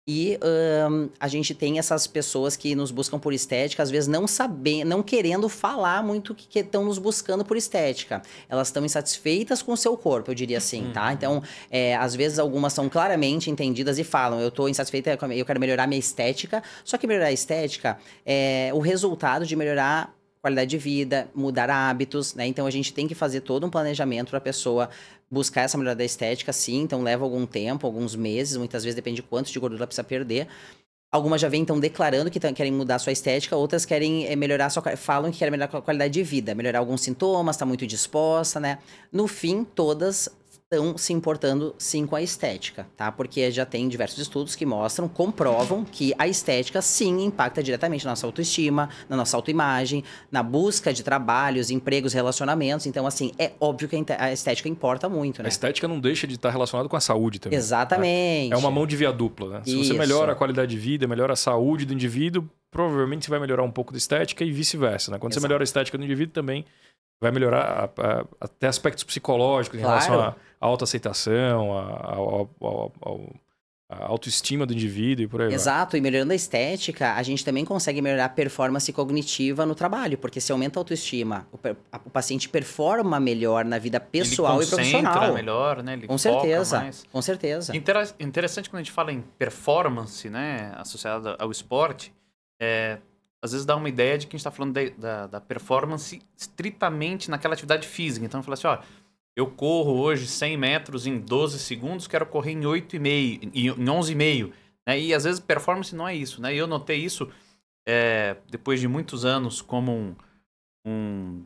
E 0.06 0.38
um, 0.90 1.08
a 1.20 1.28
gente 1.28 1.54
tem 1.54 1.78
essas 1.78 2.06
pessoas 2.06 2.56
que 2.56 2.74
nos 2.74 2.90
buscam 2.90 3.18
por 3.18 3.32
estética, 3.32 3.82
às 3.82 3.90
vezes 3.90 4.08
não 4.08 4.26
sabendo, 4.26 4.88
não 4.88 5.02
querendo 5.02 5.48
falar 5.48 6.02
muito 6.02 6.34
que 6.34 6.58
estão 6.58 6.84
nos 6.84 6.98
buscando 6.98 7.44
por 7.44 7.56
estética. 7.56 8.22
Elas 8.48 8.68
estão 8.68 8.84
insatisfeitas 8.84 9.62
com 9.62 9.72
o 9.72 9.76
seu 9.76 9.96
corpo, 9.96 10.30
eu 10.30 10.34
diria 10.34 10.58
assim, 10.58 10.90
tá? 10.92 11.06
Uhum. 11.06 11.12
Então, 11.12 11.42
é, 11.70 11.94
às 11.96 12.16
vezes 12.16 12.38
algumas 12.38 12.72
são 12.72 12.88
claramente 12.88 13.50
entendidas 13.50 13.98
e 13.98 14.04
falam, 14.04 14.40
eu 14.40 14.48
estou 14.48 14.68
insatisfeita, 14.68 15.16
eu 15.36 15.46
quero 15.46 15.60
melhorar 15.60 15.86
minha 15.86 16.00
estética. 16.00 16.62
Só 16.84 16.98
que 16.98 17.06
melhorar 17.06 17.28
a 17.28 17.32
estética 17.32 17.98
é 18.24 18.70
o 18.74 18.78
resultado 18.78 19.46
de 19.46 19.54
melhorar 19.56 20.14
qualidade 20.40 20.70
de 20.70 20.78
vida, 20.78 21.28
mudar 21.34 21.68
hábitos, 21.68 22.34
né? 22.34 22.46
Então 22.46 22.66
a 22.66 22.70
gente 22.70 22.92
tem 22.92 23.06
que 23.06 23.14
fazer 23.14 23.40
todo 23.42 23.66
um 23.66 23.70
planejamento 23.70 24.30
para 24.30 24.38
a 24.38 24.40
pessoa 24.40 24.88
buscar 25.30 25.62
essa 25.62 25.76
melhora 25.76 25.96
da 25.96 26.04
estética, 26.04 26.52
sim. 26.52 26.82
Então 26.82 27.02
leva 27.02 27.24
algum 27.24 27.46
tempo, 27.46 27.86
alguns 27.86 28.16
meses, 28.16 28.56
muitas 28.56 28.82
vezes 28.82 28.96
depende 28.96 29.16
de 29.16 29.22
quanto 29.22 29.52
de 29.52 29.58
gordura 29.58 29.86
precisa 29.86 30.04
perder. 30.04 30.48
Algumas 31.12 31.40
já 31.40 31.48
vêm 31.48 31.62
então 31.62 31.78
declarando 31.78 32.30
que 32.30 32.38
querem 32.38 32.72
mudar 32.72 33.00
sua 33.00 33.12
estética, 33.12 33.56
outras 33.56 33.84
querem 33.84 34.26
eh, 34.26 34.36
melhorar 34.36 34.70
sua 34.70 34.96
falam 34.96 35.30
que 35.32 35.38
querem 35.38 35.50
melhorar 35.50 35.78
a 35.78 35.82
qualidade 35.82 36.14
de 36.14 36.22
vida, 36.22 36.54
melhorar 36.54 36.78
alguns 36.78 37.00
sintomas, 37.00 37.56
está 37.56 37.66
muito 37.66 37.84
disposta, 37.84 38.60
né? 38.60 38.78
No 39.12 39.26
fim, 39.26 39.64
todas 39.64 40.28
estão 40.72 40.96
se 40.96 41.12
importando 41.12 41.74
sim 41.76 42.06
com 42.06 42.14
a 42.14 42.22
estética, 42.22 42.86
tá? 42.96 43.10
Porque 43.10 43.50
já 43.50 43.66
tem 43.66 43.88
diversos 43.88 44.18
estudos 44.20 44.54
que 44.54 44.64
mostram, 44.64 45.08
comprovam 45.08 45.84
que 45.84 46.14
a 46.16 46.28
estética 46.28 46.80
sim 46.80 47.24
impacta 47.24 47.60
diretamente 47.60 48.04
na 48.04 48.12
nossa 48.12 48.24
autoestima, 48.24 48.88
na 49.08 49.16
nossa 49.16 49.36
autoimagem, 49.36 50.04
na 50.30 50.44
busca 50.44 50.92
de 50.92 51.02
trabalhos, 51.02 51.70
empregos, 51.70 52.12
relacionamentos. 52.12 52.86
Então, 52.86 53.04
assim, 53.04 53.32
é 53.36 53.50
óbvio 53.58 53.88
que 53.88 53.96
a 54.16 54.32
estética 54.32 54.68
importa 54.68 55.08
muito, 55.08 55.42
né? 55.42 55.46
A 55.46 55.48
estética 55.48 55.88
não 55.88 55.98
deixa 55.98 56.24
de 56.24 56.36
estar 56.36 56.50
relacionada 56.50 56.88
com 56.88 56.96
a 56.96 57.00
saúde 57.00 57.40
também. 57.40 57.58
Exatamente. 57.58 58.50
Né? 58.50 58.54
É 58.54 58.56
uma 58.56 58.70
mão 58.70 58.86
de 58.86 58.94
via 58.94 59.12
dupla, 59.12 59.58
né? 59.58 59.62
Se 59.64 59.72
Isso. 59.72 59.92
você 59.92 59.98
melhora 59.98 60.32
a 60.32 60.34
qualidade 60.36 60.70
de 60.70 60.78
vida, 60.78 61.08
melhora 61.08 61.32
a 61.32 61.36
saúde 61.36 61.84
do 61.84 61.92
indivíduo, 61.92 62.48
provavelmente 62.70 63.24
você 63.24 63.30
vai 63.30 63.40
melhorar 63.40 63.64
um 63.64 63.72
pouco 63.72 63.90
da 63.90 63.98
estética 63.98 64.44
e 64.44 64.52
vice-versa. 64.52 65.10
Né? 65.10 65.18
Quando 65.18 65.32
Exato. 65.32 65.40
você 65.40 65.48
melhora 65.48 65.64
a 65.64 65.64
estética 65.64 65.98
do 65.98 66.04
indivíduo, 66.04 66.32
também 66.32 66.64
vai 67.20 67.30
melhorar 67.30 67.90
a- 67.96 68.20
a- 68.20 68.24
até 68.40 68.66
aspectos 68.66 69.04
psicológicos 69.04 69.78
em 69.78 69.82
Claro. 69.82 70.00
relação 70.04 70.34
à 70.60 70.66
autoaceitação, 70.66 71.78
à- 71.78 72.46
autoestima 74.06 74.64
do 74.64 74.72
indivíduo 74.72 75.24
e 75.24 75.28
por 75.28 75.40
aí 75.40 75.48
vai. 75.48 75.54
Exato, 75.54 75.96
e 75.96 76.00
melhorando 76.00 76.32
a 76.32 76.36
estética, 76.36 77.14
a 77.14 77.22
gente 77.24 77.44
também 77.44 77.64
consegue 77.64 78.00
melhorar 78.00 78.26
a 78.26 78.28
performance 78.28 78.90
cognitiva 78.92 79.66
no 79.66 79.74
trabalho, 79.74 80.16
porque 80.16 80.40
se 80.40 80.52
aumenta 80.52 80.78
a 80.78 80.80
autoestima, 80.80 81.48
o, 81.52 81.58
a- 81.90 82.00
o 82.06 82.10
paciente 82.10 82.48
performa 82.48 83.18
melhor 83.18 83.64
na 83.64 83.78
vida 83.78 83.98
pessoal 83.98 84.56
ele 84.58 84.66
e 84.66 84.68
profissional. 84.68 85.34
melhor, 85.34 85.82
né? 85.82 85.94
Ele 85.94 86.06
Com 86.06 86.16
foca 86.16 86.40
certeza, 86.40 86.78
mais. 86.78 87.04
com 87.10 87.20
certeza. 87.20 87.76
Intera- 87.76 88.08
interessante 88.20 88.70
quando 88.70 88.80
a 88.80 88.82
gente 88.84 88.92
fala 88.92 89.12
em 89.12 89.22
performance, 89.36 90.30
né, 90.30 90.72
associada 90.76 91.34
ao 91.38 91.50
esporte, 91.50 92.14
é, 92.62 92.98
às 93.42 93.52
vezes 93.52 93.64
dá 93.66 93.74
uma 93.76 93.88
ideia 93.88 94.18
de 94.18 94.26
que 94.26 94.34
a 94.34 94.36
gente 94.36 94.40
está 94.40 94.50
falando 94.50 94.74
da, 94.74 94.88
da- 94.98 95.26
da 95.26 95.40
performance 95.40 96.20
estritamente 96.36 97.30
naquela 97.30 97.54
atividade 97.54 97.86
física. 97.88 98.24
Então, 98.26 98.42
fala 98.42 98.54
assim, 98.54 98.66
ó, 98.66 98.78
eu 99.36 99.46
corro 99.50 99.98
hoje 99.98 100.26
100 100.26 100.56
metros 100.56 101.06
em 101.06 101.18
12 101.18 101.58
segundos, 101.58 102.06
quero 102.06 102.26
correr 102.26 102.52
em 102.52 102.60
8,5, 102.60 103.50
em 103.54 103.68
em 103.68 103.70
11,5. 103.72 104.52
Né? 104.86 104.98
E 105.00 105.14
às 105.14 105.24
vezes 105.24 105.40
performance 105.40 105.94
não 105.94 106.06
é 106.06 106.14
isso, 106.14 106.40
né? 106.42 106.54
E 106.54 106.58
eu 106.58 106.66
notei 106.66 106.98
isso 106.98 107.30
é, 107.86 108.36
depois 108.50 108.80
de 108.80 108.88
muitos 108.88 109.24
anos 109.24 109.62
como 109.62 109.92
um, 109.92 110.14
um, 110.86 111.44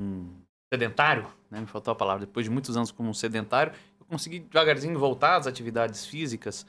um 0.00 0.28
sedentário, 0.72 1.26
né? 1.50 1.60
me 1.60 1.66
faltou 1.66 1.92
a 1.92 1.94
palavra, 1.94 2.26
depois 2.26 2.44
de 2.44 2.50
muitos 2.50 2.76
anos 2.76 2.90
como 2.90 3.08
um 3.08 3.14
sedentário, 3.14 3.72
eu 4.00 4.06
consegui 4.06 4.40
devagarzinho 4.40 4.98
voltar 4.98 5.36
às 5.36 5.46
atividades 5.46 6.04
físicas 6.04 6.66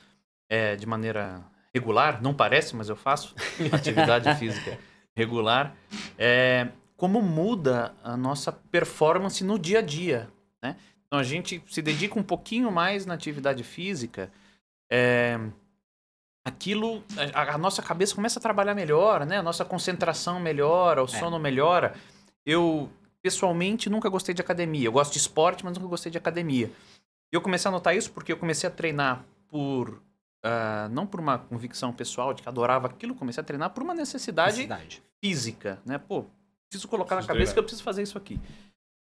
é, 0.49 0.75
de 0.75 0.86
maneira 0.86 1.43
regular, 1.75 2.21
não 2.21 2.33
parece, 2.33 2.73
mas 2.73 2.88
eu 2.88 2.95
faço 2.95 3.35
atividade 3.69 4.33
física 4.35 4.79
regular. 5.13 5.75
É, 6.17 6.69
como 6.95 7.21
muda 7.21 7.93
a 8.01 8.15
nossa 8.15 8.53
performance 8.53 9.43
no 9.43 9.59
dia 9.59 9.79
a 9.79 9.81
dia, 9.81 10.29
né? 10.63 10.77
Então 11.05 11.19
a 11.19 11.23
gente 11.23 11.61
se 11.67 11.81
dedica 11.81 12.17
um 12.17 12.23
pouquinho 12.23 12.71
mais 12.71 13.05
na 13.05 13.13
atividade 13.13 13.61
física, 13.61 14.31
é, 14.89 15.38
aquilo, 16.45 17.03
a, 17.33 17.55
a 17.55 17.57
nossa 17.57 17.81
cabeça 17.81 18.15
começa 18.15 18.39
a 18.39 18.41
trabalhar 18.41 18.73
melhor, 18.73 19.25
né? 19.25 19.39
A 19.39 19.43
nossa 19.43 19.65
concentração 19.65 20.39
melhora, 20.39 21.03
o 21.03 21.07
sono 21.07 21.38
melhora. 21.38 21.93
Eu 22.45 22.89
pessoalmente 23.21 23.89
nunca 23.89 24.07
gostei 24.07 24.33
de 24.33 24.41
academia. 24.41 24.88
Eu 24.88 24.93
gosto 24.93 25.11
de 25.11 25.19
esporte, 25.19 25.65
mas 25.65 25.77
nunca 25.77 25.89
gostei 25.89 26.09
de 26.11 26.17
academia. 26.17 26.71
E 27.33 27.35
eu 27.35 27.41
comecei 27.41 27.67
a 27.67 27.71
notar 27.71 27.95
isso 27.95 28.11
porque 28.11 28.31
eu 28.31 28.38
comecei 28.38 28.69
a 28.69 28.71
treinar 28.71 29.25
por 29.49 30.01
ah, 30.45 30.88
não 30.91 31.08
por 31.08 31.19
uma 31.19 31.39
convicção 31.39 31.91
pessoal 31.91 32.34
de 32.34 32.43
que 32.43 32.47
adorava 32.47 32.88
aquilo, 32.88 33.15
comecei 33.15 33.41
a 33.41 33.43
treinar 33.43 33.71
por 33.71 33.81
uma 33.81 33.93
necessidade 33.95 34.58
Necessidade. 34.58 35.01
física, 35.19 35.81
né? 35.84 35.97
Pô, 35.97 36.25
preciso 36.69 36.88
colocar 36.88 37.15
Preciso 37.15 37.27
na 37.27 37.34
cabeça 37.34 37.51
treinar. 37.51 37.53
que 37.53 37.60
eu 37.60 37.63
preciso 37.63 37.84
fazer 37.84 38.03
isso 38.03 38.17
aqui. 38.17 38.39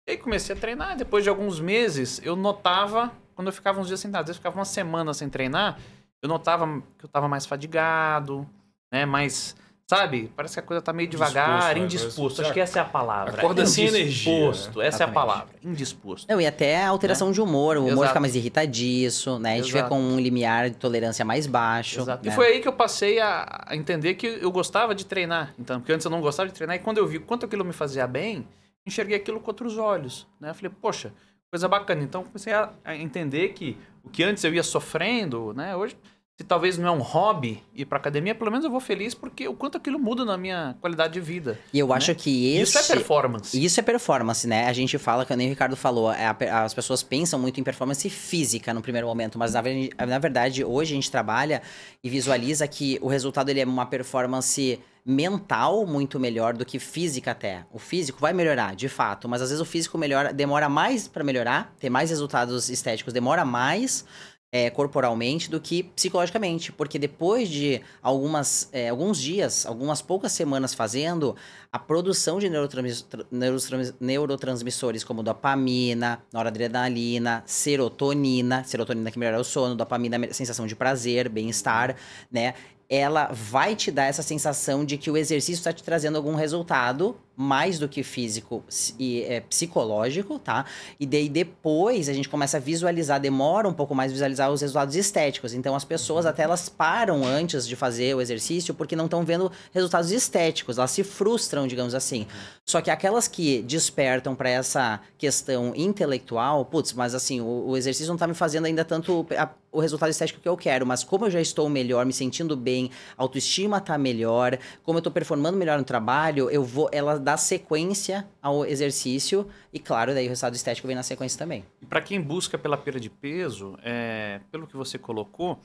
E 0.06 0.12
aí 0.12 0.18
comecei 0.18 0.56
a 0.56 0.58
treinar. 0.58 0.96
Depois 0.96 1.22
de 1.22 1.30
alguns 1.30 1.60
meses, 1.60 2.20
eu 2.24 2.34
notava, 2.34 3.12
quando 3.36 3.46
eu 3.48 3.52
ficava 3.52 3.80
uns 3.80 3.86
dias 3.86 4.00
sentado, 4.00 4.22
às 4.22 4.26
vezes 4.26 4.36
eu 4.38 4.40
ficava 4.40 4.56
uma 4.58 4.64
semana 4.64 5.14
sem 5.14 5.28
treinar, 5.28 5.78
eu 6.20 6.28
notava 6.28 6.66
que 6.98 7.04
eu 7.04 7.08
tava 7.08 7.28
mais 7.28 7.46
fadigado, 7.46 8.44
né? 8.90 9.06
Mais, 9.06 9.54
sabe? 9.88 10.30
Parece 10.36 10.54
que 10.54 10.60
a 10.60 10.62
coisa 10.62 10.82
tá 10.82 10.92
meio 10.92 11.08
devagar, 11.08 11.76
Indisposto, 11.78 11.78
né? 11.78 11.84
indisposto. 11.84 12.42
Acho 12.42 12.52
que 12.52 12.60
essa 12.60 12.78
é 12.78 12.82
a 12.82 12.84
palavra. 12.84 13.38
acorda 13.38 13.64
sem 13.64 13.86
energia, 13.86 14.30
né? 14.32 14.46
Indisposto. 14.46 14.82
Essa 14.82 15.04
é 15.04 15.06
a 15.06 15.10
palavra. 15.10 15.54
Indisposto. 15.64 16.26
Não, 16.30 16.38
e 16.38 16.46
até 16.46 16.84
a 16.84 16.90
alteração 16.90 17.32
de 17.32 17.40
humor, 17.40 17.78
o 17.78 17.80
humor 17.80 17.92
Exato. 17.92 18.08
fica 18.08 18.20
mais 18.20 18.36
irritadiço, 18.36 19.38
né? 19.38 19.54
A 19.54 19.56
gente 19.56 19.70
Exato. 19.70 19.88
com 19.88 19.98
um 19.98 20.20
limiar 20.20 20.68
de 20.68 20.76
tolerância 20.76 21.24
mais 21.24 21.46
baixo. 21.46 22.00
Exato. 22.00 22.22
né? 22.22 22.30
E 22.30 22.34
foi 22.34 22.48
aí 22.48 22.60
que 22.60 22.68
eu 22.68 22.72
passei 22.74 23.18
a, 23.18 23.68
entender 23.72 24.14
que 24.14 24.26
eu 24.26 24.50
gostava 24.52 24.94
de 24.94 25.06
treinar. 25.06 25.54
Então, 25.58 25.80
porque 25.80 25.92
antes 25.92 26.04
eu 26.04 26.10
não 26.10 26.20
gostava 26.20 26.50
de 26.50 26.54
treinar. 26.54 26.76
E 26.76 26.80
quando 26.80 26.98
eu 26.98 27.06
vi 27.06 27.18
quanto 27.18 27.46
aquilo 27.46 27.64
me 27.64 27.72
fazia 27.72 28.06
bem, 28.06 28.46
enxerguei 28.86 29.16
aquilo 29.16 29.40
com 29.40 29.50
outros 29.50 29.78
olhos. 29.78 30.26
Né? 30.38 30.50
Eu 30.50 30.54
falei, 30.54 30.70
poxa, 30.82 31.14
coisa 31.50 31.66
bacana. 31.66 32.02
Então, 32.02 32.24
comecei 32.24 32.52
a, 32.52 32.70
a 32.84 32.94
entender 32.94 33.54
que 33.54 33.78
o 34.04 34.10
que 34.10 34.22
antes 34.22 34.44
eu 34.44 34.52
ia 34.52 34.62
sofrendo, 34.62 35.54
né? 35.54 35.74
Hoje, 35.74 35.96
se 36.38 36.44
talvez 36.44 36.78
não 36.78 36.86
é 36.86 36.90
um 36.92 37.00
hobby 37.00 37.60
ir 37.74 37.84
pra 37.84 37.98
academia, 37.98 38.32
pelo 38.32 38.48
menos 38.48 38.64
eu 38.64 38.70
vou 38.70 38.78
feliz 38.78 39.12
porque 39.12 39.48
o 39.48 39.54
quanto 39.54 39.76
aquilo 39.76 39.98
muda 39.98 40.24
na 40.24 40.38
minha 40.38 40.76
qualidade 40.80 41.14
de 41.14 41.20
vida. 41.20 41.58
E 41.74 41.80
eu 41.80 41.92
acho 41.92 42.14
que 42.14 42.54
esse... 42.54 42.78
Isso 42.78 42.92
é 42.92 42.94
performance. 42.94 43.64
Isso 43.64 43.80
é 43.80 43.82
performance, 43.82 44.46
né? 44.46 44.68
A 44.68 44.72
gente 44.72 44.96
fala, 44.98 45.26
que 45.26 45.34
nem 45.34 45.48
o 45.48 45.50
Ricardo 45.50 45.74
falou, 45.74 46.12
é 46.12 46.28
as 46.48 46.72
pessoas 46.72 47.02
pensam 47.02 47.40
muito 47.40 47.58
em 47.60 47.64
performance 47.64 48.08
física 48.08 48.72
no 48.72 48.80
primeiro 48.80 49.08
momento, 49.08 49.36
mas 49.36 49.54
na, 49.54 49.62
na 50.06 50.18
verdade 50.20 50.64
hoje 50.64 50.92
a 50.92 50.94
gente 50.94 51.10
trabalha 51.10 51.60
e 52.04 52.08
visualiza 52.08 52.68
que 52.68 53.00
o 53.02 53.08
resultado 53.08 53.48
ele 53.48 53.58
é 53.58 53.64
uma 53.64 53.86
performance 53.86 54.78
mental 55.04 55.84
muito 55.86 56.20
melhor 56.20 56.54
do 56.54 56.64
que 56.64 56.78
física 56.78 57.32
até. 57.32 57.64
O 57.72 57.80
físico 57.80 58.20
vai 58.20 58.32
melhorar, 58.32 58.76
de 58.76 58.88
fato, 58.88 59.28
mas 59.28 59.42
às 59.42 59.48
vezes 59.48 59.60
o 59.60 59.64
físico 59.64 59.98
melhora, 59.98 60.32
demora 60.32 60.68
mais 60.68 61.08
para 61.08 61.24
melhorar, 61.24 61.74
ter 61.80 61.90
mais 61.90 62.10
resultados 62.10 62.70
estéticos 62.70 63.12
demora 63.12 63.44
mais 63.44 64.04
é, 64.50 64.70
corporalmente 64.70 65.50
do 65.50 65.60
que 65.60 65.82
psicologicamente, 65.82 66.72
porque 66.72 66.98
depois 66.98 67.48
de 67.48 67.82
algumas, 68.02 68.68
é, 68.72 68.88
alguns 68.88 69.18
dias, 69.20 69.66
algumas 69.66 70.00
poucas 70.00 70.32
semanas 70.32 70.72
fazendo, 70.74 71.36
a 71.70 71.78
produção 71.78 72.38
de 72.38 72.48
neurotransmis- 72.48 73.02
tra- 73.02 73.26
neurotrans- 73.30 73.94
neurotransmissores 74.00 75.04
como 75.04 75.22
dopamina, 75.22 76.22
noradrenalina, 76.32 77.42
serotonina, 77.46 78.64
serotonina 78.64 79.10
que 79.10 79.18
melhora 79.18 79.40
o 79.40 79.44
sono, 79.44 79.74
dopamina, 79.74 80.32
sensação 80.32 80.66
de 80.66 80.74
prazer, 80.74 81.28
bem-estar, 81.28 81.94
né? 82.30 82.54
Ela 82.88 83.30
vai 83.30 83.76
te 83.76 83.90
dar 83.90 84.04
essa 84.04 84.22
sensação 84.22 84.82
de 84.82 84.96
que 84.96 85.10
o 85.10 85.16
exercício 85.18 85.60
está 85.60 85.74
te 85.74 85.82
trazendo 85.82 86.16
algum 86.16 86.34
resultado, 86.34 87.20
mais 87.40 87.78
do 87.78 87.88
que 87.88 88.02
físico 88.02 88.64
e 88.98 89.22
é, 89.22 89.40
psicológico, 89.40 90.40
tá? 90.40 90.64
E 90.98 91.06
daí 91.06 91.28
depois 91.28 92.08
a 92.08 92.12
gente 92.12 92.28
começa 92.28 92.56
a 92.56 92.60
visualizar, 92.60 93.20
demora 93.20 93.68
um 93.68 93.72
pouco 93.72 93.94
mais 93.94 94.10
visualizar 94.10 94.50
os 94.50 94.60
resultados 94.60 94.96
estéticos. 94.96 95.54
Então 95.54 95.76
as 95.76 95.84
pessoas 95.84 96.26
até 96.26 96.42
elas 96.42 96.68
param 96.68 97.24
antes 97.24 97.64
de 97.68 97.76
fazer 97.76 98.16
o 98.16 98.20
exercício 98.20 98.74
porque 98.74 98.96
não 98.96 99.04
estão 99.04 99.24
vendo 99.24 99.52
resultados 99.72 100.10
estéticos, 100.10 100.78
elas 100.78 100.90
se 100.90 101.04
frustram, 101.04 101.68
digamos 101.68 101.94
assim. 101.94 102.26
Só 102.66 102.80
que 102.80 102.90
aquelas 102.90 103.28
que 103.28 103.62
despertam 103.62 104.34
para 104.34 104.50
essa 104.50 105.00
questão 105.16 105.72
intelectual, 105.76 106.64
putz, 106.64 106.92
mas 106.92 107.14
assim, 107.14 107.40
o, 107.40 107.68
o 107.68 107.76
exercício 107.76 108.10
não 108.10 108.18
tá 108.18 108.26
me 108.26 108.34
fazendo 108.34 108.64
ainda 108.66 108.84
tanto 108.84 109.24
a- 109.36 109.48
o 109.70 109.80
resultado 109.80 110.08
estético 110.10 110.40
que 110.40 110.48
eu 110.48 110.56
quero, 110.56 110.86
mas 110.86 111.04
como 111.04 111.26
eu 111.26 111.30
já 111.30 111.40
estou 111.40 111.68
melhor, 111.68 112.04
me 112.06 112.12
sentindo 112.12 112.56
bem, 112.56 112.90
autoestima 113.16 113.80
tá 113.80 113.98
melhor, 113.98 114.58
como 114.82 114.98
eu 114.98 115.02
tô 115.02 115.10
performando 115.10 115.58
melhor 115.58 115.78
no 115.78 115.84
trabalho, 115.84 116.48
eu 116.50 116.64
vou, 116.64 116.88
ela 116.90 117.18
dá 117.28 117.36
sequência 117.36 118.26
ao 118.40 118.64
exercício 118.64 119.46
e 119.70 119.78
claro, 119.78 120.14
daí 120.14 120.24
o 120.24 120.28
resultado 120.30 120.54
estético 120.54 120.86
vem 120.86 120.96
na 120.96 121.02
sequência 121.02 121.38
também. 121.38 121.62
E 121.82 121.84
para 121.84 122.00
quem 122.00 122.18
busca 122.18 122.56
pela 122.56 122.78
perda 122.78 122.98
de 122.98 123.10
peso, 123.10 123.78
é, 123.82 124.40
pelo 124.50 124.66
que 124.66 124.74
você 124.74 124.96
colocou, 124.98 125.60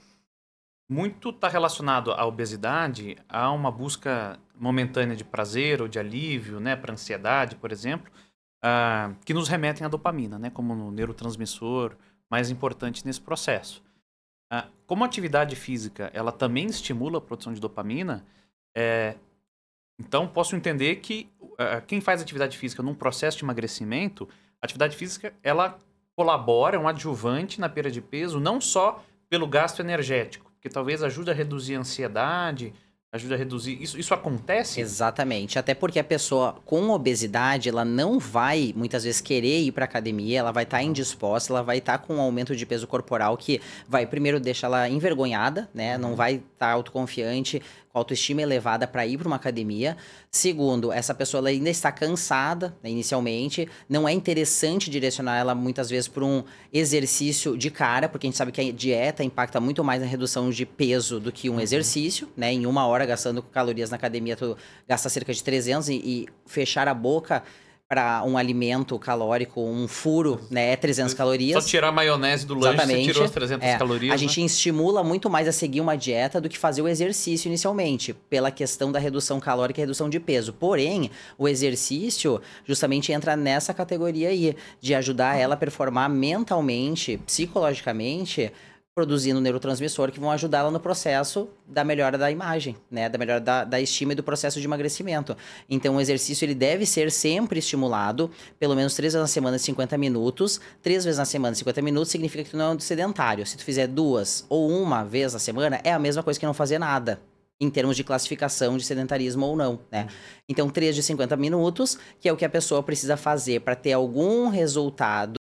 muito 0.89 1.29
está 1.29 1.47
relacionado 1.47 2.11
à 2.11 2.25
obesidade, 2.25 3.15
a 3.29 3.49
uma 3.49 3.71
busca 3.71 4.37
momentânea 4.53 5.15
de 5.15 5.23
prazer 5.23 5.81
ou 5.81 5.87
de 5.87 5.97
alívio, 5.97 6.59
né, 6.59 6.75
para 6.75 6.91
ansiedade, 6.91 7.55
por 7.55 7.71
exemplo, 7.71 8.11
ah, 8.61 9.13
que 9.23 9.33
nos 9.33 9.47
remetem 9.47 9.85
à 9.85 9.87
dopamina, 9.87 10.37
né, 10.37 10.49
como 10.49 10.75
no 10.75 10.91
neurotransmissor 10.91 11.95
mais 12.29 12.49
importante 12.49 13.05
nesse 13.05 13.21
processo. 13.21 13.81
Ah, 14.51 14.67
como 14.85 15.05
a 15.05 15.07
atividade 15.07 15.55
física, 15.55 16.11
ela 16.13 16.33
também 16.33 16.65
estimula 16.65 17.19
a 17.19 17.21
produção 17.21 17.53
de 17.53 17.61
dopamina, 17.61 18.25
é, 18.75 19.15
então 20.05 20.27
posso 20.27 20.55
entender 20.55 20.97
que 20.97 21.29
ah, 21.57 21.81
quem 21.81 22.01
faz 22.01 22.21
atividade 22.21 22.57
física 22.57 22.83
num 22.83 22.93
processo 22.93 23.37
de 23.37 23.43
emagrecimento, 23.43 24.27
a 24.61 24.65
atividade 24.65 24.95
física 24.95 25.33
ela 25.41 25.77
colabora, 26.15 26.75
é 26.75 26.79
um 26.79 26.87
adjuvante 26.87 27.59
na 27.59 27.69
perda 27.69 27.89
de 27.89 28.01
peso, 28.01 28.39
não 28.39 28.61
só 28.61 29.03
pelo 29.29 29.47
gasto 29.47 29.79
energético, 29.79 30.51
porque 30.53 30.69
talvez 30.69 31.01
ajude 31.01 31.31
a 31.31 31.33
reduzir 31.33 31.75
a 31.75 31.79
ansiedade, 31.79 32.73
ajude 33.13 33.33
a 33.33 33.37
reduzir. 33.37 33.81
Isso, 33.81 33.97
isso 33.99 34.13
acontece? 34.13 34.81
Exatamente. 34.81 35.59
Até 35.59 35.75
porque 35.75 35.99
a 35.99 36.03
pessoa 36.03 36.55
com 36.65 36.89
obesidade, 36.89 37.69
ela 37.69 37.85
não 37.85 38.19
vai 38.19 38.73
muitas 38.75 39.03
vezes 39.03 39.21
querer 39.21 39.61
ir 39.61 39.71
para 39.71 39.85
academia, 39.85 40.39
ela 40.39 40.51
vai 40.51 40.63
estar 40.63 40.81
indisposta, 40.81 41.53
ela 41.53 41.61
vai 41.61 41.77
estar 41.77 41.99
com 41.99 42.15
um 42.15 42.21
aumento 42.21 42.55
de 42.55 42.65
peso 42.65 42.87
corporal 42.87 43.37
que 43.37 43.61
vai 43.87 44.05
primeiro 44.07 44.39
deixar 44.39 44.67
ela 44.67 44.89
envergonhada, 44.89 45.69
né? 45.73 45.95
Não 45.95 46.15
vai 46.15 46.41
estar 46.53 46.71
autoconfiante, 46.71 47.61
com 47.93 47.99
autoestima 47.99 48.41
elevada 48.41 48.87
para 48.87 49.05
ir 49.05 49.19
para 49.19 49.27
uma 49.27 49.35
academia. 49.35 49.95
Segundo, 50.31 50.91
essa 50.91 51.13
pessoa 51.13 51.47
ainda 51.47 51.69
está 51.69 51.91
cansada, 51.91 52.75
né, 52.81 52.89
inicialmente, 52.89 53.69
não 53.87 54.09
é 54.09 54.11
interessante 54.11 54.89
direcionar 54.89 55.37
ela 55.37 55.53
muitas 55.53 55.91
vezes 55.91 56.07
para 56.07 56.25
um 56.25 56.43
exercício 56.73 57.55
de 57.55 57.69
cara, 57.69 58.09
porque 58.09 58.25
a 58.25 58.29
gente 58.29 58.37
sabe 58.37 58.51
que 58.51 58.59
a 58.59 58.71
dieta 58.71 59.23
impacta 59.23 59.59
muito 59.59 59.83
mais 59.83 60.01
na 60.01 60.07
redução 60.07 60.49
de 60.49 60.65
peso 60.65 61.19
do 61.19 61.31
que 61.31 61.51
um 61.51 61.59
exercício, 61.59 62.27
né? 62.35 62.51
Em 62.51 62.65
uma 62.65 62.87
hora 62.87 63.05
gastando 63.05 63.43
calorias 63.43 63.91
na 63.91 63.95
academia, 63.95 64.35
tu 64.35 64.57
gasta 64.87 65.07
cerca 65.07 65.31
de 65.31 65.43
300 65.43 65.89
e, 65.89 65.93
e 65.93 66.27
fechar 66.47 66.87
a 66.87 66.93
boca 66.95 67.43
para 67.93 68.23
um 68.23 68.39
alimento 68.39 68.97
calórico, 68.97 69.61
um 69.61 69.87
furo, 69.87 70.41
né, 70.49 70.71
é 70.71 70.75
300 70.75 71.13
calorias. 71.13 71.63
Só 71.63 71.69
tirar 71.69 71.89
a 71.89 71.91
maionese 71.91 72.43
do 72.43 72.55
lanche, 72.55 72.73
Exatamente. 72.73 73.05
você 73.05 73.11
tirou 73.11 73.23
as 73.23 73.29
300 73.29 73.67
É, 73.67 73.77
calorias. 73.77 74.11
A 74.11 74.15
né? 74.15 74.17
gente 74.17 74.43
estimula 74.43 75.03
muito 75.03 75.29
mais 75.29 75.47
a 75.47 75.51
seguir 75.51 75.79
uma 75.79 75.95
dieta 75.95 76.41
do 76.41 76.49
que 76.49 76.57
fazer 76.57 76.81
o 76.81 76.87
exercício 76.87 77.47
inicialmente, 77.47 78.11
pela 78.11 78.49
questão 78.49 78.91
da 78.91 78.97
redução 78.97 79.39
calórica 79.39 79.79
e 79.79 79.83
redução 79.83 80.09
de 80.09 80.19
peso. 80.19 80.53
Porém, 80.53 81.11
o 81.37 81.47
exercício 81.47 82.41
justamente 82.65 83.11
entra 83.11 83.35
nessa 83.35 83.75
categoria 83.75 84.29
aí, 84.29 84.55
de 84.81 84.95
ajudar 84.95 85.37
ela 85.37 85.53
a 85.53 85.57
performar 85.57 86.09
mentalmente, 86.09 87.19
psicologicamente, 87.27 88.51
produzindo 88.95 89.41
neurotransmissor 89.41 90.11
que 90.11 90.19
vão 90.19 90.29
ajudá-la 90.29 90.69
no 90.69 90.79
processo 90.79 91.49
da 91.67 91.83
melhora 91.83 92.15
da 92.15 92.29
imagem, 92.29 92.77
né? 92.91 93.09
Da 93.09 93.17
melhora 93.17 93.41
da, 93.41 93.63
da 93.63 93.81
estima 93.81 94.13
e 94.13 94.15
do 94.15 94.21
processo 94.21 94.59
de 94.59 94.67
emagrecimento. 94.67 95.35
Então, 95.67 95.95
o 95.95 96.01
exercício 96.01 96.45
ele 96.45 96.53
deve 96.53 96.85
ser 96.85 97.11
sempre 97.11 97.57
estimulado, 97.57 98.29
pelo 98.59 98.75
menos 98.75 98.93
três 98.93 99.13
vezes 99.13 99.23
na 99.23 99.27
semana, 99.27 99.57
50 99.57 99.97
minutos. 99.97 100.61
Três 100.81 101.03
vezes 101.03 101.17
na 101.17 101.25
semana, 101.25 101.55
50 101.55 101.81
minutos, 101.81 102.11
significa 102.11 102.43
que 102.43 102.51
tu 102.51 102.57
não 102.57 102.73
é 102.73 102.75
um 102.75 102.79
sedentário. 102.79 103.45
Se 103.47 103.57
tu 103.57 103.63
fizer 103.63 103.87
duas 103.87 104.45
ou 104.47 104.69
uma 104.69 105.03
vez 105.03 105.33
na 105.33 105.39
semana, 105.39 105.81
é 105.83 105.91
a 105.91 105.97
mesma 105.97 106.21
coisa 106.21 106.39
que 106.39 106.45
não 106.45 106.53
fazer 106.53 106.77
nada. 106.77 107.19
Em 107.61 107.69
termos 107.69 107.95
de 107.95 108.03
classificação 108.03 108.77
de 108.77 108.83
sedentarismo 108.83 109.45
ou 109.45 109.55
não, 109.55 109.79
né? 109.91 110.07
Então, 110.49 110.69
3 110.69 110.95
de 110.95 111.03
50 111.03 111.37
minutos, 111.37 111.97
que 112.19 112.27
é 112.27 112.33
o 112.33 112.35
que 112.35 112.43
a 112.43 112.49
pessoa 112.49 112.83
precisa 112.83 113.15
fazer 113.15 113.61
para 113.61 113.75
ter 113.75 113.93
algum 113.93 114.49
resultado 114.49 115.37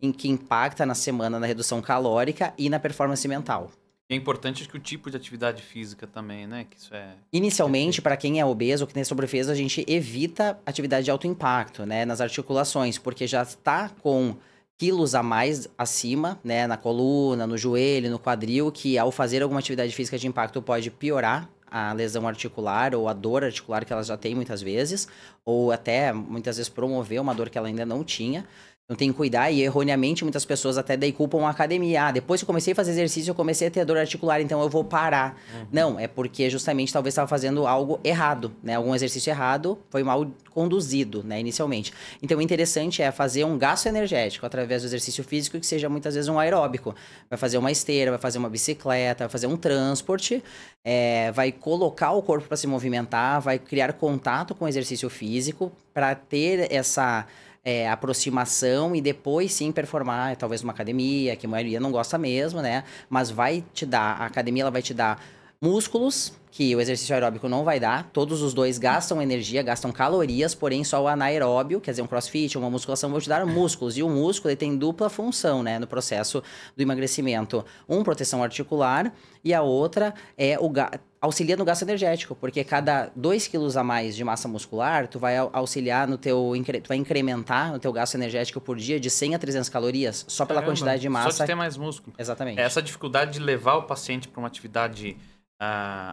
em 0.00 0.12
que 0.12 0.28
impacta 0.28 0.84
na 0.84 0.94
semana 0.94 1.38
na 1.38 1.46
redução 1.46 1.80
calórica 1.80 2.52
e 2.58 2.68
na 2.68 2.78
performance 2.78 3.26
mental. 3.26 3.70
É 4.10 4.14
importante 4.14 4.68
que 4.68 4.76
o 4.76 4.80
tipo 4.80 5.10
de 5.10 5.16
atividade 5.16 5.62
física 5.62 6.06
também, 6.06 6.46
né? 6.46 6.66
Que 6.68 6.76
isso 6.76 6.94
é. 6.94 7.14
Inicialmente, 7.32 8.02
para 8.02 8.16
quem 8.16 8.40
é 8.40 8.44
obeso 8.44 8.84
ou 8.84 8.88
que 8.88 8.92
tem 8.92 9.04
sobrepeso, 9.04 9.50
a 9.50 9.54
gente 9.54 9.84
evita 9.88 10.60
atividade 10.66 11.06
de 11.06 11.10
alto 11.10 11.26
impacto, 11.26 11.86
né, 11.86 12.04
nas 12.04 12.20
articulações, 12.20 12.98
porque 12.98 13.26
já 13.26 13.42
está 13.42 13.88
com 13.88 14.36
quilos 14.78 15.14
a 15.14 15.22
mais 15.22 15.68
acima, 15.78 16.40
né, 16.42 16.66
na 16.66 16.76
coluna, 16.76 17.46
no 17.46 17.56
joelho, 17.56 18.10
no 18.10 18.18
quadril, 18.18 18.72
que 18.72 18.98
ao 18.98 19.12
fazer 19.12 19.42
alguma 19.42 19.60
atividade 19.60 19.94
física 19.94 20.18
de 20.18 20.26
impacto 20.26 20.60
pode 20.60 20.90
piorar 20.90 21.48
a 21.72 21.92
lesão 21.94 22.28
articular 22.28 22.94
ou 22.94 23.08
a 23.08 23.14
dor 23.14 23.44
articular 23.44 23.84
que 23.84 23.92
elas 23.92 24.06
já 24.06 24.16
têm 24.16 24.34
muitas 24.34 24.60
vezes, 24.60 25.08
ou 25.42 25.72
até 25.72 26.12
muitas 26.12 26.58
vezes 26.58 26.68
promover 26.68 27.20
uma 27.20 27.34
dor 27.34 27.48
que 27.48 27.56
ela 27.56 27.66
ainda 27.66 27.86
não 27.86 28.04
tinha. 28.04 28.46
Então 28.92 28.96
tem 28.96 29.10
que 29.10 29.16
cuidar 29.16 29.50
e 29.50 29.62
erroneamente 29.62 30.22
muitas 30.22 30.44
pessoas 30.44 30.76
até 30.76 30.96
daí 30.98 31.12
culpam 31.12 31.46
a 31.46 31.50
academia. 31.50 32.04
Ah, 32.04 32.10
depois 32.10 32.40
que 32.40 32.44
eu 32.44 32.46
comecei 32.46 32.72
a 32.72 32.76
fazer 32.76 32.90
exercício, 32.90 33.30
eu 33.30 33.34
comecei 33.34 33.68
a 33.68 33.70
ter 33.70 33.84
dor 33.86 33.96
articular, 33.96 34.40
então 34.40 34.60
eu 34.60 34.68
vou 34.68 34.84
parar. 34.84 35.40
Não, 35.72 35.98
é 35.98 36.06
porque 36.06 36.50
justamente 36.50 36.92
talvez 36.92 37.12
estava 37.12 37.26
fazendo 37.26 37.66
algo 37.66 37.98
errado, 38.04 38.52
né? 38.62 38.74
Algum 38.74 38.94
exercício 38.94 39.30
errado, 39.30 39.78
foi 39.88 40.02
mal 40.02 40.30
conduzido, 40.50 41.22
né, 41.24 41.40
inicialmente. 41.40 41.94
Então 42.22 42.36
o 42.36 42.42
interessante 42.42 43.00
é 43.00 43.10
fazer 43.10 43.44
um 43.44 43.56
gasto 43.56 43.86
energético 43.86 44.44
através 44.44 44.82
do 44.82 44.86
exercício 44.86 45.24
físico 45.24 45.58
que 45.58 45.66
seja 45.66 45.88
muitas 45.88 46.14
vezes 46.14 46.28
um 46.28 46.38
aeróbico. 46.38 46.94
Vai 47.30 47.38
fazer 47.38 47.56
uma 47.56 47.70
esteira, 47.70 48.10
vai 48.10 48.20
fazer 48.20 48.38
uma 48.38 48.50
bicicleta, 48.50 49.24
vai 49.24 49.30
fazer 49.30 49.46
um 49.46 49.56
transporte, 49.56 50.44
é, 50.84 51.32
vai 51.32 51.50
colocar 51.50 52.12
o 52.12 52.22
corpo 52.22 52.46
para 52.46 52.56
se 52.58 52.66
movimentar, 52.66 53.40
vai 53.40 53.58
criar 53.58 53.94
contato 53.94 54.54
com 54.54 54.66
o 54.66 54.68
exercício 54.68 55.08
físico 55.08 55.72
para 55.94 56.14
ter 56.14 56.70
essa 56.70 57.26
é, 57.64 57.88
aproximação 57.88 58.94
e 58.94 59.00
depois 59.00 59.52
sim 59.52 59.70
performar, 59.70 60.36
talvez 60.36 60.62
uma 60.62 60.72
academia, 60.72 61.36
que 61.36 61.46
a 61.46 61.48
maioria 61.48 61.78
não 61.78 61.92
gosta 61.92 62.18
mesmo, 62.18 62.60
né? 62.60 62.84
Mas 63.08 63.30
vai 63.30 63.64
te 63.72 63.86
dar, 63.86 64.20
a 64.20 64.26
academia 64.26 64.62
ela 64.62 64.70
vai 64.70 64.82
te 64.82 64.92
dar 64.92 65.22
músculos, 65.62 66.32
que 66.50 66.76
o 66.76 66.80
exercício 66.82 67.14
aeróbico 67.14 67.48
não 67.48 67.64
vai 67.64 67.80
dar. 67.80 68.10
Todos 68.12 68.42
os 68.42 68.52
dois 68.52 68.76
gastam 68.76 69.22
energia, 69.22 69.62
gastam 69.62 69.90
calorias, 69.90 70.54
porém 70.54 70.84
só 70.84 71.02
o 71.02 71.08
anaeróbio, 71.08 71.80
quer 71.80 71.92
dizer, 71.92 72.02
um 72.02 72.06
crossfit, 72.06 72.58
uma 72.58 72.68
musculação, 72.68 73.08
vão 73.10 73.20
te 73.20 73.28
dar 73.28 73.46
músculos. 73.46 73.96
E 73.96 74.02
o 74.02 74.08
músculo 74.10 74.50
ele 74.50 74.56
tem 74.56 74.76
dupla 74.76 75.08
função, 75.08 75.62
né, 75.62 75.78
no 75.78 75.86
processo 75.86 76.42
do 76.76 76.82
emagrecimento. 76.82 77.64
Um, 77.88 78.02
proteção 78.02 78.42
articular, 78.42 79.14
e 79.42 79.54
a 79.54 79.62
outra 79.62 80.12
é 80.36 80.58
o 80.60 80.68
ga- 80.68 80.90
auxilia 81.22 81.56
no 81.56 81.64
gasto 81.64 81.82
energético, 81.82 82.34
porque 82.34 82.62
cada 82.64 83.10
2 83.16 83.46
quilos 83.48 83.74
a 83.76 83.82
mais 83.84 84.14
de 84.14 84.22
massa 84.22 84.46
muscular, 84.46 85.08
tu 85.08 85.18
vai 85.18 85.38
au- 85.38 85.48
auxiliar 85.54 86.06
no 86.06 86.18
teu, 86.18 86.52
tu 86.82 86.88
vai 86.88 86.98
incrementar 86.98 87.72
no 87.72 87.78
teu 87.78 87.92
gasto 87.94 88.14
energético 88.16 88.60
por 88.60 88.76
dia 88.76 89.00
de 89.00 89.08
100 89.08 89.36
a 89.36 89.38
300 89.38 89.68
calorias, 89.70 90.24
só 90.28 90.44
pela 90.44 90.60
Caramba, 90.60 90.72
quantidade 90.76 91.00
de 91.00 91.06
Só 91.06 91.12
massa. 91.12 91.44
de 91.44 91.46
ter 91.46 91.54
mais 91.54 91.76
músculo. 91.78 92.14
Exatamente. 92.18 92.60
Essa 92.60 92.82
dificuldade 92.82 93.32
de 93.34 93.38
levar 93.40 93.76
o 93.76 93.84
paciente 93.84 94.28
para 94.28 94.38
uma 94.40 94.48
atividade 94.48 95.16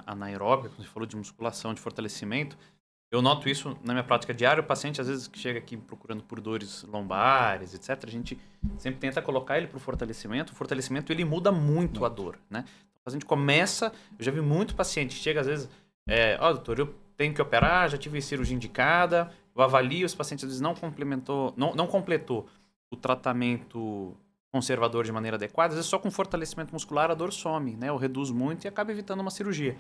anaeróbica, 0.05 0.69
como 0.69 0.83
você 0.83 0.89
falou, 0.89 1.07
de 1.07 1.15
musculação, 1.15 1.73
de 1.73 1.81
fortalecimento, 1.81 2.57
eu 3.11 3.23
noto 3.23 3.49
isso 3.49 3.75
na 3.83 3.93
minha 3.93 4.03
prática 4.03 4.33
diária. 4.33 4.61
O 4.61 4.63
paciente, 4.63 5.01
às 5.01 5.07
vezes, 5.07 5.27
que 5.27 5.39
chega 5.39 5.57
aqui 5.57 5.75
procurando 5.75 6.23
por 6.23 6.39
dores 6.39 6.83
lombares, 6.83 7.73
etc., 7.73 8.03
a 8.05 8.11
gente 8.11 8.39
sempre 8.77 8.99
tenta 8.99 9.19
colocar 9.21 9.57
ele 9.57 9.65
para 9.65 9.77
o 9.77 9.79
fortalecimento. 9.79 10.53
O 10.53 10.55
fortalecimento, 10.55 11.11
ele 11.11 11.25
muda 11.25 11.51
muito 11.51 12.05
a 12.05 12.09
dor, 12.09 12.37
né? 12.49 12.65
Então, 12.91 13.01
a 13.07 13.09
gente 13.09 13.25
começa... 13.25 13.91
Eu 14.17 14.23
já 14.23 14.31
vi 14.31 14.41
muito 14.41 14.75
paciente 14.75 15.15
chega, 15.15 15.41
às 15.41 15.47
vezes... 15.47 15.69
É, 16.07 16.37
ó, 16.39 16.53
doutor, 16.53 16.77
eu 16.77 16.95
tenho 17.17 17.33
que 17.33 17.41
operar, 17.41 17.89
já 17.89 17.97
tive 17.97 18.21
cirurgia 18.21 18.55
indicada, 18.55 19.31
eu 19.55 19.61
avalio, 19.61 20.05
os 20.05 20.13
pacientes, 20.13 20.43
às 20.43 20.49
vezes, 20.49 20.61
não 20.61 20.75
complementou... 20.75 21.51
Não, 21.57 21.73
não 21.73 21.87
completou 21.87 22.47
o 22.91 22.95
tratamento 22.95 24.15
conservador 24.51 25.05
de 25.05 25.11
maneira 25.11 25.37
adequada, 25.37 25.69
às 25.69 25.75
vezes 25.75 25.89
só 25.89 25.99
com 25.99 26.09
fortalecimento 26.09 26.73
muscular 26.73 27.11
a 27.11 27.13
dor 27.13 27.31
some, 27.31 27.75
né? 27.75 27.91
Ou 27.91 27.97
reduz 27.97 28.31
muito 28.31 28.65
e 28.65 28.67
acaba 28.67 28.91
evitando 28.91 29.19
uma 29.19 29.29
cirurgia. 29.29 29.77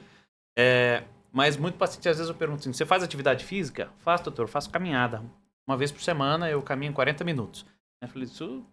É, 0.57 1.03
mas 1.31 1.57
muito 1.57 1.77
paciente, 1.77 2.07
às 2.09 2.17
vezes 2.17 2.29
eu 2.29 2.35
pergunto 2.35 2.61
assim, 2.61 2.73
você 2.73 2.85
faz 2.85 3.03
atividade 3.03 3.45
física? 3.45 3.89
Faço, 3.99 4.23
doutor, 4.25 4.47
faço 4.47 4.69
caminhada. 4.69 5.23
Uma 5.67 5.77
vez 5.77 5.91
por 5.91 6.01
semana 6.01 6.49
eu 6.49 6.61
caminho 6.61 6.93
40 6.93 7.23
minutos. 7.23 7.65
Eu 8.01 8.07
falei, 8.07 8.25
isso 8.25 8.63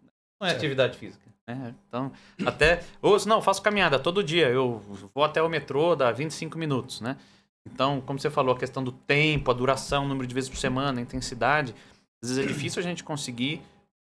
não 0.41 0.47
é 0.47 0.51
Certo. 0.51 0.59
atividade 0.59 0.99
física. 0.99 1.25
Né? 1.49 1.75
Então, 1.89 2.13
até... 2.45 2.83
Ou, 3.01 3.17
não, 3.27 3.41
faço 3.41 3.63
caminhada 3.63 3.99
todo 3.99 4.23
dia. 4.23 4.49
Eu 4.49 4.79
vou 5.15 5.25
até 5.25 5.43
o 5.43 5.49
metrô, 5.49 5.95
dá 5.95 6.11
25 6.11 6.59
minutos, 6.59 7.01
né? 7.01 7.17
Então, 7.67 8.01
como 8.01 8.19
você 8.19 8.31
falou, 8.31 8.55
a 8.55 8.59
questão 8.59 8.83
do 8.83 8.93
tempo, 8.93 9.51
a 9.51 9.55
duração, 9.55 10.05
o 10.05 10.09
número 10.09 10.27
de 10.27 10.35
vezes 10.35 10.49
por 10.49 10.57
semana, 10.57 11.01
a 11.01 11.03
intensidade, 11.03 11.75
às 12.23 12.31
vezes 12.31 12.45
é 12.45 12.47
difícil 12.47 12.81
a 12.81 12.83
gente 12.83 13.03
conseguir 13.03 13.61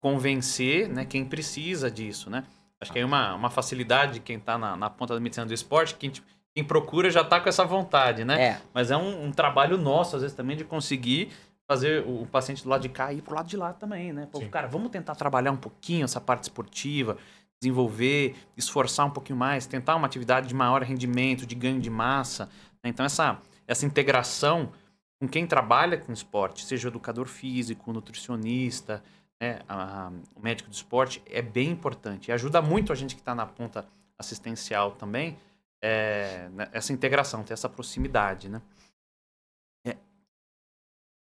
convencer 0.06 0.88
né, 0.88 1.04
quem 1.04 1.24
precisa 1.24 1.90
disso, 1.90 2.30
né? 2.30 2.44
Acho 2.80 2.92
que 2.92 2.98
é 3.00 3.04
uma, 3.04 3.34
uma 3.34 3.50
facilidade 3.50 4.14
de 4.14 4.20
quem 4.20 4.36
está 4.36 4.56
na, 4.56 4.76
na 4.76 4.88
ponta 4.88 5.12
da 5.12 5.18
medicina 5.18 5.44
do 5.44 5.52
esporte, 5.52 5.96
quem, 5.96 6.12
quem 6.54 6.62
procura 6.62 7.10
já 7.10 7.22
está 7.22 7.40
com 7.40 7.48
essa 7.48 7.64
vontade, 7.64 8.24
né? 8.24 8.40
É, 8.40 8.60
Mas 8.72 8.92
é 8.92 8.96
um, 8.96 9.24
um 9.24 9.32
trabalho 9.32 9.76
nosso, 9.76 10.14
às 10.14 10.22
vezes, 10.22 10.36
também, 10.36 10.56
de 10.56 10.62
conseguir 10.62 11.32
fazer 11.66 12.04
o, 12.04 12.22
o 12.22 12.26
paciente 12.26 12.62
do 12.62 12.68
lado 12.68 12.82
de 12.82 12.88
cá 12.88 13.12
ir 13.12 13.20
pro 13.20 13.34
lado 13.34 13.48
de 13.48 13.56
lá 13.56 13.72
também, 13.72 14.12
né? 14.12 14.28
Pô, 14.30 14.38
Sim. 14.38 14.48
cara, 14.48 14.68
vamos 14.68 14.90
tentar 14.90 15.16
trabalhar 15.16 15.50
um 15.50 15.56
pouquinho 15.56 16.04
essa 16.04 16.20
parte 16.20 16.44
esportiva, 16.44 17.16
desenvolver, 17.60 18.36
esforçar 18.56 19.06
um 19.06 19.10
pouquinho 19.10 19.36
mais, 19.36 19.66
tentar 19.66 19.96
uma 19.96 20.06
atividade 20.06 20.46
de 20.46 20.54
maior 20.54 20.84
rendimento, 20.84 21.44
de 21.44 21.56
ganho 21.56 21.80
de 21.80 21.90
massa. 21.90 22.44
né? 22.80 22.90
Então, 22.90 23.04
essa, 23.04 23.40
essa 23.66 23.84
integração 23.84 24.70
com 25.18 25.26
quem 25.26 25.48
trabalha 25.48 25.98
com 25.98 26.12
esporte, 26.12 26.64
seja 26.64 26.86
o 26.86 26.92
educador 26.92 27.26
físico, 27.26 27.90
o 27.90 27.92
nutricionista, 27.92 29.02
né, 29.40 29.60
a- 29.68 30.06
a- 30.06 30.12
o 30.34 30.40
médico 30.40 30.68
do 30.70 30.72
esporte, 30.74 31.22
é 31.26 31.42
bem 31.42 31.70
importante. 31.70 32.28
E 32.28 32.32
ajuda 32.32 32.60
muito 32.62 32.92
a 32.92 32.96
gente 32.96 33.14
que 33.14 33.20
está 33.20 33.34
na 33.34 33.46
ponta 33.46 33.86
assistencial 34.18 34.92
também, 34.92 35.38
é, 35.82 36.48
né, 36.50 36.68
essa 36.72 36.92
integração, 36.92 37.42
ter 37.44 37.52
essa 37.52 37.68
proximidade, 37.68 38.48
né? 38.48 38.62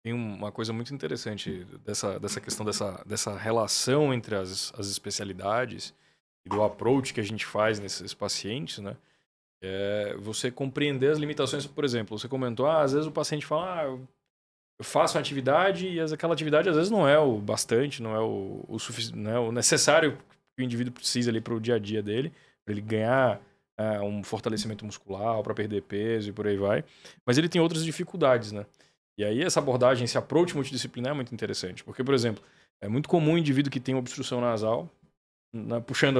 Tem 0.05 0.13
uma 0.13 0.51
coisa 0.53 0.71
muito 0.71 0.93
interessante 0.93 1.65
dessa, 1.83 2.17
dessa 2.17 2.39
questão 2.39 2.65
dessa, 2.65 3.03
dessa 3.05 3.35
relação 3.37 4.13
entre 4.13 4.35
as, 4.35 4.71
as 4.77 4.87
especialidades 4.87 5.93
e 6.45 6.49
do 6.49 6.63
approach 6.63 7.13
que 7.13 7.19
a 7.19 7.23
gente 7.23 7.45
faz 7.45 7.77
nesses 7.77 8.13
pacientes, 8.13 8.77
né? 8.77 8.95
É 9.61 10.15
você 10.17 10.49
compreender 10.49 11.11
as 11.11 11.17
limitações. 11.17 11.65
Por 11.65 11.83
exemplo, 11.83 12.17
você 12.17 12.27
comentou, 12.27 12.67
ah, 12.67 12.83
às 12.83 12.93
vezes 12.93 13.07
o 13.07 13.11
paciente 13.11 13.45
fala, 13.45 13.81
ah, 13.83 13.99
eu 14.79 14.85
faço 14.85 15.17
uma 15.17 15.21
atividade 15.21 15.87
e 15.87 15.99
aquela 15.99 16.33
atividade 16.33 16.69
às 16.69 16.75
vezes 16.75 16.91
não 16.91 17.07
é 17.07 17.17
o 17.17 17.37
bastante, 17.39 18.01
não 18.01 18.15
é 18.15 18.19
o, 18.19 18.63
o, 18.67 18.77
não 19.15 19.31
é 19.31 19.39
o 19.39 19.51
necessário 19.51 20.17
que 20.55 20.61
o 20.61 20.63
indivíduo 20.63 20.93
precisa 20.93 21.29
ali 21.31 21.41
para 21.41 21.53
o 21.53 21.59
dia 21.59 21.75
a 21.75 21.79
dia 21.79 22.01
dele, 22.01 22.31
para 22.63 22.73
ele 22.73 22.81
ganhar 22.81 23.41
é, 23.79 24.01
um 24.01 24.23
fortalecimento 24.23 24.85
muscular, 24.85 25.41
para 25.43 25.53
perder 25.53 25.81
peso 25.83 26.29
e 26.29 26.33
por 26.33 26.47
aí 26.47 26.57
vai. 26.57 26.83
Mas 27.25 27.37
ele 27.37 27.49
tem 27.49 27.61
outras 27.61 27.83
dificuldades, 27.83 28.51
né? 28.51 28.65
E 29.19 29.23
aí 29.23 29.41
essa 29.41 29.59
abordagem, 29.59 30.05
esse 30.05 30.17
approach 30.17 30.53
multidisciplinar 30.53 31.11
é 31.11 31.15
muito 31.15 31.33
interessante. 31.33 31.83
Porque, 31.83 32.03
por 32.03 32.13
exemplo, 32.13 32.43
é 32.81 32.87
muito 32.87 33.09
comum 33.09 33.33
um 33.33 33.37
indivíduo 33.37 33.71
que 33.71 33.79
tem 33.79 33.95
obstrução 33.95 34.39
nasal, 34.39 34.89
na- 35.53 35.81
puxando 35.81 36.19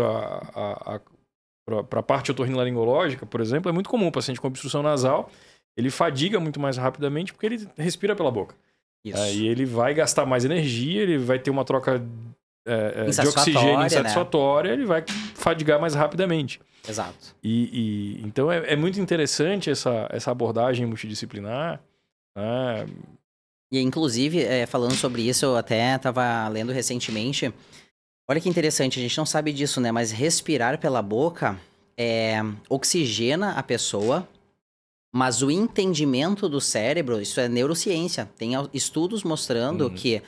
para 1.90 2.00
a 2.00 2.04
parte 2.04 2.32
otorrinolaringológica, 2.32 3.26
por 3.26 3.42
exemplo, 3.42 3.70
é 3.70 3.74
muito 3.74 3.90
comum 3.90 4.08
o 4.08 4.12
paciente 4.12 4.40
com 4.40 4.48
obstrução 4.48 4.82
nasal, 4.82 5.30
ele 5.78 5.90
fadiga 5.92 6.40
muito 6.40 6.60
mais 6.60 6.76
rapidamente 6.76 7.32
porque 7.32 7.46
ele 7.46 7.68
respira 7.78 8.16
pela 8.16 8.32
boca. 8.32 8.56
isso. 9.06 9.18
Aí 9.22 9.48
ele 9.48 9.66
vai 9.66 9.94
gastar 9.94 10.26
mais 10.26 10.44
energia, 10.44 11.02
ele 11.04 11.18
vai 11.18 11.38
ter 11.40 11.52
uma 11.52 11.64
troca 11.64 12.04
é, 12.68 12.74
é, 12.98 13.04
de 13.04 13.10
Insatisfatória, 13.12 13.54
oxigênio 13.60 13.80
né? 13.80 13.86
insatisfatória, 13.86 14.70
ele 14.72 14.86
vai 14.86 15.06
fadigar 15.36 15.80
mais 15.80 15.94
rapidamente. 15.96 16.60
Exato. 16.90 17.36
E, 17.44 17.70
e- 18.20 18.22
então 18.26 18.52
é, 18.52 18.74
é 18.74 18.76
muito 18.76 19.00
interessante 19.00 19.70
essa, 19.70 20.08
essa 20.12 20.32
abordagem 20.32 20.86
multidisciplinar, 20.86 21.80
né? 22.36 22.86
E 23.72 23.80
inclusive, 23.82 24.42
é, 24.44 24.66
falando 24.66 24.94
sobre 24.96 25.22
isso, 25.28 25.46
eu 25.46 25.58
até 25.58 25.96
estava 25.96 26.48
lendo 26.48 26.72
recentemente. 26.72 27.54
Olha 28.30 28.40
que 28.40 28.48
interessante, 28.50 28.98
a 29.00 29.02
gente 29.02 29.18
não 29.18 29.26
sabe 29.26 29.52
disso, 29.52 29.80
né? 29.82 29.92
Mas 29.92 30.12
respirar 30.12 30.78
pela 30.80 31.02
boca 31.02 31.58
é, 31.98 32.42
oxigena 32.70 33.52
a 33.54 33.64
pessoa, 33.64 34.28
mas 35.14 35.42
o 35.42 35.50
entendimento 35.50 36.50
do 36.50 36.60
cérebro, 36.60 37.22
isso 37.22 37.40
é 37.40 37.48
neurociência. 37.48 38.30
Tem 38.38 38.52
estudos 38.74 39.24
mostrando 39.24 39.86
uhum. 39.86 39.94
que 39.94 40.22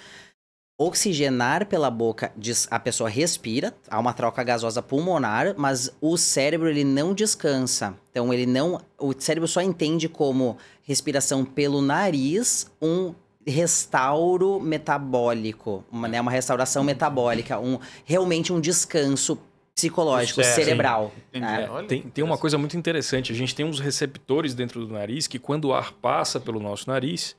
oxigenar 0.80 1.66
pela 1.66 1.92
boca, 1.92 2.32
a 2.72 2.80
pessoa 2.80 3.10
respira, 3.10 3.76
há 3.90 4.00
uma 4.00 4.14
troca 4.14 4.42
gasosa 4.42 4.82
pulmonar, 4.82 5.54
mas 5.58 5.92
o 6.00 6.16
cérebro 6.16 6.70
ele 6.70 6.86
não 6.86 7.14
descansa. 7.14 7.94
Então 8.10 8.34
ele 8.34 8.46
não, 8.46 8.80
o 8.98 9.14
cérebro 9.20 9.48
só 9.48 9.62
entende 9.62 10.08
como 10.08 10.58
respiração 10.84 11.44
pelo 11.44 11.82
nariz 11.82 12.72
um 12.82 13.14
restauro 13.46 14.60
metabólico, 14.60 15.84
uma, 15.92 16.08
né, 16.08 16.22
uma 16.22 16.32
restauração 16.32 16.84
metabólica, 16.84 17.60
um 17.60 17.78
realmente 18.06 18.54
um 18.54 18.62
descanso 18.62 19.38
psicológico, 19.80 20.44
certo, 20.44 20.56
cerebral. 20.56 21.14
Né? 21.34 21.70
É, 21.72 21.84
tem, 21.84 22.02
tem 22.02 22.24
uma 22.24 22.38
coisa 22.38 22.58
muito 22.58 22.78
interessante. 22.78 23.32
A 23.32 23.36
gente 23.36 23.56
tem 23.56 23.66
uns 23.66 23.80
receptores 23.80 24.54
dentro 24.54 24.86
do 24.86 24.94
nariz 24.94 25.28
que, 25.28 25.40
quando 25.40 25.66
o 25.66 25.74
ar 25.74 25.92
passa 25.94 26.40
pelo 26.40 26.60
nosso 26.60 26.90
nariz, 26.90 27.36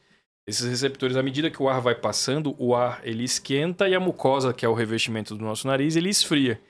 esses 0.46 0.68
receptores, 0.68 1.16
à 1.16 1.22
medida 1.22 1.50
que 1.50 1.62
o 1.62 1.68
ar 1.68 1.80
vai 1.80 1.94
passando, 1.94 2.54
o 2.58 2.74
ar 2.74 3.00
ele 3.04 3.24
esquenta 3.24 3.88
e 3.88 3.94
a 3.94 4.00
mucosa, 4.00 4.52
que 4.52 4.64
é 4.64 4.68
o 4.68 4.74
revestimento 4.74 5.36
do 5.36 5.44
nosso 5.44 5.66
nariz, 5.66 5.96
ele 5.96 6.08
esfria. 6.08 6.60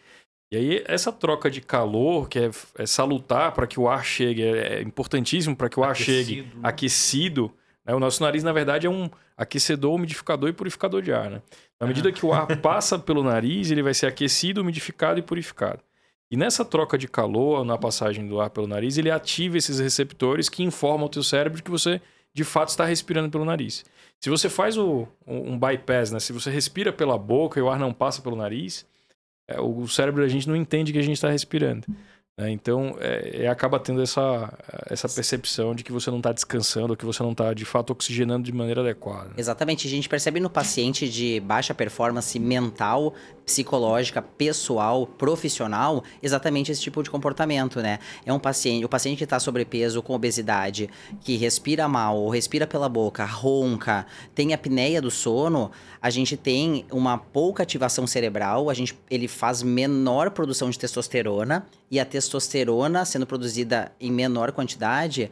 E 0.52 0.56
aí, 0.56 0.84
essa 0.86 1.12
troca 1.12 1.48
de 1.48 1.60
calor, 1.60 2.28
que 2.28 2.38
é, 2.38 2.50
é 2.76 2.84
salutar 2.84 3.52
para 3.52 3.68
que 3.68 3.78
o 3.78 3.88
ar 3.88 4.04
chegue, 4.04 4.42
é, 4.42 4.78
é 4.78 4.82
importantíssimo 4.82 5.54
para 5.54 5.68
que 5.68 5.78
o 5.78 5.84
ar 5.84 5.92
aquecido. 5.92 6.24
chegue 6.24 6.52
aquecido. 6.62 7.52
Né? 7.86 7.94
O 7.94 8.00
nosso 8.00 8.22
nariz, 8.22 8.42
na 8.42 8.52
verdade, 8.52 8.86
é 8.86 8.90
um 8.90 9.08
aquecedor, 9.40 9.94
umidificador 9.94 10.50
e 10.50 10.52
purificador 10.52 11.00
de 11.00 11.12
ar. 11.12 11.30
Né? 11.30 11.42
À 11.80 11.86
medida 11.86 12.12
que 12.12 12.26
o 12.26 12.32
ar 12.32 12.46
passa 12.60 12.98
pelo 12.98 13.22
nariz, 13.22 13.70
ele 13.70 13.82
vai 13.82 13.94
ser 13.94 14.06
aquecido, 14.06 14.60
umidificado 14.60 15.18
e 15.18 15.22
purificado. 15.22 15.82
E 16.30 16.36
nessa 16.36 16.62
troca 16.62 16.98
de 16.98 17.08
calor, 17.08 17.64
na 17.64 17.78
passagem 17.78 18.28
do 18.28 18.38
ar 18.38 18.50
pelo 18.50 18.66
nariz, 18.66 18.98
ele 18.98 19.10
ativa 19.10 19.56
esses 19.56 19.80
receptores 19.80 20.48
que 20.50 20.62
informam 20.62 21.04
ao 21.04 21.08
teu 21.08 21.22
cérebro 21.22 21.62
que 21.62 21.70
você 21.70 22.00
de 22.32 22.44
fato 22.44 22.68
está 22.68 22.84
respirando 22.84 23.30
pelo 23.30 23.44
nariz. 23.44 23.84
Se 24.20 24.28
você 24.28 24.48
faz 24.48 24.76
o, 24.76 25.08
um 25.26 25.58
bypass, 25.58 26.12
né? 26.12 26.20
se 26.20 26.32
você 26.32 26.50
respira 26.50 26.92
pela 26.92 27.18
boca 27.18 27.58
e 27.58 27.62
o 27.62 27.70
ar 27.70 27.78
não 27.78 27.92
passa 27.92 28.20
pelo 28.20 28.36
nariz, 28.36 28.86
é, 29.48 29.58
o 29.58 29.88
cérebro 29.88 30.22
da 30.22 30.28
gente 30.28 30.46
não 30.46 30.54
entende 30.54 30.92
que 30.92 30.98
a 30.98 31.02
gente 31.02 31.14
está 31.14 31.30
respirando. 31.30 31.86
Né? 32.40 32.50
Então, 32.50 32.96
é, 32.98 33.42
é, 33.44 33.48
acaba 33.48 33.78
tendo 33.78 34.00
essa, 34.00 34.50
essa 34.88 35.06
percepção 35.06 35.74
de 35.74 35.84
que 35.84 35.92
você 35.92 36.10
não 36.10 36.16
está 36.16 36.32
descansando, 36.32 36.96
que 36.96 37.04
você 37.04 37.22
não 37.22 37.32
está, 37.32 37.52
de 37.52 37.66
fato, 37.66 37.90
oxigenando 37.90 38.44
de 38.44 38.52
maneira 38.52 38.80
adequada. 38.80 39.32
Exatamente. 39.36 39.86
A 39.86 39.90
gente 39.90 40.08
percebe 40.08 40.40
no 40.40 40.48
paciente 40.48 41.06
de 41.06 41.38
baixa 41.40 41.74
performance 41.74 42.38
mental, 42.38 43.12
psicológica, 43.44 44.22
pessoal, 44.22 45.06
profissional, 45.06 46.02
exatamente 46.22 46.72
esse 46.72 46.80
tipo 46.80 47.02
de 47.02 47.10
comportamento, 47.10 47.80
né? 47.80 47.98
É 48.24 48.32
um 48.32 48.38
paciente, 48.38 48.84
o 48.84 48.88
paciente 48.88 49.18
que 49.18 49.24
está 49.24 49.38
sobrepeso, 49.38 50.02
com 50.02 50.14
obesidade, 50.14 50.88
que 51.20 51.36
respira 51.36 51.86
mal, 51.88 52.16
ou 52.16 52.30
respira 52.30 52.66
pela 52.66 52.88
boca, 52.88 53.24
ronca, 53.24 54.06
tem 54.34 54.54
apneia 54.54 55.02
do 55.02 55.10
sono, 55.10 55.70
a 56.00 56.08
gente 56.08 56.36
tem 56.36 56.86
uma 56.90 57.18
pouca 57.18 57.64
ativação 57.64 58.06
cerebral, 58.06 58.70
a 58.70 58.74
gente, 58.74 58.96
ele 59.10 59.28
faz 59.28 59.62
menor 59.62 60.30
produção 60.30 60.70
de 60.70 60.78
testosterona, 60.78 61.66
e 61.90 61.98
a 61.98 62.04
testosterona 62.04 62.29
sendo 63.06 63.26
produzida 63.26 63.90
em 63.98 64.12
menor 64.12 64.52
quantidade, 64.52 65.30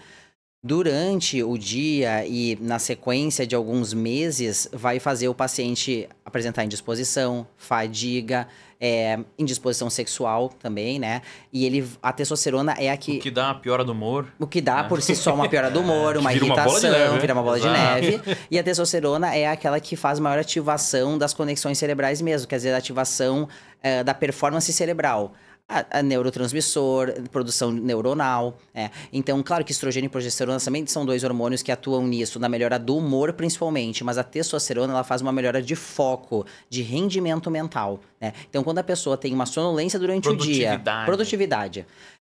durante 0.63 1.43
o 1.43 1.57
dia 1.57 2.27
e 2.27 2.59
na 2.61 2.79
sequência 2.79 3.47
de 3.47 3.55
alguns 3.55 3.95
meses, 3.95 4.69
vai 4.73 4.99
fazer 4.99 5.29
o 5.29 5.35
paciente 5.35 6.09
apresentar 6.25 6.65
indisposição, 6.65 7.47
fadiga, 7.57 8.49
é, 8.81 9.19
indisposição 9.39 9.89
sexual 9.91 10.49
também, 10.49 10.99
né? 10.99 11.23
E 11.53 11.65
ele, 11.65 11.89
a 12.03 12.13
testosterona 12.13 12.75
é 12.79 12.91
a 12.91 12.97
que. 12.97 13.19
O 13.19 13.21
que 13.21 13.31
dá 13.31 13.47
uma 13.47 13.55
piora 13.55 13.85
do 13.85 13.93
humor. 13.93 14.27
O 14.39 14.47
que 14.47 14.61
dá 14.61 14.83
né? 14.83 14.89
por 14.89 15.01
si 15.03 15.17
só 15.17 15.35
uma 15.35 15.49
piora 15.49 15.71
do 15.71 15.81
humor, 15.81 16.17
uma 16.19 16.31
vira 16.33 16.47
irritação, 16.47 16.91
uma 16.91 16.99
neve, 16.99 17.19
vira 17.19 17.35
uma 17.35 17.43
bola 17.43 17.59
Exato. 17.59 17.75
de 17.75 18.11
neve. 18.11 18.39
E 18.51 18.59
a 18.59 18.63
testosterona 18.63 19.35
é 19.35 19.49
aquela 19.49 19.79
que 19.81 19.97
faz 19.97 20.19
maior 20.19 20.39
ativação 20.39 21.19
das 21.19 21.35
conexões 21.35 21.79
cerebrais 21.79 22.21
mesmo, 22.21 22.49
quer 22.49 22.57
dizer, 22.57 22.73
a 22.73 22.79
ativação 22.79 23.49
é, 23.83 24.03
da 24.03 24.15
performance 24.15 24.73
cerebral 24.73 25.35
a, 25.69 25.99
a 25.99 26.03
neurotransmissor, 26.03 27.13
produção 27.31 27.71
neuronal. 27.71 28.59
É. 28.75 28.91
Então, 29.13 29.43
claro 29.43 29.65
que 29.65 29.71
estrogênio 29.71 30.07
e 30.07 30.11
progesterona 30.11 30.59
também 30.59 30.87
são 30.87 31.05
dois 31.05 31.23
hormônios 31.23 31.63
que 31.63 31.71
atuam 31.71 32.07
nisso, 32.07 32.41
na 32.41 32.49
melhora 32.49 32.79
do 32.79 32.97
humor 32.97 33.35
principalmente, 33.35 34.03
mas 34.03 34.17
a 34.17 34.25
testosterona 34.25 34.93
ela 34.93 35.05
faz 35.05 35.21
uma 35.21 35.33
melhora 35.33 35.61
de 35.61 35.77
foco, 35.77 36.47
de 36.71 36.81
rendimento 36.81 37.51
mental. 37.51 38.01
Né? 38.21 38.33
Então, 38.49 38.65
quando 38.65 38.79
a 38.79 38.83
pessoa 38.83 39.17
tem 39.17 39.35
uma 39.35 39.47
sonolência 39.47 39.99
durante 39.99 40.29
o 40.29 40.37
dia, 40.37 40.81
produtividade. 41.05 41.87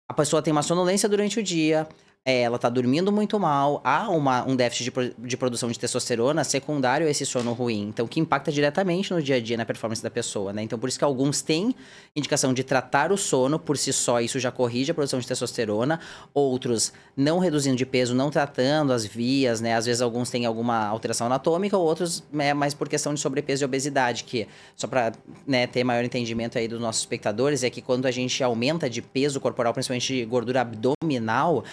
A 0.08 0.14
pessoa 0.14 0.40
tem 0.40 0.52
uma 0.52 0.62
sonolência 0.62 1.08
durante 1.08 1.40
o 1.40 1.42
dia, 1.42 1.88
é, 2.26 2.40
ela 2.40 2.56
está 2.56 2.70
dormindo 2.70 3.12
muito 3.12 3.38
mal, 3.38 3.82
há 3.84 4.08
uma, 4.08 4.48
um 4.48 4.56
déficit 4.56 4.90
de, 4.90 5.14
de, 5.18 5.36
produção 5.36 5.70
de 5.70 5.78
testosterona 5.78 6.42
secundário 6.42 7.06
a 7.06 7.10
esse 7.10 7.26
sono 7.26 7.52
ruim, 7.52 7.88
então 7.88 8.06
que 8.06 8.18
impacta 8.18 8.50
diretamente 8.50 9.12
no 9.12 9.22
dia 9.22 9.36
a 9.36 9.40
dia, 9.40 9.58
na 9.58 9.66
performance 9.66 10.02
da 10.02 10.10
pessoa, 10.10 10.50
né? 10.50 10.62
Então 10.62 10.78
por 10.78 10.88
isso 10.88 10.98
que 10.98 11.04
alguns 11.04 11.42
têm 11.42 11.74
indicação 12.16 12.54
de 12.54 12.64
tratar 12.64 13.12
o 13.12 13.18
sono 13.18 13.58
por 13.58 13.76
si 13.76 13.92
só, 13.92 14.22
isso 14.22 14.40
já 14.40 14.50
corrige 14.50 14.90
a 14.90 14.94
produção 14.94 15.20
de 15.20 15.26
testosterona, 15.26 16.00
outros 16.32 16.94
não 17.14 17.38
reduzindo 17.38 17.76
de 17.76 17.84
peso, 17.84 18.14
não 18.14 18.30
tratando 18.30 18.94
as 18.94 19.04
vias, 19.04 19.60
né? 19.60 19.74
Às 19.74 19.84
vezes 19.84 20.00
alguns 20.00 20.30
têm 20.30 20.46
alguma 20.46 20.86
alteração 20.86 21.26
anatômica, 21.26 21.76
outros 21.76 22.24
é 22.38 22.54
mais 22.54 22.72
por 22.72 22.88
questão 22.88 23.12
de 23.12 23.20
sobrepeso 23.20 23.64
e 23.64 23.66
obesidade, 23.66 24.24
que 24.24 24.48
só 24.74 24.86
para 24.86 25.12
né, 25.46 25.66
ter 25.66 25.84
maior 25.84 26.02
entendimento 26.02 26.56
aí 26.56 26.66
dos 26.66 26.80
nossos 26.80 27.02
espectadores, 27.02 27.62
é 27.62 27.68
que 27.68 27.82
quando 27.82 28.06
a 28.06 28.10
gente 28.10 28.42
aumenta 28.42 28.88
de 28.88 29.02
peso 29.02 29.38
corporal, 29.40 29.74
principalmente 29.74 30.24
gordura 30.24 30.62
abdominal, 30.62 31.64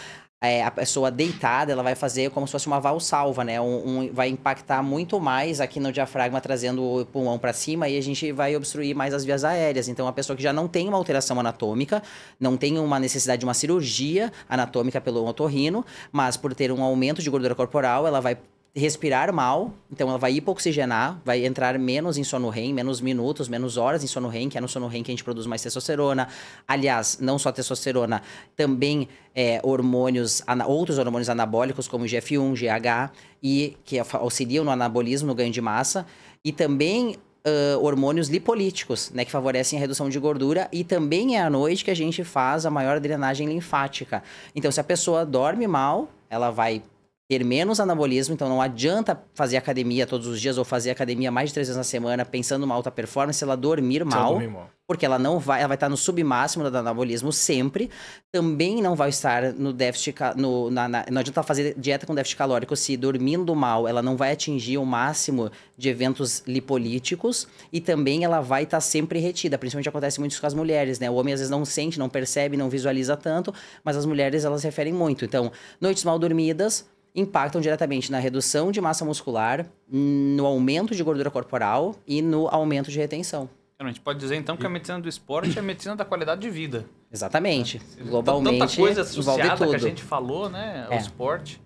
é, 0.44 0.64
a 0.64 0.72
pessoa 0.72 1.12
deitada, 1.12 1.72
ela 1.72 1.84
vai 1.84 1.94
fazer 1.94 2.32
como 2.32 2.48
se 2.48 2.52
fosse 2.52 2.66
uma 2.66 2.80
valsalva, 2.80 3.44
né? 3.44 3.62
Um, 3.62 4.00
um, 4.00 4.10
vai 4.12 4.28
impactar 4.28 4.82
muito 4.82 5.20
mais 5.20 5.62
aqui 5.62 5.80
no 5.80 5.92
diafragma, 5.92 6.42
trazendo 6.42 6.84
o 6.84 7.06
pulmão 7.06 7.38
para 7.38 7.54
cima 7.54 7.88
e 7.88 7.96
a 7.96 8.02
gente 8.02 8.32
vai 8.32 8.56
obstruir 8.56 8.96
mais 8.96 9.14
as 9.14 9.24
vias 9.24 9.44
aéreas. 9.44 9.88
Então, 9.88 10.08
a 10.08 10.12
pessoa 10.12 10.36
que 10.36 10.42
já 10.42 10.52
não 10.52 10.68
tem 10.68 10.88
uma 10.88 10.98
alteração 10.98 11.40
anatômica, 11.40 12.02
não 12.40 12.58
tem 12.58 12.80
uma 12.80 13.00
necessidade 13.00 13.42
de 13.42 13.46
uma 13.46 13.54
cirurgia 13.54 14.32
anatômica 14.50 15.00
pelo 15.00 15.24
otorrino, 15.28 15.86
mas 16.12 16.38
por 16.38 16.56
ter 16.56 16.72
um 16.72 16.82
aumento 16.84 17.22
de 17.22 17.30
gordura 17.30 17.54
corporal, 17.54 18.08
ela 18.08 18.20
vai 18.20 18.36
respirar 18.74 19.34
mal, 19.34 19.74
então 19.92 20.08
ela 20.08 20.18
vai 20.18 20.34
hipoxigenar, 20.34 21.20
vai 21.26 21.46
entrar 21.46 21.78
menos 21.78 22.18
em 22.18 22.24
sono 22.24 22.48
REM, 22.48 22.74
menos 22.74 23.02
minutos, 23.02 23.50
menos 23.50 23.76
horas 23.76 24.02
em 24.02 24.08
sono 24.08 24.30
REM, 24.30 24.48
que 24.48 24.58
é 24.58 24.62
no 24.62 24.68
sono 24.68 24.88
REM 24.88 25.04
que 25.04 25.12
a 25.12 25.14
gente 25.14 25.26
produz 25.26 25.46
mais 25.46 25.62
testosterona. 25.62 26.30
Aliás, 26.66 27.18
não 27.20 27.38
só 27.38 27.52
testosterona, 27.52 28.22
também 28.56 29.10
é, 29.36 29.60
hormônios, 29.62 30.42
outros 30.66 30.98
hormônios 30.98 31.28
anabólicos 31.28 31.88
como 31.88 32.06
GF1, 32.06 32.54
GH, 32.54 33.14
e 33.44 33.78
que 33.84 34.00
auxiliam 34.00 34.64
no 34.64 34.72
anabolismo, 34.72 35.28
no 35.28 35.36
ganho 35.36 35.52
de 35.52 35.62
massa, 35.62 36.06
e 36.44 36.52
também 36.52 37.18
Uh, 37.44 37.84
hormônios 37.84 38.30
lipolíticos, 38.30 39.10
né, 39.10 39.26
que 39.26 39.32
favorecem 39.32 39.76
a 39.76 39.82
redução 39.82 40.08
de 40.08 40.20
gordura 40.20 40.70
e 40.72 40.84
também 40.84 41.38
é 41.38 41.42
à 41.42 41.50
noite 41.50 41.84
que 41.84 41.90
a 41.90 41.96
gente 41.96 42.24
faz 42.24 42.68
a 42.68 42.70
maior 42.70 43.00
drenagem 43.00 43.48
linfática. 43.48 44.22
Então, 44.56 44.72
se 44.72 44.80
a 44.80 44.84
pessoa 44.84 45.26
dorme 45.26 45.66
mal, 45.66 46.08
ela 46.30 46.52
vai 46.52 46.84
ter 47.32 47.46
menos 47.46 47.80
anabolismo, 47.80 48.34
então 48.34 48.50
não 48.50 48.62
adianta 48.62 49.24
fazer 49.34 49.56
academia 49.56 50.06
todos 50.06 50.28
os 50.28 50.42
dias 50.42 50.58
ou 50.58 50.66
fazer 50.66 50.92
academia 50.92 51.32
mais 51.32 51.50
de 51.50 51.54
três 51.54 51.70
vezes 51.70 51.78
na 51.78 51.84
semana 51.86 52.26
pensando 52.26 52.60
numa 52.60 52.76
alta 52.76 52.92
performance, 52.92 53.42
ela 53.42 53.56
dormir 53.56 54.04
mal, 54.04 54.38
mal, 54.50 54.70
porque 54.86 55.06
ela 55.06 55.18
não 55.18 55.40
vai, 55.40 55.60
ela 55.60 55.70
vai 55.70 55.76
estar 55.76 55.88
no 55.88 55.96
submáximo 55.96 56.70
do 56.70 56.78
anabolismo 56.78 57.32
sempre, 57.32 57.90
também 58.34 58.82
não 58.82 58.96
vai 58.96 59.08
estar 59.08 59.54
no 59.54 59.72
déficit, 59.72 60.14
no, 60.36 60.70
na, 60.70 60.90
na, 60.90 61.06
não 61.10 61.22
adianta 61.22 61.42
fazer 61.42 61.74
dieta 61.78 62.06
com 62.06 62.14
déficit 62.14 62.36
calórico 62.36 62.76
se 62.76 62.98
dormindo 62.98 63.56
mal, 63.56 63.88
ela 63.88 64.02
não 64.02 64.18
vai 64.18 64.34
atingir 64.34 64.78
o 64.78 64.86
máximo 64.86 65.50
de 65.78 65.88
eventos 65.88 66.44
lipolíticos 66.46 67.48
e 67.72 67.80
também 67.80 68.26
ela 68.26 68.42
vai 68.42 68.64
estar 68.64 68.82
sempre 68.82 69.20
retida, 69.20 69.58
principalmente 69.58 69.88
acontece 69.88 70.20
muito 70.20 70.38
com 70.38 70.48
as 70.48 70.54
mulheres, 70.54 71.00
né? 71.00 71.10
O 71.10 71.14
homem 71.14 71.34
às 71.34 71.40
vezes 71.40 71.50
não 71.50 71.64
sente, 71.64 71.98
não 71.98 72.10
percebe, 72.10 72.58
não 72.58 72.70
visualiza 72.70 73.16
tanto, 73.16 73.54
mas 73.86 73.96
as 73.96 74.06
mulheres 74.06 74.44
elas 74.44 74.64
referem 74.64 74.92
muito. 74.92 75.24
Então, 75.24 75.50
noites 75.80 76.04
mal 76.04 76.20
dormidas, 76.20 76.91
impactam 77.16 77.60
diretamente 77.62 78.12
na 78.12 78.20
redução 78.20 78.72
de 78.72 78.80
massa 78.80 79.04
muscular, 79.04 79.66
no 79.88 80.46
aumento 80.46 80.96
de 80.96 81.04
gordura 81.04 81.30
corporal 81.30 81.96
e 82.08 82.22
no 82.22 82.48
aumento 82.48 82.90
de 82.90 82.98
retenção. 82.98 83.50
A 83.80 83.88
gente 83.88 84.00
pode 84.00 84.20
dizer 84.20 84.36
então 84.36 84.56
que 84.56 84.66
a 84.66 84.70
medicina 84.70 85.00
do 85.00 85.10
esporte 85.10 85.58
é 85.58 85.60
a 85.60 85.64
medicina 85.64 85.96
da 85.96 86.06
qualidade 86.06 86.42
de 86.42 86.50
vida. 86.50 86.86
Exatamente. 87.12 87.82
É. 87.98 88.04
Globalmente. 88.04 88.60
Tanta 88.60 88.76
coisa 88.76 89.02
associada 89.02 89.68
que 89.68 89.76
a 89.76 89.80
gente 89.80 90.04
falou, 90.04 90.50
né? 90.50 90.86
Ao 90.86 90.94
é. 90.94 90.98
esporte. 90.98 91.60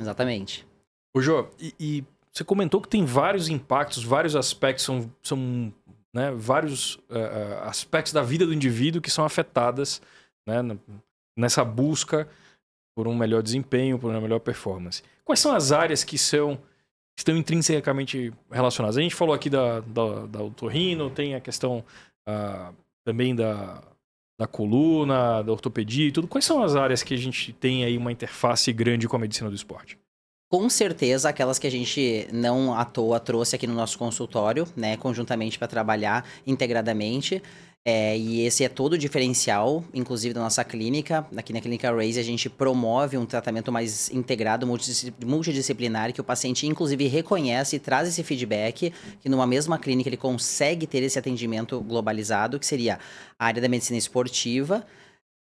Exatamente. 0.00 0.64
Ô, 1.14 1.20
Jô, 1.20 1.48
e, 1.58 1.74
e, 1.80 2.04
você 2.32 2.44
comentou 2.44 2.80
que 2.80 2.88
tem 2.88 3.04
vários 3.04 3.48
impactos, 3.48 4.04
vários 4.04 4.36
aspectos, 4.36 4.84
são, 4.84 5.10
são 5.20 5.72
né, 6.14 6.30
vários 6.36 6.94
uh, 6.94 7.64
aspectos 7.64 8.12
da 8.12 8.22
vida 8.22 8.46
do 8.46 8.54
indivíduo 8.54 9.02
que 9.02 9.10
são 9.10 9.24
afetadas 9.24 10.00
né, 10.46 10.62
nessa 11.36 11.64
busca 11.64 12.28
por 12.98 13.06
um 13.06 13.14
melhor 13.14 13.44
desempenho, 13.44 13.96
por 13.96 14.10
uma 14.10 14.20
melhor 14.20 14.40
performance. 14.40 15.04
Quais 15.24 15.38
são 15.38 15.54
as 15.54 15.70
áreas 15.70 16.02
que 16.02 16.18
são 16.18 16.58
estão 17.16 17.36
intrinsecamente 17.36 18.32
relacionadas. 18.50 18.96
A 18.96 19.00
gente 19.00 19.14
falou 19.14 19.32
aqui 19.32 19.48
da, 19.48 19.78
da, 19.78 20.26
da 20.26 20.42
otorrino, 20.42 21.08
tem 21.08 21.36
a 21.36 21.40
questão 21.40 21.84
uh, 22.28 22.74
também 23.04 23.36
da, 23.36 23.80
da 24.36 24.48
coluna, 24.48 25.42
da 25.42 25.52
ortopedia 25.52 26.08
e 26.08 26.12
tudo. 26.12 26.26
Quais 26.26 26.44
são 26.44 26.60
as 26.60 26.74
áreas 26.74 27.04
que 27.04 27.14
a 27.14 27.16
gente 27.16 27.52
tem 27.52 27.84
aí 27.84 27.96
uma 27.96 28.10
interface 28.10 28.72
grande 28.72 29.06
com 29.06 29.14
a 29.14 29.20
medicina 29.20 29.48
do 29.48 29.54
esporte? 29.54 29.96
Com 30.50 30.68
certeza, 30.68 31.28
aquelas 31.28 31.56
que 31.56 31.68
a 31.68 31.70
gente 31.70 32.26
não 32.32 32.74
à 32.74 32.84
toa 32.84 33.20
trouxe 33.20 33.54
aqui 33.54 33.66
no 33.68 33.74
nosso 33.74 33.96
consultório, 33.96 34.66
né, 34.74 34.96
conjuntamente 34.96 35.56
para 35.56 35.68
trabalhar 35.68 36.26
integradamente. 36.44 37.40
É, 37.90 38.18
e 38.18 38.42
esse 38.42 38.62
é 38.62 38.68
todo 38.68 38.92
o 38.92 38.98
diferencial, 38.98 39.82
inclusive 39.94 40.34
da 40.34 40.42
nossa 40.42 40.62
clínica. 40.62 41.26
Aqui 41.34 41.54
na 41.54 41.60
Clínica 41.62 41.90
Raise, 41.90 42.20
a 42.20 42.22
gente 42.22 42.50
promove 42.50 43.16
um 43.16 43.24
tratamento 43.24 43.72
mais 43.72 44.10
integrado, 44.10 44.66
multidisciplinar, 45.24 46.12
que 46.12 46.20
o 46.20 46.24
paciente, 46.24 46.66
inclusive, 46.66 47.06
reconhece 47.06 47.76
e 47.76 47.78
traz 47.78 48.06
esse 48.06 48.22
feedback, 48.22 48.92
que 49.22 49.28
numa 49.30 49.46
mesma 49.46 49.78
clínica 49.78 50.10
ele 50.10 50.18
consegue 50.18 50.86
ter 50.86 51.02
esse 51.02 51.18
atendimento 51.18 51.80
globalizado, 51.80 52.58
que 52.58 52.66
seria 52.66 52.98
a 53.38 53.46
área 53.46 53.62
da 53.62 53.68
medicina 53.70 53.96
esportiva, 53.96 54.86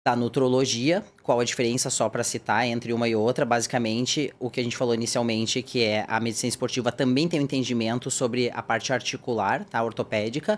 da 0.07 0.15
nutrologia, 0.15 1.03
qual 1.21 1.41
a 1.41 1.43
diferença 1.43 1.89
só 1.89 2.07
para 2.07 2.23
citar 2.23 2.65
entre 2.65 2.93
uma 2.93 3.09
e 3.09 3.15
outra, 3.15 3.45
basicamente 3.45 4.33
o 4.39 4.49
que 4.49 4.61
a 4.61 4.63
gente 4.63 4.77
falou 4.77 4.95
inicialmente, 4.95 5.61
que 5.61 5.83
é 5.83 6.05
a 6.07 6.17
medicina 6.21 6.47
esportiva 6.47 6.93
também 6.93 7.27
tem 7.27 7.41
um 7.41 7.43
entendimento 7.43 8.09
sobre 8.09 8.49
a 8.53 8.63
parte 8.63 8.93
articular, 8.93 9.65
tá, 9.65 9.83
ortopédica, 9.83 10.57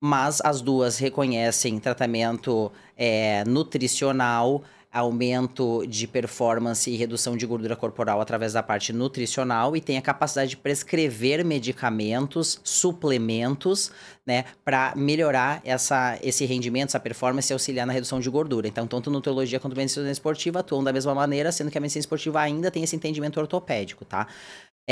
mas 0.00 0.40
as 0.42 0.60
duas 0.60 0.98
reconhecem 0.98 1.78
tratamento 1.78 2.72
é, 2.96 3.44
nutricional, 3.44 4.62
aumento 4.92 5.86
de 5.86 6.06
performance 6.08 6.90
e 6.90 6.96
redução 6.96 7.36
de 7.36 7.46
gordura 7.46 7.76
corporal 7.76 8.20
através 8.20 8.54
da 8.54 8.62
parte 8.62 8.92
nutricional 8.92 9.76
e 9.76 9.80
tem 9.80 9.96
a 9.96 10.02
capacidade 10.02 10.50
de 10.50 10.56
prescrever 10.56 11.44
medicamentos, 11.44 12.60
suplementos, 12.64 13.92
né, 14.26 14.46
para 14.64 14.92
melhorar 14.96 15.60
essa, 15.64 16.18
esse 16.22 16.44
rendimento, 16.44 16.88
essa 16.88 16.98
performance 16.98 17.52
e 17.52 17.54
auxiliar 17.54 17.86
na 17.86 17.92
redução 17.92 18.18
de 18.18 18.28
gordura. 18.28 18.66
Então, 18.66 18.86
tanto 18.86 19.10
nutrologia 19.10 19.60
quanto 19.60 19.76
medicina 19.76 20.10
esportiva 20.10 20.58
atuam 20.58 20.82
da 20.82 20.92
mesma 20.92 21.14
maneira, 21.14 21.52
sendo 21.52 21.70
que 21.70 21.78
a 21.78 21.80
medicina 21.80 22.00
esportiva 22.00 22.40
ainda 22.40 22.70
tem 22.70 22.82
esse 22.82 22.96
entendimento 22.96 23.38
ortopédico, 23.38 24.04
tá? 24.04 24.26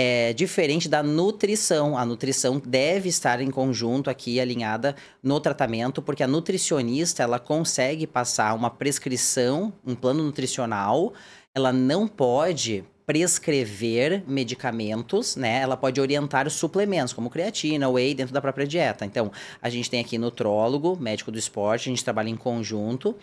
É 0.01 0.33
diferente 0.33 0.89
da 0.89 1.03
nutrição. 1.03 1.99
A 1.99 2.07
nutrição 2.07 2.63
deve 2.65 3.09
estar 3.09 3.41
em 3.41 3.51
conjunto 3.51 4.09
aqui, 4.09 4.39
alinhada 4.39 4.95
no 5.21 5.41
tratamento, 5.41 6.01
porque 6.01 6.23
a 6.23 6.29
nutricionista 6.29 7.25
ela 7.25 7.41
consegue 7.41 8.07
passar 8.07 8.55
uma 8.55 8.71
prescrição, 8.71 9.73
um 9.85 9.97
plano 9.97 10.23
nutricional, 10.23 11.13
ela 11.53 11.73
não 11.73 12.07
pode 12.07 12.85
prescrever 13.05 14.23
medicamentos, 14.25 15.35
né? 15.35 15.63
Ela 15.63 15.77
pode 15.77 16.01
orientar 16.01 16.49
suplementos, 16.49 17.13
como 17.13 17.29
creatina, 17.29 17.89
whey, 17.89 18.15
dentro 18.15 18.33
da 18.33 18.41
própria 18.41 18.69
dieta. 18.69 19.05
Então, 19.05 19.33
a 19.61 19.69
gente 19.69 19.91
tem 19.91 19.99
aqui 19.99 20.17
nutrólogo, 20.17 20.97
médico 20.97 21.33
do 21.33 21.39
esporte, 21.41 21.89
a 21.89 21.91
gente 21.91 22.05
trabalha 22.05 22.29
em 22.29 22.37
conjunto. 22.37 23.17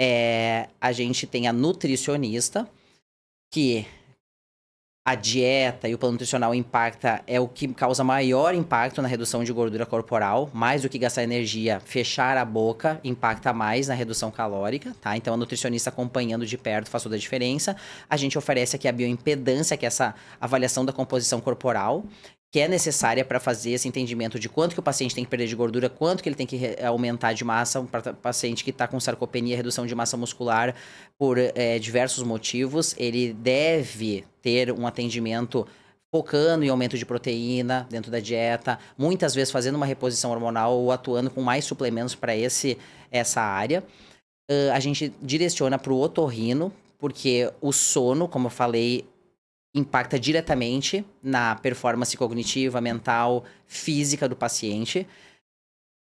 É, 0.00 0.68
a 0.80 0.92
gente 0.92 1.26
tem 1.26 1.48
a 1.48 1.52
nutricionista, 1.52 2.68
que 3.52 3.84
a 5.04 5.16
dieta 5.16 5.88
e 5.88 5.94
o 5.94 5.98
plano 5.98 6.12
nutricional 6.12 6.54
impacta 6.54 7.22
é 7.26 7.40
o 7.40 7.48
que 7.48 7.66
causa 7.74 8.04
maior 8.04 8.54
impacto 8.54 9.02
na 9.02 9.08
redução 9.08 9.42
de 9.42 9.52
gordura 9.52 9.84
corporal, 9.84 10.48
mais 10.54 10.82
do 10.82 10.88
que 10.88 10.96
gastar 10.96 11.24
energia, 11.24 11.80
fechar 11.80 12.36
a 12.36 12.44
boca 12.44 13.00
impacta 13.02 13.52
mais 13.52 13.88
na 13.88 13.94
redução 13.94 14.30
calórica, 14.30 14.94
tá? 15.00 15.16
Então 15.16 15.34
a 15.34 15.36
nutricionista 15.36 15.90
acompanhando 15.90 16.46
de 16.46 16.56
perto 16.56 16.88
faz 16.88 17.02
toda 17.02 17.16
a 17.16 17.18
diferença. 17.18 17.74
A 18.08 18.16
gente 18.16 18.38
oferece 18.38 18.76
aqui 18.76 18.86
a 18.86 18.92
bioimpedância, 18.92 19.76
que 19.76 19.84
é 19.84 19.88
essa 19.88 20.14
avaliação 20.40 20.84
da 20.84 20.92
composição 20.92 21.40
corporal, 21.40 22.04
que 22.52 22.60
é 22.60 22.68
necessária 22.68 23.24
para 23.24 23.40
fazer 23.40 23.70
esse 23.70 23.88
entendimento 23.88 24.38
de 24.38 24.46
quanto 24.46 24.74
que 24.74 24.80
o 24.80 24.82
paciente 24.82 25.14
tem 25.14 25.24
que 25.24 25.30
perder 25.30 25.46
de 25.46 25.56
gordura, 25.56 25.88
quanto 25.88 26.22
que 26.22 26.28
ele 26.28 26.36
tem 26.36 26.46
que 26.46 26.76
aumentar 26.84 27.32
de 27.32 27.44
massa, 27.44 27.82
para 27.84 28.12
paciente 28.12 28.62
que 28.62 28.68
está 28.68 28.86
com 28.86 29.00
sarcopenia, 29.00 29.56
redução 29.56 29.86
de 29.86 29.94
massa 29.94 30.18
muscular 30.18 30.74
por 31.18 31.38
é, 31.38 31.78
diversos 31.78 32.22
motivos, 32.22 32.94
ele 32.98 33.32
deve 33.32 34.26
ter 34.42 34.70
um 34.70 34.86
atendimento 34.86 35.66
focando 36.14 36.62
em 36.62 36.68
aumento 36.68 36.98
de 36.98 37.06
proteína 37.06 37.86
dentro 37.88 38.10
da 38.10 38.20
dieta, 38.20 38.78
muitas 38.98 39.34
vezes 39.34 39.50
fazendo 39.50 39.76
uma 39.76 39.86
reposição 39.86 40.30
hormonal 40.30 40.74
ou 40.74 40.92
atuando 40.92 41.30
com 41.30 41.40
mais 41.40 41.64
suplementos 41.64 42.14
para 42.14 42.36
esse 42.36 42.76
essa 43.10 43.40
área. 43.40 43.82
Uh, 44.50 44.72
a 44.74 44.78
gente 44.78 45.10
direciona 45.22 45.78
para 45.78 45.92
o 45.92 45.98
otorrino, 45.98 46.70
porque 46.98 47.50
o 47.62 47.72
sono, 47.72 48.28
como 48.28 48.48
eu 48.48 48.50
falei, 48.50 49.06
impacta 49.74 50.18
diretamente 50.18 51.04
na 51.22 51.54
performance 51.54 52.16
cognitiva, 52.16 52.80
mental, 52.80 53.44
física 53.66 54.28
do 54.28 54.36
paciente. 54.36 55.06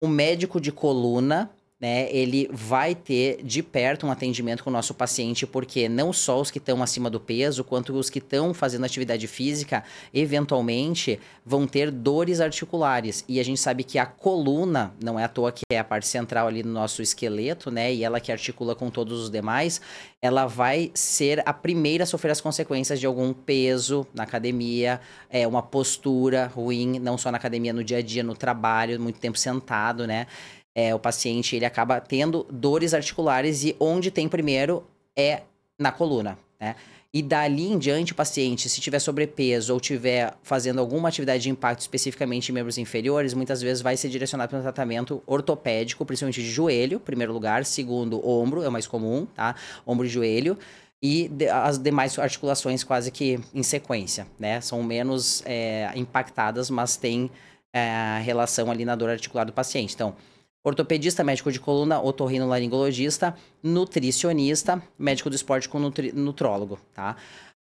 O 0.02 0.08
médico 0.08 0.60
de 0.60 0.70
coluna 0.70 1.50
né, 1.84 2.08
ele 2.10 2.48
vai 2.50 2.94
ter 2.94 3.42
de 3.42 3.62
perto 3.62 4.06
um 4.06 4.10
atendimento 4.10 4.64
com 4.64 4.70
o 4.70 4.72
nosso 4.72 4.94
paciente, 4.94 5.46
porque 5.46 5.86
não 5.86 6.14
só 6.14 6.40
os 6.40 6.50
que 6.50 6.56
estão 6.56 6.82
acima 6.82 7.10
do 7.10 7.20
peso, 7.20 7.62
quanto 7.62 7.92
os 7.92 8.08
que 8.08 8.20
estão 8.20 8.54
fazendo 8.54 8.86
atividade 8.86 9.26
física, 9.26 9.84
eventualmente 10.14 11.20
vão 11.44 11.66
ter 11.66 11.90
dores 11.90 12.40
articulares. 12.40 13.22
E 13.28 13.38
a 13.38 13.44
gente 13.44 13.60
sabe 13.60 13.84
que 13.84 13.98
a 13.98 14.06
coluna, 14.06 14.94
não 14.98 15.20
é 15.20 15.24
à 15.24 15.28
toa 15.28 15.52
que 15.52 15.60
é 15.70 15.78
a 15.78 15.84
parte 15.84 16.06
central 16.06 16.48
ali 16.48 16.62
do 16.62 16.70
nosso 16.70 17.02
esqueleto, 17.02 17.70
né, 17.70 17.92
e 17.92 18.02
ela 18.02 18.18
que 18.18 18.32
articula 18.32 18.74
com 18.74 18.88
todos 18.88 19.20
os 19.20 19.30
demais, 19.30 19.78
ela 20.22 20.46
vai 20.46 20.90
ser 20.94 21.42
a 21.44 21.52
primeira 21.52 22.04
a 22.04 22.06
sofrer 22.06 22.30
as 22.30 22.40
consequências 22.40 22.98
de 22.98 23.04
algum 23.04 23.34
peso 23.34 24.06
na 24.14 24.22
academia, 24.22 25.02
é 25.28 25.46
uma 25.46 25.60
postura 25.60 26.46
ruim, 26.46 26.98
não 26.98 27.18
só 27.18 27.30
na 27.30 27.36
academia, 27.36 27.74
no 27.74 27.84
dia 27.84 27.98
a 27.98 28.02
dia, 28.02 28.22
no 28.22 28.34
trabalho, 28.34 28.98
muito 28.98 29.20
tempo 29.20 29.36
sentado, 29.36 30.06
né? 30.06 30.26
É, 30.74 30.94
o 30.94 30.98
paciente 30.98 31.54
ele 31.56 31.64
acaba 31.64 32.00
tendo 32.00 32.46
dores 32.50 32.94
articulares 32.94 33.64
e 33.64 33.76
onde 33.78 34.10
tem 34.10 34.28
primeiro 34.28 34.84
é 35.16 35.42
na 35.78 35.92
coluna, 35.92 36.38
né? 36.58 36.74
E 37.16 37.22
dali 37.22 37.70
em 37.70 37.78
diante, 37.78 38.10
o 38.10 38.14
paciente, 38.16 38.68
se 38.68 38.80
tiver 38.80 38.98
sobrepeso 38.98 39.72
ou 39.72 39.78
tiver 39.78 40.34
fazendo 40.42 40.80
alguma 40.80 41.08
atividade 41.08 41.44
de 41.44 41.48
impacto 41.48 41.80
especificamente 41.80 42.48
em 42.48 42.52
membros 42.52 42.76
inferiores, 42.76 43.34
muitas 43.34 43.62
vezes 43.62 43.80
vai 43.80 43.96
ser 43.96 44.08
direcionado 44.08 44.50
para 44.50 44.58
um 44.58 44.62
tratamento 44.62 45.22
ortopédico, 45.24 46.04
principalmente 46.04 46.42
de 46.42 46.50
joelho, 46.50 46.98
primeiro 46.98 47.32
lugar. 47.32 47.64
Segundo, 47.64 48.20
ombro, 48.28 48.64
é 48.64 48.68
o 48.68 48.72
mais 48.72 48.88
comum, 48.88 49.26
tá? 49.26 49.54
Ombro 49.86 50.04
e 50.04 50.08
joelho. 50.08 50.58
E 51.00 51.30
as 51.52 51.78
demais 51.78 52.18
articulações 52.18 52.82
quase 52.82 53.12
que 53.12 53.38
em 53.54 53.62
sequência, 53.62 54.26
né? 54.36 54.60
São 54.60 54.82
menos 54.82 55.40
é, 55.46 55.92
impactadas, 55.94 56.68
mas 56.68 56.96
tem 56.96 57.30
é, 57.72 58.18
relação 58.24 58.72
ali 58.72 58.84
na 58.84 58.96
dor 58.96 59.10
articular 59.10 59.44
do 59.44 59.52
paciente. 59.52 59.94
Então, 59.94 60.16
ortopedista, 60.64 61.22
médico 61.22 61.52
de 61.52 61.60
coluna, 61.60 62.00
otorrinolaringologista, 62.00 63.36
nutricionista, 63.62 64.82
médico 64.98 65.28
do 65.28 65.36
esporte 65.36 65.68
com 65.68 65.78
nutri 65.78 66.10
nutrólogo, 66.10 66.80
tá? 66.94 67.16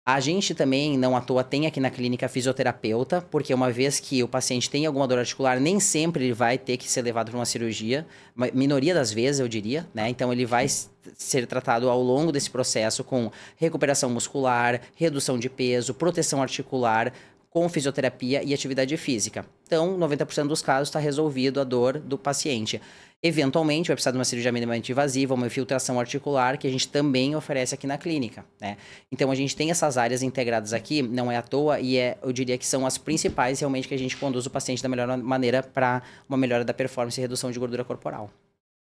A 0.06 0.20
gente 0.20 0.54
também, 0.54 0.98
não 0.98 1.16
à 1.16 1.22
toa, 1.22 1.46
tem 1.46 1.66
aqui 1.66 1.80
na 1.80 1.90
clínica 1.90 2.28
fisioterapeuta, 2.28 3.22
porque 3.22 3.54
uma 3.54 3.72
vez 3.72 4.02
que 4.02 4.22
o 4.22 4.28
paciente 4.28 4.70
tem 4.70 4.86
alguma 4.86 5.08
dor 5.08 5.20
articular, 5.20 5.62
nem 5.62 5.80
sempre 5.80 6.26
ele 6.26 6.34
vai 6.34 6.58
ter 6.58 6.76
que 6.76 6.90
ser 6.92 7.04
levado 7.04 7.30
para 7.30 7.40
uma 7.40 7.46
cirurgia, 7.46 8.06
minoria 8.54 8.94
das 8.94 9.14
vezes, 9.14 9.40
eu 9.40 9.48
diria, 9.48 9.88
né? 9.94 10.10
Então 10.10 10.34
ele 10.34 10.46
vai 10.46 10.68
ser 10.68 11.48
tratado 11.48 11.90
ao 11.90 12.02
longo 12.02 12.34
desse 12.34 12.50
processo 12.50 13.02
com 13.02 13.32
recuperação 13.56 14.10
muscular, 14.10 14.82
redução 14.94 15.40
de 15.40 15.50
peso, 15.50 15.94
proteção 15.94 16.42
articular, 16.42 17.14
com 17.54 17.70
fisioterapia 17.70 18.42
e 18.42 18.52
atividade 18.52 18.98
física. 18.98 19.46
Então, 19.68 19.96
90% 19.96 20.48
dos 20.48 20.64
casos 20.64 20.90
está 20.90 20.98
resolvido 20.98 21.62
a 21.62 21.64
dor 21.64 22.00
do 22.00 22.18
paciente. 22.18 22.82
Eventualmente, 23.22 23.90
vai 23.90 23.96
precisar 23.96 24.10
de 24.10 24.18
uma 24.18 24.26
cirurgia 24.26 24.52
minimamente 24.52 24.92
invasiva, 24.92 25.36
uma 25.36 25.46
infiltração 25.46 26.00
articular, 26.00 26.58
que 26.58 26.66
a 26.66 26.72
gente 26.72 26.88
também 26.88 27.36
oferece 27.36 27.76
aqui 27.76 27.86
na 27.86 27.96
clínica, 27.96 28.44
né? 28.60 28.76
Então, 29.12 29.30
a 29.30 29.36
gente 29.36 29.56
tem 29.56 29.70
essas 29.70 30.00
áreas 30.00 30.24
integradas 30.24 30.74
aqui, 30.74 31.04
não 31.04 31.32
é 31.32 31.38
à 31.38 31.44
toa, 31.44 31.80
e 31.80 31.96
é, 31.96 32.18
eu 32.24 32.34
diria 32.34 32.58
que 32.58 32.66
são 32.66 32.88
as 32.88 32.98
principais 32.98 33.60
realmente 33.60 33.88
que 33.88 33.94
a 33.94 34.00
gente 34.00 34.18
conduz 34.18 34.48
o 34.48 34.50
paciente 34.50 34.82
da 34.82 34.90
melhor 34.90 35.16
maneira 35.20 35.62
para 35.62 36.02
uma 36.28 36.40
melhora 36.40 36.66
da 36.66 36.74
performance 36.74 37.20
e 37.20 37.22
redução 37.22 37.52
de 37.52 37.60
gordura 37.60 37.84
corporal. 37.84 38.32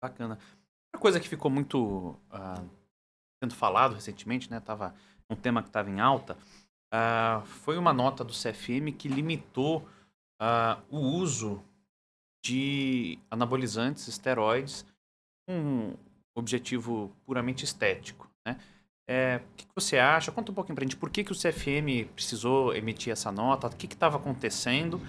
Bacana. 0.02 0.40
Uma 0.92 1.00
coisa 1.00 1.20
que 1.20 1.28
ficou 1.28 1.52
muito 1.52 2.18
uh, 2.32 2.68
sendo 3.40 3.54
falado 3.54 3.94
recentemente, 3.94 4.50
né? 4.50 4.58
Tava 4.58 4.92
um 5.30 5.36
tema 5.36 5.62
que 5.62 5.68
estava 5.68 5.88
em 5.88 6.00
alta, 6.00 6.36
uh, 6.92 7.44
foi 7.46 7.78
uma 7.78 7.92
nota 7.92 8.24
do 8.24 8.32
CFM 8.32 8.92
que 8.96 9.08
limitou 9.08 9.86
uh, 10.40 10.82
o 10.90 10.98
uso 10.98 11.62
de 12.44 13.18
anabolizantes, 13.30 14.06
esteroides, 14.06 14.86
com 15.46 15.54
um 15.54 15.96
objetivo 16.34 17.10
puramente 17.24 17.64
estético. 17.64 18.30
Né? 18.46 18.58
É, 19.08 19.40
o 19.42 19.56
que, 19.56 19.66
você 19.74 19.98
acha? 19.98 20.32
Conta 20.32 20.52
um 20.52 20.54
pouquinho 20.54 20.74
para 20.74 20.84
a 20.84 20.86
gente 20.86 20.96
por 20.96 21.10
que, 21.10 21.24
que 21.24 21.32
o 21.32 21.36
CFM 21.36 22.08
precisou 22.14 22.74
emitir 22.74 23.12
essa 23.12 23.30
nota, 23.30 23.68
o 23.68 23.70
que 23.70 23.86
estava 23.86 24.16
acontecendo 24.16 25.00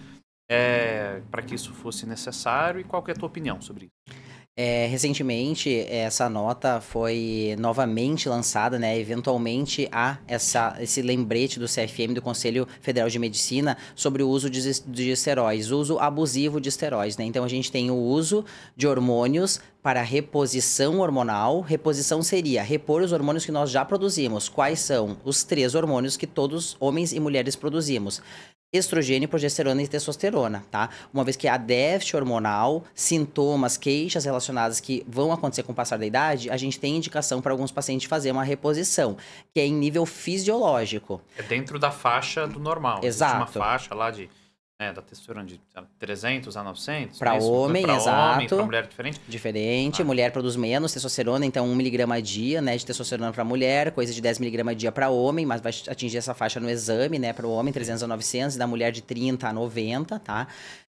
é, 0.49 1.21
para 1.29 1.41
que 1.41 1.55
isso 1.55 1.73
fosse 1.73 2.05
necessário 2.05 2.79
e 2.79 2.83
qual 2.83 3.03
é 3.07 3.11
a 3.11 3.15
tua 3.15 3.27
opinião 3.27 3.59
sobre 3.61 3.85
isso? 3.85 4.26
É, 4.59 4.87
recentemente, 4.87 5.85
essa 5.87 6.27
nota 6.27 6.81
foi 6.81 7.55
novamente 7.59 8.27
lançada, 8.27 8.79
né? 8.79 8.99
Eventualmente 8.99 9.87
há 9.91 10.17
essa, 10.27 10.75
esse 10.79 10.99
lembrete 10.99 11.59
do 11.59 11.67
CFM, 11.67 12.15
do 12.15 12.23
Conselho 12.23 12.67
Federal 12.81 13.07
de 13.07 13.19
Medicina, 13.19 13.77
sobre 13.95 14.23
o 14.23 14.27
uso 14.27 14.49
de, 14.49 14.81
de 14.81 15.11
esteróides, 15.11 15.69
uso 15.69 15.99
abusivo 15.99 16.59
de 16.59 16.69
esteróides, 16.69 17.17
né? 17.17 17.25
Então 17.25 17.43
a 17.43 17.47
gente 17.47 17.71
tem 17.71 17.91
o 17.91 17.95
uso 17.95 18.43
de 18.75 18.87
hormônios 18.87 19.61
para 19.83 20.01
reposição 20.01 21.01
hormonal. 21.01 21.61
Reposição 21.61 22.23
seria 22.23 22.63
repor 22.63 23.03
os 23.03 23.11
hormônios 23.11 23.45
que 23.45 23.51
nós 23.51 23.69
já 23.69 23.85
produzimos. 23.85 24.49
Quais 24.49 24.79
são? 24.79 25.17
Os 25.23 25.43
três 25.43 25.75
hormônios 25.75 26.17
que 26.17 26.25
todos 26.25 26.75
homens 26.79 27.13
e 27.13 27.19
mulheres 27.19 27.55
produzimos 27.55 28.23
estrogênio, 28.71 29.29
progesterona 29.29 29.81
e 29.81 29.87
testosterona, 29.87 30.63
tá? 30.69 30.89
Uma 31.13 31.23
vez 31.23 31.37
que 31.37 31.47
há 31.47 31.55
déficit 31.55 32.17
hormonal, 32.17 32.83
sintomas, 32.93 33.77
queixas 33.77 34.25
relacionadas 34.25 34.79
que 34.79 35.05
vão 35.07 35.31
acontecer 35.31 35.63
com 35.63 35.71
o 35.71 35.75
passar 35.75 35.97
da 35.97 36.05
idade, 36.05 36.49
a 36.49 36.57
gente 36.57 36.79
tem 36.79 36.97
indicação 36.97 37.41
para 37.41 37.53
alguns 37.53 37.71
pacientes 37.71 38.07
fazer 38.07 38.31
uma 38.31 38.43
reposição, 38.43 39.15
que 39.53 39.59
é 39.59 39.65
em 39.65 39.73
nível 39.73 40.05
fisiológico. 40.05 41.21
É 41.37 41.43
dentro 41.43 41.79
da 41.79 41.91
faixa 41.91 42.45
do 42.45 42.59
normal. 42.59 42.99
Exato. 43.03 43.43
Existe 43.43 43.57
uma 43.57 43.65
faixa 43.65 43.95
lá 43.95 44.11
de 44.11 44.29
é, 44.79 44.93
da 44.93 45.01
testosterona 45.01 45.45
de 45.45 45.59
300 45.97 46.55
a 46.55 46.63
900. 46.63 47.17
Para 47.17 47.35
é 47.37 47.41
homem, 47.41 47.81
pra 47.81 47.95
exato. 47.95 48.35
Homem, 48.35 48.47
pra 48.47 48.63
mulher 48.63 48.87
diferente. 48.87 49.19
Diferente, 49.27 50.01
Ah. 50.01 50.05
mulher 50.05 50.31
produz 50.31 50.55
menos 50.55 50.93
testosterona, 50.93 51.45
então 51.45 51.65
1mg 51.67 52.11
a 52.11 52.19
dia, 52.19 52.61
né, 52.61 52.77
de 52.77 52.85
testosterona 52.85 53.31
para 53.33 53.43
mulher, 53.43 53.91
coisa 53.91 54.13
de 54.13 54.21
10mg 54.21 54.69
a 54.69 54.73
dia 54.73 54.91
para 54.91 55.09
homem, 55.09 55.45
mas 55.47 55.61
vai 55.61 55.73
atingir 55.89 56.17
essa 56.17 56.33
faixa 56.35 56.59
no 56.59 56.69
exame, 56.69 57.17
né, 57.17 57.33
para 57.33 57.47
o 57.47 57.51
homem 57.51 57.73
300 57.73 58.03
a 58.03 58.07
900 58.07 58.55
e 58.55 58.59
da 58.59 58.67
mulher 58.67 58.91
de 58.91 59.01
30 59.01 59.47
a 59.47 59.53
90, 59.53 60.19
tá? 60.19 60.47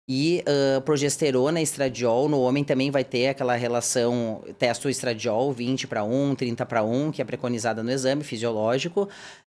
E 0.10 0.42
ah, 0.48 0.82
progesterona 0.82 1.60
e 1.60 1.64
estradiol 1.64 2.28
no 2.28 2.40
homem 2.42 2.64
também 2.64 2.90
vai 2.90 3.04
ter 3.04 3.28
aquela 3.28 3.56
relação 3.56 4.42
testo-estradiol 4.58 5.52
20 5.54 5.86
para 5.86 6.04
1, 6.04 6.34
30 6.34 6.66
para 6.66 6.82
1, 6.82 7.12
que 7.12 7.22
é 7.22 7.26
preconizada 7.26 7.84
no 7.84 7.92
exame 7.92 8.24
fisiológico. 8.24 9.08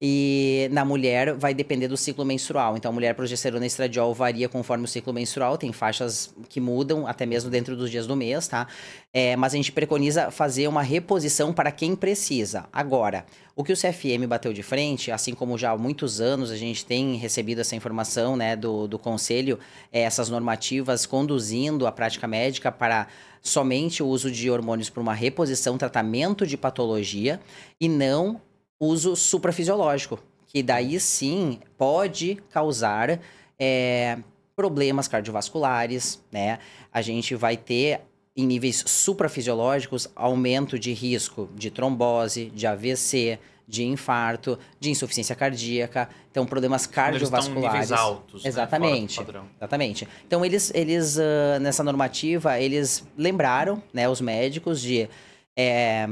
E 0.04 0.68
na 0.72 0.84
mulher 0.84 1.36
vai 1.36 1.54
depender 1.54 1.88
do 1.88 1.96
ciclo 1.96 2.26
menstrual. 2.26 2.76
Então, 2.76 2.90
a 2.90 2.94
mulher 2.94 3.14
progesterona 3.14 3.66
e 3.66 3.68
estradiol 3.68 4.14
varia 4.16 4.50
conforme 4.50 4.86
o 4.86 4.88
ciclo 4.88 5.14
menstrual, 5.14 5.60
tem 5.60 5.72
faixas 5.72 6.34
que 6.50 6.60
mudam 6.60 7.06
até 7.06 7.24
mesmo 7.24 7.52
dentro 7.52 7.76
dos 7.76 7.92
dias 7.92 8.08
do 8.08 8.16
mês, 8.16 8.48
tá? 8.48 8.68
É, 9.14 9.36
mas 9.36 9.54
a 9.54 9.58
gente 9.58 9.72
preconiza 9.72 10.32
fazer 10.32 10.68
uma 10.68 10.82
reposição 10.82 11.54
para 11.54 11.72
quem 11.72 11.96
precisa. 11.96 12.66
Agora, 12.74 13.26
o 13.56 13.64
que 13.64 13.72
o 13.72 13.78
CFM 13.78 14.26
bateu 14.28 14.52
de 14.52 14.64
frente, 14.64 15.12
assim 15.12 15.36
como 15.36 15.56
já 15.56 15.70
há 15.70 15.78
muitos 15.78 16.20
anos 16.20 16.50
a 16.50 16.58
gente 16.58 16.84
tem 16.84 17.16
recebido 17.18 17.62
essa 17.62 17.76
informação 17.76 18.36
né, 18.36 18.56
do, 18.56 18.88
do 18.88 18.98
conselho, 18.98 19.60
é, 19.92 20.02
essas 20.02 20.30
normativas 20.30 21.06
conduzindo 21.06 21.86
a 21.86 21.92
prática 21.92 22.28
médica 22.28 22.72
para 22.72 23.06
somente 23.40 24.02
o 24.02 24.08
uso 24.08 24.32
de 24.32 24.50
hormônios 24.50 24.90
para 24.90 25.02
uma 25.02 25.14
reposição, 25.14 25.78
tratamento 25.78 26.48
de 26.48 26.58
patologia 26.58 27.40
e 27.80 27.88
não 27.88 28.42
uso 28.82 29.16
suprafisiológico, 29.16 30.20
que 30.48 30.64
daí 30.64 31.00
sim 31.00 31.60
pode 31.78 32.36
causar 32.50 33.20
é, 33.60 34.18
problemas 34.56 35.08
cardiovasculares, 35.08 36.20
né? 36.32 36.58
A 36.92 37.02
gente 37.02 37.36
vai 37.36 37.56
ter 37.56 38.02
em 38.36 38.46
níveis 38.46 38.84
suprafisiológicos 38.88 40.10
aumento 40.16 40.80
de 40.80 40.94
risco 40.94 41.48
de 41.54 41.70
trombose, 41.70 42.50
de 42.50 42.66
AVC, 42.66 43.38
de 43.68 43.86
infarto, 43.86 44.58
de 44.80 44.90
insuficiência 44.90 45.36
cardíaca, 45.36 46.10
então 46.30 46.46
problemas 46.46 46.86
Quando 46.86 47.16
eles 47.16 47.30
cardiovasculares. 47.30 47.72
níveis 47.72 47.92
altos. 47.92 48.44
né, 48.44 48.50
Exatamente. 48.50 49.18
padrão. 49.18 49.46
Exatamente. 49.58 50.08
Então, 50.26 50.44
eles, 50.44 50.72
eles 50.74 51.18
ah, 51.20 51.60
nessa 51.60 51.84
normativa, 51.84 52.60
eles 52.60 53.06
lembraram, 53.18 53.82
né, 53.94 54.10
os 54.10 54.20
médicos 54.20 54.82
de 54.82 55.08
é, 55.56 56.08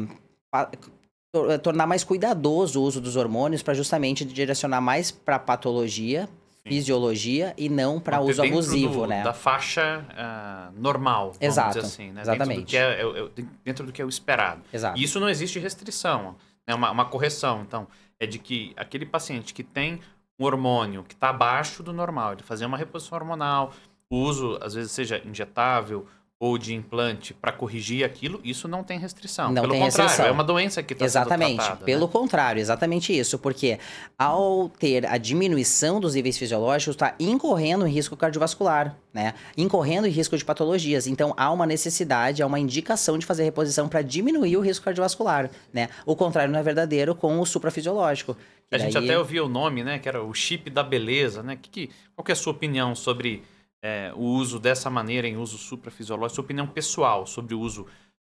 tornar 1.62 1.86
mais 1.86 2.04
cuidadoso 2.04 2.82
o 2.82 2.84
uso 2.84 3.00
dos 3.00 3.16
hormônios 3.16 3.62
para 3.62 3.74
justamente 3.74 4.26
direcionar 4.26 4.82
mais 4.82 5.12
para 5.12 5.38
patologia, 5.38 6.26
Sim. 6.28 6.70
fisiologia 6.70 7.54
e 7.58 7.70
não 7.70 8.00
para 8.00 8.20
uso 8.20 8.42
abusivo, 8.42 9.02
do- 9.02 9.08
né? 9.08 9.24
Da 9.24 9.34
faixa 9.34 10.06
ah, 10.18 10.72
normal, 10.76 11.34
vamos 11.34 11.38
Exato, 11.42 11.76
dizer 11.76 11.86
assim. 11.86 12.12
Né? 12.12 12.24
Dentro 12.24 12.26
do, 12.26 12.36
exatamente. 12.36 12.66
que 12.66 12.78
é, 12.78 13.02
é- 13.02 13.42
é- 13.42 13.46
dentro 13.64 13.86
do 13.86 13.92
que 13.92 14.02
é 14.02 14.06
o 14.06 14.10
esperado. 14.10 14.62
Exato. 14.74 15.00
E 15.00 15.04
isso 15.04 15.20
não 15.20 15.30
existe 15.30 15.60
restrição, 15.60 16.36
né? 16.68 16.74
uma, 16.74 16.90
uma 16.92 17.06
correção. 17.06 17.62
Então, 17.62 17.88
é 18.20 18.26
de 18.26 18.40
que 18.40 18.74
aquele 18.76 19.06
paciente 19.06 19.54
que 19.54 19.64
tem 19.64 20.00
um 20.40 20.46
hormônio 20.46 21.04
que 21.04 21.14
está 21.14 21.30
abaixo 21.30 21.84
do 21.84 21.94
normal, 21.94 22.36
de 22.36 22.44
fazer 22.44 22.66
uma 22.66 22.78
reposição 22.78 23.18
hormonal, 23.18 23.72
o 24.10 24.18
uso, 24.18 24.58
às 24.62 24.74
vezes, 24.74 24.92
seja 24.92 25.22
injetável 25.24 26.08
ou 26.42 26.58
de 26.58 26.74
implante 26.74 27.34
para 27.34 27.52
corrigir 27.52 28.06
aquilo, 28.06 28.40
isso 28.46 28.66
não 28.66 28.82
tem 28.82 28.98
restrição. 28.98 29.52
Não 29.52 29.62
Pelo 29.62 29.74
tem 29.74 29.82
contrário, 29.82 30.08
restrição. 30.08 30.26
é 30.26 30.32
uma 30.32 30.44
doença 30.44 30.82
que 30.82 30.94
está 30.94 31.04
Exatamente. 31.04 31.58
tratada. 31.58 31.84
Pelo 31.84 32.06
né? 32.06 32.12
contrário, 32.14 32.62
exatamente 32.62 33.18
isso. 33.18 33.38
Porque 33.38 33.78
ao 34.18 34.70
ter 34.70 35.06
a 35.06 35.18
diminuição 35.18 36.00
dos 36.00 36.16
níveis 36.16 36.38
fisiológicos, 36.38 36.96
está 36.96 37.14
incorrendo 37.20 37.86
em 37.86 37.92
risco 37.92 38.16
cardiovascular, 38.16 38.96
né? 39.14 39.34
Incorrendo 39.58 40.08
em 40.08 40.12
risco 40.12 40.38
de 40.38 40.46
patologias. 40.46 41.08
Então, 41.08 41.34
há 41.36 41.52
uma 41.52 41.66
necessidade, 41.66 42.42
há 42.42 42.48
uma 42.48 42.58
indicação 42.60 43.18
de 43.18 43.26
fazer 43.26 43.44
reposição 43.44 43.90
para 43.90 44.02
diminuir 44.02 44.56
o 44.56 44.62
risco 44.62 44.86
cardiovascular, 44.86 45.50
né? 45.74 45.90
O 46.06 46.16
contrário 46.16 46.54
não 46.54 46.60
é 46.60 46.64
verdadeiro 46.64 47.14
com 47.14 47.38
o 47.42 47.46
suprafisiológico. 47.46 48.38
A 48.72 48.78
gente 48.78 48.94
daí- 48.94 49.04
até 49.04 49.18
ouviu 49.20 49.46
o 49.46 49.50
nome, 49.50 49.84
né? 49.84 50.00
Que 50.00 50.08
era 50.08 50.24
o 50.24 50.34
chip 50.34 50.70
da 50.70 50.84
beleza, 50.84 51.44
né? 51.44 51.58
Que, 51.62 51.70
que- 51.70 51.90
qual 52.16 52.24
que 52.24 52.32
é 52.32 52.34
a 52.34 52.36
sua 52.38 52.54
opinião 52.54 52.96
sobre 52.96 53.44
é, 53.82 54.12
o 54.16 54.24
uso 54.24 54.60
dessa 54.60 54.90
maneira 54.90 55.28
em 55.28 55.38
uso 55.38 55.58
suprafisiológico? 55.58 56.36
Sua 56.36 56.44
opinião 56.44 56.68
pessoal 56.68 57.26
sobre 57.26 57.54
o 57.56 57.60
uso 57.60 57.86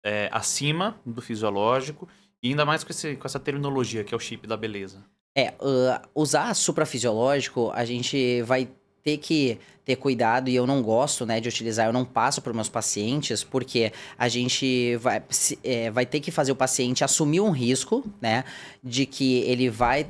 é, 0.05 0.29
acima 0.33 1.01
do 1.05 1.21
fisiológico 1.21 2.09
e 2.43 2.51
ainda 2.51 2.65
mais 2.65 2.85
com, 2.85 2.91
esse- 2.91 3.17
com 3.17 3.27
essa 3.27 3.41
terminologia 3.41 4.05
que 4.05 4.15
é 4.15 4.17
o 4.17 4.21
chip 4.21 4.47
da 4.47 4.57
beleza. 4.57 5.05
É, 5.37 5.51
uh, 5.61 6.09
usar 6.15 6.55
suprafisiológico, 6.55 7.71
a 7.75 7.85
gente 7.85 8.41
vai 8.43 8.69
ter 9.03 9.19
que 9.19 9.59
ter 9.85 9.97
cuidado 9.97 10.49
e 10.49 10.57
eu 10.57 10.67
não 10.67 10.83
gosto, 10.83 11.25
né, 11.25 11.39
de 11.41 11.49
utilizar, 11.49 11.87
eu 11.87 11.93
não 11.93 12.05
passo 12.05 12.43
para 12.43 12.53
meus 12.53 12.69
pacientes, 12.69 13.45
porque 13.45 13.93
a 14.19 14.29
gente 14.29 14.97
vai, 14.97 15.23
é, 15.63 15.91
vai 15.93 16.05
ter 16.05 16.19
que 16.19 16.33
fazer 16.33 16.51
o 16.51 16.57
paciente 16.57 17.05
assumir 17.05 17.41
um 17.41 17.51
risco, 17.51 18.05
né, 18.21 18.45
de 18.83 19.07
que 19.07 19.39
ele 19.43 19.71
vai 19.71 20.09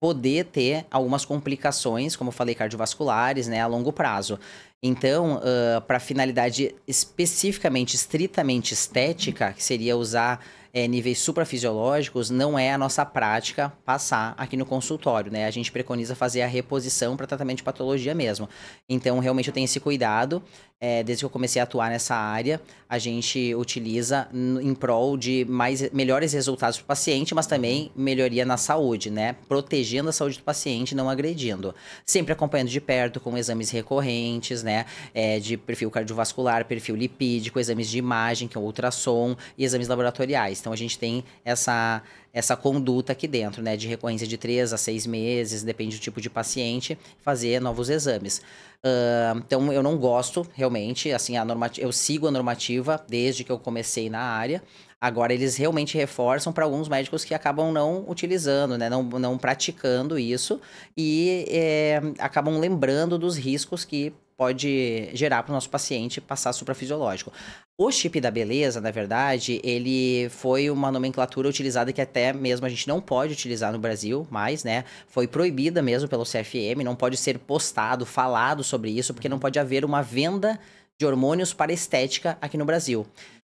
poder 0.00 0.44
ter 0.46 0.86
algumas 0.90 1.24
complicações, 1.24 2.14
como 2.16 2.28
eu 2.28 2.32
falei, 2.32 2.54
cardiovasculares, 2.54 3.48
né, 3.48 3.60
a 3.60 3.66
longo 3.66 3.92
prazo. 3.92 4.38
Então, 4.82 5.40
para 5.86 5.98
finalidade 5.98 6.74
especificamente, 6.86 7.94
estritamente 7.94 8.74
estética, 8.74 9.52
que 9.52 9.62
seria 9.62 9.96
usar 9.96 10.40
é, 10.72 10.86
níveis 10.86 11.18
suprafisiológicos, 11.18 12.30
não 12.30 12.58
é 12.58 12.72
a 12.72 12.78
nossa 12.78 13.04
prática 13.04 13.72
passar 13.84 14.34
aqui 14.36 14.56
no 14.56 14.66
consultório, 14.66 15.32
né? 15.32 15.46
A 15.46 15.50
gente 15.50 15.72
preconiza 15.72 16.14
fazer 16.14 16.42
a 16.42 16.46
reposição 16.46 17.16
para 17.16 17.26
tratamento 17.26 17.58
de 17.58 17.62
patologia 17.64 18.14
mesmo. 18.14 18.48
Então, 18.88 19.18
realmente 19.18 19.48
eu 19.48 19.54
tenho 19.54 19.64
esse 19.64 19.80
cuidado. 19.80 20.42
É, 20.80 21.02
desde 21.02 21.22
que 21.22 21.26
eu 21.26 21.30
comecei 21.30 21.60
a 21.60 21.64
atuar 21.64 21.90
nessa 21.90 22.14
área, 22.14 22.60
a 22.88 22.98
gente 22.98 23.54
utiliza 23.54 24.28
em 24.32 24.74
prol 24.74 25.16
de 25.16 25.44
mais, 25.48 25.90
melhores 25.90 26.32
resultados 26.32 26.78
para 26.78 26.84
o 26.84 26.86
paciente, 26.86 27.34
mas 27.34 27.46
também 27.46 27.90
melhoria 27.96 28.44
na 28.46 28.56
saúde, 28.56 29.10
né? 29.10 29.34
Protegendo 29.48 30.08
a 30.08 30.12
saúde 30.12 30.38
do 30.38 30.44
paciente, 30.44 30.94
não 30.94 31.10
agredindo. 31.10 31.74
Sempre 32.06 32.32
acompanhando 32.32 32.68
de 32.68 32.80
perto 32.80 33.18
com 33.18 33.36
exames 33.36 33.70
recorrentes, 33.70 34.62
né? 34.62 34.86
É, 35.12 35.40
de 35.40 35.56
perfil 35.56 35.90
cardiovascular, 35.90 36.64
perfil 36.64 36.94
lipídico, 36.94 37.58
exames 37.58 37.88
de 37.90 37.98
imagem, 37.98 38.46
que 38.46 38.56
é 38.56 38.60
o 38.60 38.64
ultrassom, 38.64 39.36
e 39.56 39.64
exames 39.64 39.88
laboratoriais. 39.88 40.60
Então 40.60 40.72
a 40.72 40.76
gente 40.76 40.96
tem 40.96 41.24
essa, 41.44 42.02
essa 42.38 42.56
conduta 42.56 43.12
aqui 43.12 43.26
dentro, 43.26 43.62
né? 43.62 43.76
De 43.76 43.88
recorrência 43.88 44.26
de 44.26 44.38
três 44.38 44.72
a 44.72 44.78
seis 44.78 45.06
meses, 45.06 45.62
depende 45.62 45.96
do 45.96 46.00
tipo 46.00 46.20
de 46.20 46.30
paciente, 46.30 46.96
fazer 47.20 47.60
novos 47.60 47.90
exames. 47.90 48.40
Ah, 48.82 49.34
então 49.36 49.72
eu 49.72 49.82
não 49.82 49.98
gosto 49.98 50.46
realmente, 50.54 51.10
assim, 51.12 51.36
a 51.36 51.44
normati- 51.44 51.80
eu 51.80 51.92
sigo 51.92 52.28
a 52.28 52.30
normativa 52.30 53.04
desde 53.08 53.44
que 53.44 53.50
eu 53.50 53.58
comecei 53.58 54.08
na 54.08 54.20
área. 54.20 54.62
Agora 55.00 55.32
eles 55.32 55.56
realmente 55.56 55.96
reforçam 55.96 56.52
para 56.52 56.64
alguns 56.64 56.88
médicos 56.88 57.24
que 57.24 57.32
acabam 57.34 57.72
não 57.72 58.04
utilizando, 58.08 58.76
né? 58.78 58.88
Não, 58.88 59.02
não 59.02 59.38
praticando 59.38 60.18
isso 60.18 60.60
e 60.96 61.44
é, 61.48 62.00
acabam 62.18 62.58
lembrando 62.58 63.18
dos 63.18 63.36
riscos 63.36 63.84
que 63.84 64.12
pode 64.38 65.10
gerar 65.14 65.42
para 65.42 65.50
o 65.50 65.54
nosso 65.54 65.68
paciente 65.68 66.20
passar 66.20 66.52
suprafisiológico. 66.52 67.32
O 67.76 67.90
chip 67.90 68.20
da 68.20 68.30
beleza, 68.30 68.80
na 68.80 68.92
verdade, 68.92 69.60
ele 69.64 70.28
foi 70.30 70.70
uma 70.70 70.92
nomenclatura 70.92 71.48
utilizada 71.48 71.92
que 71.92 72.00
até 72.00 72.32
mesmo 72.32 72.64
a 72.64 72.68
gente 72.68 72.86
não 72.86 73.00
pode 73.00 73.32
utilizar 73.32 73.72
no 73.72 73.80
Brasil 73.80 74.26
mais, 74.30 74.62
né? 74.62 74.84
Foi 75.08 75.26
proibida 75.26 75.82
mesmo 75.82 76.08
pelo 76.08 76.22
CFM, 76.22 76.84
não 76.84 76.94
pode 76.94 77.16
ser 77.16 77.38
postado, 77.40 78.06
falado 78.06 78.62
sobre 78.62 78.90
isso, 78.92 79.12
porque 79.12 79.28
não 79.28 79.40
pode 79.40 79.58
haver 79.58 79.84
uma 79.84 80.02
venda 80.02 80.58
de 80.96 81.04
hormônios 81.04 81.52
para 81.52 81.72
estética 81.72 82.38
aqui 82.40 82.56
no 82.56 82.64
Brasil. 82.64 83.04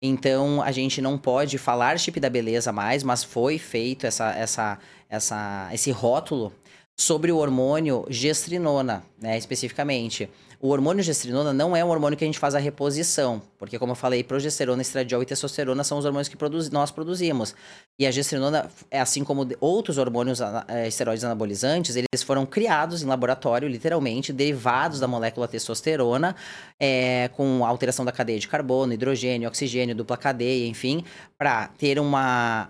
Então, 0.01 0.61
a 0.61 0.71
gente 0.71 1.01
não 1.01 1.17
pode 1.17 1.57
falar 1.57 1.99
chip 1.99 2.21
da 2.21 2.29
beleza 2.29 2.71
mais, 2.71 3.03
mas 3.03 3.21
foi 3.21 3.57
feito 3.57 4.07
essa, 4.07 4.31
essa, 4.31 4.79
essa, 5.09 5.69
esse 5.73 5.91
rótulo. 5.91 6.53
Sobre 6.99 7.31
o 7.31 7.37
hormônio 7.37 8.05
gestrinona, 8.09 9.01
né, 9.21 9.37
especificamente. 9.37 10.29
O 10.59 10.67
hormônio 10.67 11.01
gestrinona 11.01 11.53
não 11.53 11.73
é 11.73 11.85
um 11.85 11.87
hormônio 11.87 12.17
que 12.17 12.25
a 12.25 12.27
gente 12.27 12.37
faz 12.37 12.53
a 12.53 12.59
reposição, 12.59 13.41
porque 13.57 13.79
como 13.79 13.93
eu 13.93 13.95
falei, 13.95 14.21
progesterona, 14.21 14.81
estradiol 14.81 15.23
e 15.23 15.25
testosterona 15.25 15.81
são 15.85 15.97
os 15.97 16.03
hormônios 16.03 16.27
que 16.27 16.35
produz, 16.35 16.69
nós 16.69 16.91
produzimos. 16.91 17.55
E 17.97 18.05
a 18.05 18.11
gestrinona, 18.11 18.69
é 18.91 18.99
assim 18.99 19.23
como 19.23 19.47
outros 19.61 19.97
hormônios 19.97 20.41
é, 20.67 20.89
esteroides 20.89 21.23
anabolizantes, 21.23 21.95
eles 21.95 22.21
foram 22.21 22.45
criados 22.45 23.01
em 23.01 23.05
laboratório, 23.05 23.69
literalmente, 23.69 24.33
derivados 24.33 24.99
da 24.99 25.07
molécula 25.07 25.47
testosterona, 25.47 26.35
é, 26.77 27.29
com 27.29 27.65
alteração 27.65 28.03
da 28.03 28.11
cadeia 28.11 28.39
de 28.39 28.47
carbono, 28.49 28.91
hidrogênio, 28.91 29.47
oxigênio, 29.47 29.95
dupla 29.95 30.17
cadeia, 30.17 30.67
enfim, 30.67 31.05
para 31.37 31.69
ter 31.69 31.97
uma 31.97 32.69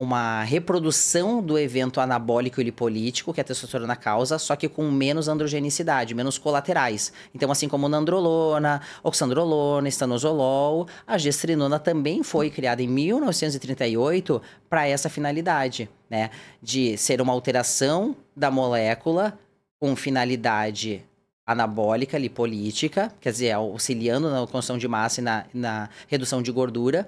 uma 0.00 0.42
reprodução 0.42 1.42
do 1.42 1.58
evento 1.58 2.00
anabólico 2.00 2.58
e 2.58 2.64
lipolítico 2.64 3.34
que 3.34 3.40
a 3.42 3.44
testosterona 3.44 3.94
causa, 3.94 4.38
só 4.38 4.56
que 4.56 4.66
com 4.66 4.90
menos 4.90 5.28
androgenicidade, 5.28 6.14
menos 6.14 6.38
colaterais. 6.38 7.12
Então, 7.34 7.52
assim 7.52 7.68
como 7.68 7.86
nandrolona, 7.86 8.80
oxandrolona, 9.02 9.86
estanozolol, 9.88 10.88
a 11.06 11.18
gestrinona 11.18 11.78
também 11.78 12.22
foi 12.22 12.48
criada 12.48 12.82
em 12.82 12.88
1938 12.88 14.40
para 14.70 14.88
essa 14.88 15.10
finalidade, 15.10 15.90
né? 16.08 16.30
De 16.62 16.96
ser 16.96 17.20
uma 17.20 17.34
alteração 17.34 18.16
da 18.34 18.50
molécula 18.50 19.38
com 19.78 19.94
finalidade 19.94 21.04
anabólica, 21.46 22.16
lipolítica, 22.16 23.12
quer 23.20 23.32
dizer, 23.32 23.50
auxiliando 23.52 24.30
na 24.30 24.40
construção 24.42 24.78
de 24.78 24.88
massa 24.88 25.20
e 25.20 25.24
na, 25.24 25.44
na 25.52 25.90
redução 26.06 26.40
de 26.40 26.50
gordura, 26.52 27.06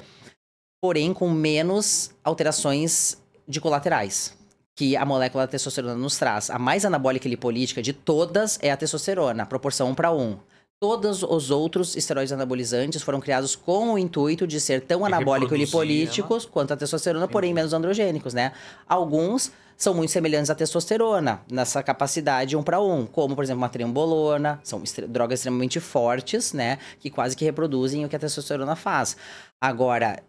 porém 0.83 1.15
com 1.15 1.31
menos 1.31 2.11
alterações 2.25 3.17
de 3.47 3.61
colaterais 3.61 4.37
que 4.75 4.97
a 4.97 5.05
molécula 5.05 5.45
da 5.45 5.51
testosterona 5.51 5.95
nos 5.95 6.19
traz. 6.19 6.51
A 6.51 6.59
mais 6.59 6.85
anabólica 6.85 7.29
e 7.29 7.31
lipolítica 7.31 7.81
de 7.81 7.93
todas 7.93 8.59
é 8.61 8.73
a 8.73 8.77
testosterona, 8.77 9.47
proporção 9.47 9.91
1 9.91 9.95
para 9.95 10.11
1. 10.11 10.37
Todos 10.81 11.23
os 11.23 11.53
outros 11.53 11.95
esteroides 11.95 12.33
anabolizantes 12.33 13.01
foram 13.01 13.21
criados 13.21 13.55
com 13.55 13.93
o 13.93 13.99
intuito 13.99 14.45
de 14.45 14.59
ser 14.59 14.81
tão 14.81 15.05
anabólicos 15.05 15.57
e 15.57 15.61
lipolíticos 15.61 16.45
quanto 16.45 16.73
a 16.73 16.77
testosterona, 16.77 17.29
porém 17.29 17.55
menos 17.55 17.73
androgênicos, 17.73 18.35
né? 18.35 18.51
Alguns 18.89 19.53
são 19.77 19.95
muito 19.95 20.11
semelhantes 20.11 20.51
à 20.51 20.55
testosterona, 20.57 21.43
nessa 21.49 21.81
capacidade 21.85 22.57
um 22.57 22.63
para 22.65 22.81
um, 22.81 23.07
como, 23.07 23.37
por 23.37 23.45
exemplo, 23.45 23.63
uma 23.63 23.69
trembolona, 23.69 24.59
são 24.65 24.83
drogas 25.09 25.39
extremamente 25.39 25.79
fortes, 25.79 26.53
né? 26.53 26.79
Que 26.99 27.09
quase 27.09 27.37
que 27.37 27.45
reproduzem 27.45 28.05
o 28.05 28.09
que 28.09 28.17
a 28.17 28.19
testosterona 28.19 28.75
faz. 28.75 29.17
Agora, 29.61 30.21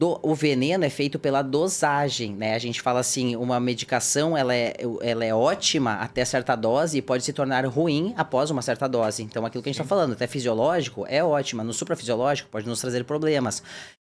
do, 0.00 0.20
o 0.22 0.32
veneno 0.32 0.84
é 0.84 0.90
feito 0.90 1.18
pela 1.18 1.42
dosagem, 1.42 2.32
né? 2.32 2.54
A 2.54 2.58
gente 2.58 2.80
fala 2.80 3.00
assim, 3.00 3.34
uma 3.34 3.58
medicação 3.58 4.36
ela 4.36 4.54
é, 4.54 4.76
ela 5.02 5.24
é 5.24 5.34
ótima 5.34 5.94
até 5.94 6.24
certa 6.24 6.54
dose 6.54 6.98
e 6.98 7.02
pode 7.02 7.24
se 7.24 7.32
tornar 7.32 7.66
ruim 7.66 8.14
após 8.16 8.48
uma 8.50 8.62
certa 8.62 8.88
dose. 8.88 9.24
Então, 9.24 9.44
aquilo 9.44 9.60
que 9.60 9.68
a 9.68 9.72
gente 9.72 9.80
está 9.80 9.88
falando, 9.88 10.12
até 10.12 10.28
fisiológico, 10.28 11.04
é 11.08 11.22
ótima. 11.22 11.64
No 11.64 11.72
suprafisiológico, 11.72 12.48
pode 12.48 12.68
nos 12.68 12.80
trazer 12.80 13.04
problemas. 13.04 13.60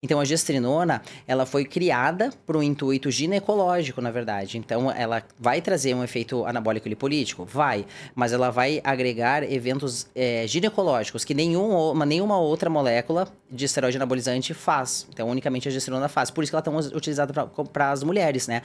Então 0.02 0.18
a 0.18 0.24
gestrinona, 0.24 1.02
ela 1.28 1.44
foi 1.44 1.62
criada 1.62 2.30
para 2.46 2.56
um 2.56 2.62
intuito 2.62 3.10
ginecológico, 3.10 4.00
na 4.00 4.10
verdade. 4.10 4.56
Então 4.56 4.90
ela 4.90 5.22
vai 5.38 5.60
trazer 5.60 5.94
um 5.94 6.02
efeito 6.02 6.46
anabólico 6.46 6.88
lipolítico? 6.88 7.44
Vai. 7.44 7.84
Mas 8.14 8.32
ela 8.32 8.48
vai 8.48 8.80
agregar 8.82 9.42
eventos 9.42 10.08
é, 10.14 10.46
ginecológicos 10.46 11.22
que 11.22 11.34
nenhum, 11.34 11.90
uma, 11.90 12.06
nenhuma 12.06 12.38
outra 12.38 12.70
molécula 12.70 13.28
de 13.50 13.66
esteroide 13.66 13.98
anabolizante 13.98 14.54
faz. 14.54 15.06
Então 15.12 15.28
unicamente 15.28 15.68
a 15.68 15.70
gestrinona 15.70 16.08
faz. 16.08 16.30
Por 16.30 16.42
isso 16.42 16.50
que 16.50 16.56
ela 16.56 16.62
é 16.62 16.64
tão 16.64 16.96
utilizada 16.96 17.34
para 17.70 17.90
as 17.90 18.02
mulheres, 18.02 18.48
né? 18.48 18.62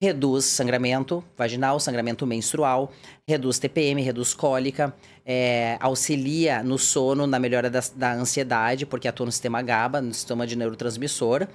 Reduz 0.00 0.44
sangramento 0.44 1.24
vaginal, 1.36 1.80
sangramento 1.80 2.26
menstrual, 2.26 2.92
reduz 3.28 3.58
TPM, 3.58 4.00
reduz 4.00 4.32
cólica, 4.32 4.94
é, 5.26 5.76
auxilia 5.80 6.62
no 6.62 6.78
sono, 6.78 7.26
na 7.26 7.38
melhora 7.38 7.68
da, 7.68 7.80
da, 7.94 8.12
ansiedade, 8.12 8.86
porque 8.86 9.08
atua 9.08 9.26
no 9.26 9.32
sistema 9.32 9.60
GABA, 9.60 10.00
no 10.00 10.14
sistema 10.14 10.46
de 10.46 10.56
neurotransmissor. 10.56 11.48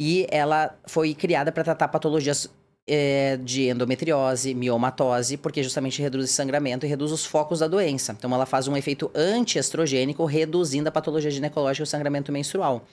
E 0.00 0.26
ela 0.30 0.76
foi 0.86 1.14
criada 1.14 1.52
para 1.52 1.62
tratar 1.62 1.88
patologias 1.88 2.50
é, 2.86 3.36
de 3.38 3.68
endometriose, 3.68 4.54
miomatose, 4.54 5.36
porque 5.36 5.62
justamente 5.62 6.02
reduz 6.02 6.24
o 6.24 6.32
sangramento 6.32 6.84
e 6.84 6.88
reduz 6.88 7.12
os 7.12 7.24
focos 7.24 7.60
da 7.60 7.68
doença. 7.68 8.14
Então, 8.18 8.32
ela 8.34 8.46
faz 8.46 8.66
um 8.66 8.76
efeito 8.76 9.10
antiestrogênico, 9.14 10.24
reduzindo 10.24 10.88
a 10.88 10.92
patologia 10.92 11.30
ginecológica 11.30 11.82
e 11.82 11.84
o 11.84 11.86
sangramento 11.86 12.32
menstrual. 12.32 12.84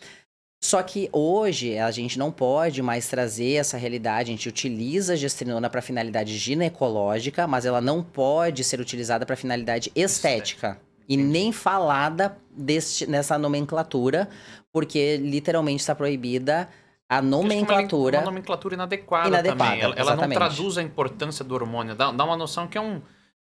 Só 0.63 0.83
que 0.83 1.09
hoje 1.11 1.79
a 1.79 1.89
gente 1.89 2.19
não 2.19 2.31
pode 2.31 2.83
mais 2.83 3.07
trazer 3.07 3.53
essa 3.53 3.77
realidade. 3.77 4.29
A 4.29 4.33
gente 4.33 4.47
utiliza 4.47 5.13
a 5.13 5.15
gestrinona 5.15 5.67
para 5.71 5.81
finalidade 5.81 6.37
ginecológica, 6.37 7.47
mas 7.47 7.65
ela 7.65 7.81
não 7.81 8.03
pode 8.03 8.63
ser 8.63 8.79
utilizada 8.79 9.25
para 9.25 9.35
finalidade 9.35 9.91
estética. 9.95 10.79
E 11.09 11.17
nem 11.17 11.51
falada 11.51 12.37
deste, 12.55 13.07
nessa 13.07 13.39
nomenclatura, 13.39 14.29
porque 14.71 15.17
literalmente 15.17 15.81
está 15.81 15.95
proibida 15.95 16.69
a 17.09 17.23
nomenclatura. 17.23 18.19
Uma, 18.19 18.23
uma 18.25 18.31
nomenclatura 18.31 18.75
inadequada, 18.75 19.27
inadequada 19.29 19.65
também. 19.65 19.81
Ela, 19.81 19.95
ela, 19.97 20.15
não 20.15 20.29
traduz 20.29 20.77
a 20.77 20.83
importância 20.83 21.43
do 21.43 21.55
hormônio. 21.55 21.95
Dá, 21.95 22.11
dá 22.11 22.23
uma 22.23 22.37
noção 22.37 22.67
que 22.67 22.77
é 22.77 22.81
um 22.81 23.01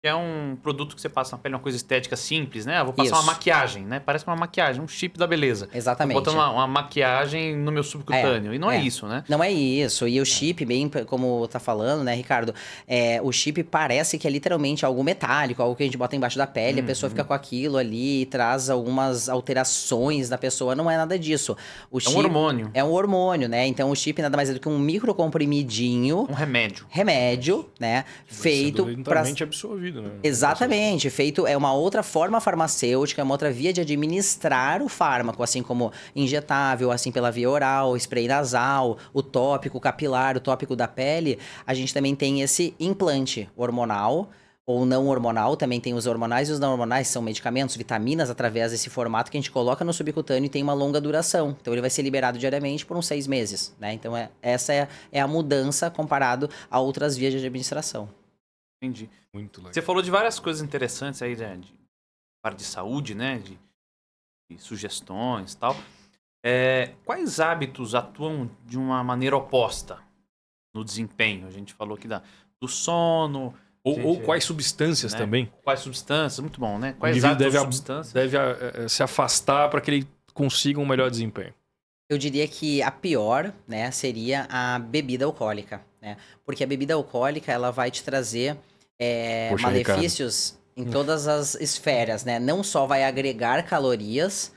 que 0.05 0.09
é 0.09 0.15
um 0.15 0.55
produto 0.63 0.95
que 0.95 1.01
você 1.01 1.09
passa 1.09 1.35
na 1.35 1.41
pele, 1.41 1.55
uma 1.55 1.61
coisa 1.63 1.79
estética 1.79 2.15
simples, 2.15 2.67
né? 2.67 2.77
Ah, 2.77 2.85
vou 2.85 2.93
passar 2.93 3.07
Isso. 3.07 3.23
uma 3.23 3.33
maquiagem, 3.33 3.87
né? 3.87 3.99
Parece 4.01 4.27
uma 4.27 4.37
maquiagem, 4.37 4.83
um 4.83 4.87
chip 4.87 5.19
da 5.19 5.27
beleza. 5.27 5.67
Exatamente. 5.73 6.15
botando 6.15 6.35
uma, 6.35 6.51
uma, 6.51 6.67
maquiagem 6.67 7.57
no 7.57 7.73
meu 7.73 7.83
subcutâneo. 7.83 8.53
É, 8.53 8.57
e 8.57 8.59
não 8.59 8.71
é. 8.71 8.77
é. 8.77 8.83
isso, 8.83 9.07
né? 9.07 9.25
Não 9.27 9.43
é 9.43 9.51
isso. 9.51 10.07
E 10.07 10.21
o 10.21 10.27
chip, 10.27 10.63
bem 10.67 10.91
como 11.07 11.49
tá 11.49 11.59
falando, 11.59 12.05
né, 12.05 12.15
Ricardo? 12.15 12.55
É, 12.87 13.19
o 13.23 13.33
chip 13.33 13.63
parece 13.63 14.19
que 14.19 14.29
é 14.29 14.31
literalmente 14.31 14.85
algo 14.85 15.03
metálico, 15.03 15.63
algo 15.63 15.75
que 15.75 15.83
a 15.83 15.87
gente 15.87 15.97
bota 15.97 16.15
embaixo 16.15 16.37
da 16.37 16.47
pele, 16.47 16.81
uhum. 16.81 16.85
a 16.85 16.87
pessoa 16.87 17.09
fica 17.09 17.23
uhum. 17.23 17.29
com 17.29 17.33
aquilo 17.33 17.79
ali 17.79 18.21
e 18.21 18.27
traz 18.27 18.69
algumas 18.69 19.31
alterações 19.31 20.29
na 20.29 20.37
pessoa. 20.37 20.75
Não 20.75 20.91
é 20.91 20.99
nada 20.99 21.19
disso. 21.19 21.57
O 21.91 21.99
chip 21.99 22.15
é 22.15 22.19
um 22.19 22.25
hormônio. 22.25 22.71
É 22.75 22.85
um 22.85 22.93
hormônio, 22.93 23.49
né? 23.49 23.67
Então 23.67 23.91
o 23.91 23.97
chip 23.97 24.21
nada 24.21 24.37
mais 24.37 24.51
é 24.51 24.53
do 24.53 24.61
que 24.61 24.69
um 24.69 24.79
microcomprimidinho. 24.79 26.27
Um 26.29 26.35
remédio. 26.35 26.85
Remédio, 26.91 27.71
né? 27.81 28.05
Feito 28.27 28.87
para. 29.03 29.25
absorvido 29.45 29.94
né? 30.01 30.11
Exatamente. 30.23 31.11
Feito 31.11 31.47
é 31.47 31.57
uma 31.57 31.73
outra 31.73 32.03
forma 32.03 32.41
farmacêutica, 32.41 33.21
é 33.21 33.25
uma 33.25 33.35
outra 33.35 33.51
via 33.51 33.73
de 33.73 33.81
administrar 33.81 34.83
o 34.83 34.89
fármaco, 34.89 35.43
assim 35.43 35.63
como 35.63 35.93
injetável, 36.15 36.91
assim 36.91 37.11
pela 37.11 37.31
via 37.31 37.51
oral, 37.51 37.97
spray 37.97 38.29
nasal, 38.29 38.99
o 39.13 39.23
tópico 39.23 39.81
capilar, 39.81 40.37
o 40.37 40.41
tópico 40.41 40.77
da 40.77 40.89
pele. 40.89 41.39
A 41.67 41.75
gente 41.75 41.93
também 41.93 42.15
tem 42.15 42.43
esse 42.43 42.75
implante 42.79 43.49
hormonal 43.57 44.31
ou 44.67 44.87
não 44.87 45.09
hormonal, 45.09 45.57
também 45.57 45.79
tem 45.79 45.93
os 45.93 46.07
hormonais 46.07 46.49
e 46.49 46.53
os 46.53 46.59
não 46.59 46.73
hormonais, 46.73 47.09
são 47.09 47.21
medicamentos, 47.21 47.77
vitaminas, 47.77 48.31
através 48.31 48.73
desse 48.73 48.89
formato 48.89 49.31
que 49.31 49.37
a 49.37 49.41
gente 49.41 49.51
coloca 49.51 49.85
no 49.85 49.93
subcutâneo 49.93 50.47
e 50.47 50.49
tem 50.49 50.63
uma 50.63 50.73
longa 50.73 51.01
duração. 51.01 51.55
Então 51.61 51.75
ele 51.75 51.83
vai 51.83 51.91
ser 51.91 52.03
liberado 52.03 52.39
diariamente 52.39 52.87
por 52.87 52.97
uns 52.97 53.07
seis 53.07 53.27
meses, 53.27 53.75
né? 53.79 53.93
Então 53.93 54.17
é, 54.17 54.31
essa 54.41 54.73
é, 54.73 54.89
é 55.13 55.21
a 55.21 55.29
mudança 55.29 55.91
comparado 55.91 56.49
a 56.71 56.81
outras 56.81 57.17
vias 57.17 57.33
de 57.33 57.39
administração. 57.39 58.09
Entendi. 58.85 59.11
Muito 59.33 59.59
legal. 59.59 59.73
Você 59.73 59.83
falou 59.83 60.03
de 60.03 60.11
várias 60.11 60.39
coisas 60.39 60.63
interessantes 60.63 61.23
aí, 61.23 61.37
né? 61.37 61.57
De 61.57 61.73
parte 62.43 62.59
de 62.59 62.65
saúde, 62.65 63.15
né? 63.15 63.39
De, 63.39 63.59
de 64.51 64.59
sugestões 64.59 65.53
e 65.53 65.57
tal. 65.57 65.77
É, 66.45 66.93
quais 67.05 67.41
hábitos 67.41 67.95
atuam 67.95 68.51
de 68.67 68.77
uma 68.77 69.03
maneira 69.03 69.37
oposta 69.37 69.99
no 70.75 70.85
desempenho? 70.85 71.47
A 71.47 71.51
gente 71.51 71.73
falou 71.73 71.97
aqui 71.97 72.07
da, 72.07 72.23
do 72.61 72.69
sono. 72.69 73.55
Ou, 73.83 73.95
gente, 73.95 74.07
ou 74.07 74.21
quais 74.21 74.45
substâncias 74.45 75.13
né? 75.13 75.19
também? 75.19 75.53
Quais 75.63 75.81
substâncias? 75.81 76.41
Muito 76.41 76.61
bom, 76.61 76.79
né? 76.79 76.95
Quais 76.99 77.25
hábitos 77.25 77.53
deve, 77.53 77.59
substâncias? 77.59 78.13
Deve 78.13 78.37
uh, 78.37 78.89
se 78.89 79.03
afastar 79.03 79.69
para 79.71 79.81
que 79.81 79.91
ele 79.91 80.09
consiga 80.33 80.81
um 80.81 80.87
melhor 80.87 81.11
desempenho. 81.11 81.55
Eu 82.09 82.19
diria 82.19 82.47
que 82.47 82.83
a 82.83 82.91
pior, 82.91 83.53
né, 83.67 83.91
seria 83.91 84.47
a 84.51 84.79
bebida 84.79 85.25
alcoólica, 85.25 85.83
né? 86.01 86.19
Porque 86.45 86.63
a 86.63 86.67
bebida 86.67 86.93
alcoólica, 86.93 87.51
ela 87.51 87.71
vai 87.71 87.91
te 87.91 88.03
trazer 88.05 88.59
é, 88.99 89.49
Poxa, 89.51 89.67
malefícios 89.67 90.59
Ricardo. 90.77 90.89
em 90.89 90.93
todas 90.93 91.27
as 91.29 91.55
esferas, 91.57 92.25
né? 92.25 92.39
Não 92.39 92.63
só 92.63 92.87
vai 92.87 93.05
agregar 93.05 93.63
calorias, 93.65 94.53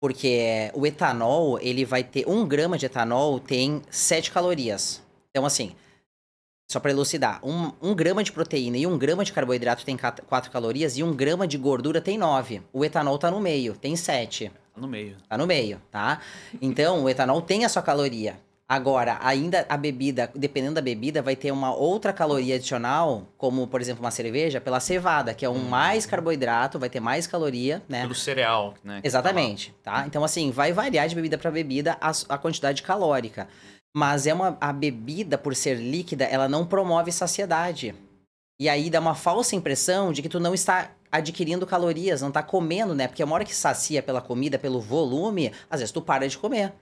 porque 0.00 0.70
o 0.74 0.86
etanol, 0.86 1.58
ele 1.60 1.84
vai 1.84 2.04
ter. 2.04 2.28
Um 2.28 2.46
grama 2.46 2.76
de 2.78 2.86
etanol 2.86 3.40
tem 3.40 3.82
7 3.90 4.30
calorias. 4.30 5.02
Então, 5.30 5.44
assim, 5.44 5.74
só 6.70 6.80
para 6.80 6.90
elucidar, 6.90 7.40
um, 7.44 7.72
um, 7.80 7.94
grama 7.94 8.24
de 8.24 8.32
proteína 8.32 8.76
e 8.76 8.86
um 8.86 8.98
grama 8.98 9.24
de 9.24 9.32
carboidrato 9.32 9.84
tem 9.84 9.96
4 9.96 10.50
calorias 10.50 10.96
e 10.96 11.02
um 11.02 11.14
grama 11.14 11.46
de 11.46 11.56
gordura 11.56 12.00
tem 12.00 12.18
9. 12.18 12.62
O 12.72 12.84
etanol 12.84 13.18
tá 13.18 13.30
no 13.30 13.40
meio, 13.40 13.74
tem 13.76 13.94
7. 13.94 14.50
Tá 14.74 14.80
no 14.80 14.88
meio. 14.88 15.16
Tá 15.28 15.38
no 15.38 15.46
meio, 15.46 15.80
tá? 15.90 16.20
Então, 16.60 17.04
o 17.04 17.08
etanol 17.08 17.40
tem 17.40 17.64
a 17.64 17.68
sua 17.68 17.82
caloria. 17.82 18.38
Agora, 18.68 19.18
ainda 19.22 19.64
a 19.68 19.76
bebida, 19.76 20.28
dependendo 20.34 20.74
da 20.74 20.82
bebida, 20.82 21.22
vai 21.22 21.36
ter 21.36 21.52
uma 21.52 21.72
outra 21.72 22.12
caloria 22.12 22.56
adicional, 22.56 23.28
como, 23.38 23.68
por 23.68 23.80
exemplo, 23.80 24.02
uma 24.02 24.10
cerveja, 24.10 24.60
pela 24.60 24.80
cevada, 24.80 25.32
que 25.32 25.44
é 25.44 25.48
um 25.48 25.54
hum. 25.54 25.68
mais 25.68 26.04
carboidrato, 26.04 26.76
vai 26.76 26.90
ter 26.90 26.98
mais 26.98 27.28
caloria, 27.28 27.80
né? 27.88 28.00
Pelo 28.00 28.14
cereal, 28.14 28.74
né? 28.82 29.00
Exatamente, 29.04 29.72
tá? 29.84 30.04
Então, 30.04 30.24
assim, 30.24 30.50
vai 30.50 30.72
variar 30.72 31.06
de 31.06 31.14
bebida 31.14 31.38
para 31.38 31.48
bebida 31.48 31.96
a, 32.00 32.10
a, 32.28 32.36
quantidade 32.36 32.82
calórica. 32.82 33.46
Mas 33.94 34.26
é 34.26 34.34
uma, 34.34 34.58
a 34.60 34.72
bebida, 34.72 35.38
por 35.38 35.54
ser 35.54 35.74
líquida, 35.74 36.24
ela 36.24 36.48
não 36.48 36.66
promove 36.66 37.12
saciedade. 37.12 37.94
E 38.58 38.68
aí 38.68 38.90
dá 38.90 38.98
uma 38.98 39.14
falsa 39.14 39.54
impressão 39.54 40.12
de 40.12 40.22
que 40.22 40.28
tu 40.28 40.40
não 40.40 40.52
está 40.52 40.90
adquirindo 41.12 41.66
calorias, 41.66 42.20
não 42.20 42.28
está 42.28 42.42
comendo, 42.42 42.96
né? 42.96 43.06
Porque 43.06 43.22
uma 43.22 43.34
hora 43.36 43.44
que 43.44 43.54
sacia 43.54 44.02
pela 44.02 44.20
comida, 44.20 44.58
pelo 44.58 44.80
volume, 44.80 45.52
às 45.70 45.78
vezes 45.78 45.92
tu 45.92 46.02
para 46.02 46.28
de 46.28 46.36
comer. 46.36 46.72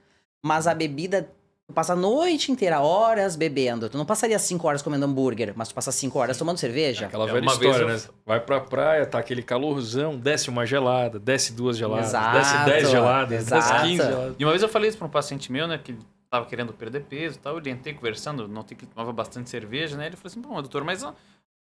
Mas 0.43 0.67
a 0.67 0.75
bebida 0.75 1.31
Tu 1.67 1.73
passa 1.73 1.95
a 1.95 1.97
noite 1.97 2.53
inteira, 2.53 2.81
horas 2.81 3.37
bebendo. 3.37 3.89
Tu 3.89 3.97
não 3.97 4.05
passaria 4.05 4.39
cinco 4.39 4.69
horas 4.69 4.83
comendo 4.83 5.07
hambúrguer, 5.07 5.55
mas 5.57 5.69
tu 5.69 5.75
passa 5.75 5.91
cinco 5.91 6.19
horas 6.19 6.37
tomando 6.37 6.59
cerveja. 6.59 7.07
Aquela 7.07 7.25
É, 7.25 7.33
velha 7.33 7.41
uma 7.41 7.53
história, 7.53 7.87
vez 7.87 8.07
né? 8.07 8.13
Vai 8.27 8.39
pra 8.39 8.61
praia, 8.61 9.07
tá 9.07 9.19
aquele 9.19 9.43
calorzão, 9.43 10.15
desce 10.19 10.51
uma 10.51 10.67
gelada, 10.67 11.19
desce 11.19 11.55
duas 11.55 11.79
geladas, 11.79 12.09
Exato, 12.09 12.37
desce 12.39 12.65
dez 12.67 12.91
geladas, 12.91 13.47
desce 13.47 13.67
exato. 13.67 13.87
15 13.87 13.97
geladas. 13.97 14.37
E 14.39 14.45
uma 14.45 14.51
vez 14.51 14.63
eu 14.63 14.69
falei 14.69 14.91
isso 14.91 14.99
pra 14.99 15.07
um 15.07 15.11
paciente 15.11 15.51
meu, 15.51 15.67
né, 15.67 15.81
que 15.83 15.97
tava 16.31 16.45
querendo 16.45 16.75
perder 16.75 17.01
peso 17.05 17.37
e 17.37 17.39
tal, 17.39 17.53
eu 17.55 17.57
orientei 17.57 17.95
conversando, 17.95 18.47
notei 18.47 18.77
que 18.77 18.85
ele 18.85 18.93
tomava 18.95 19.13
bastante 19.13 19.49
cerveja, 19.49 19.97
né, 19.97 20.07
ele 20.09 20.17
falou 20.17 20.31
assim, 20.31 20.41
bom, 20.43 20.55
doutor, 20.61 20.85
mas 20.85 21.03
a, 21.03 21.15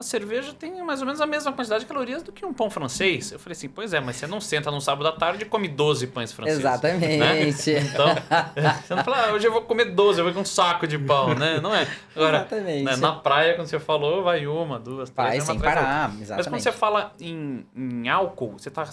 a 0.02 0.04
cerveja 0.04 0.52
tem 0.52 0.82
mais 0.82 1.00
ou 1.00 1.06
menos 1.06 1.20
a 1.20 1.26
mesma 1.26 1.52
quantidade 1.52 1.84
de 1.84 1.86
calorias 1.86 2.22
do 2.22 2.32
que 2.32 2.44
um 2.44 2.52
pão 2.52 2.68
francês. 2.68 3.30
Eu 3.32 3.38
falei 3.38 3.52
assim, 3.52 3.68
pois 3.68 3.94
é, 3.94 4.00
mas 4.00 4.16
você 4.16 4.26
não 4.26 4.40
senta 4.40 4.70
num 4.70 4.80
sábado 4.80 5.06
à 5.06 5.12
tarde 5.12 5.44
e 5.44 5.46
come 5.46 5.68
12 5.68 6.08
pães 6.08 6.32
franceses. 6.32 6.58
Exatamente. 6.58 7.70
Então, 7.70 8.06
você 8.84 8.94
não 8.94 9.04
fala, 9.04 9.28
ah, 9.28 9.32
hoje 9.32 9.46
eu 9.46 9.52
vou 9.52 9.62
comer 9.62 9.86
12, 9.86 10.18
eu 10.18 10.24
vou 10.24 10.34
com 10.34 10.40
um 10.40 10.44
saco 10.44 10.86
de 10.86 10.98
pão, 10.98 11.34
né? 11.34 11.60
Não 11.60 11.74
é. 11.74 11.86
Agora, 12.14 12.38
Exatamente. 12.38 12.84
né, 12.84 12.96
na 12.96 13.12
praia, 13.12 13.54
quando 13.54 13.68
você 13.68 13.78
falou, 13.78 14.22
vai 14.24 14.46
uma, 14.46 14.78
duas, 14.78 15.08
três, 15.08 15.28
Vai 15.28 15.38
uma 15.38 15.46
sem 15.46 15.60
parar, 15.60 16.08
Mas 16.08 16.28
quando 16.28 16.38
exatamente. 16.40 16.62
você 16.64 16.72
fala 16.72 17.12
em, 17.20 17.64
em 17.74 18.08
álcool, 18.08 18.58
você 18.58 18.68
está 18.68 18.84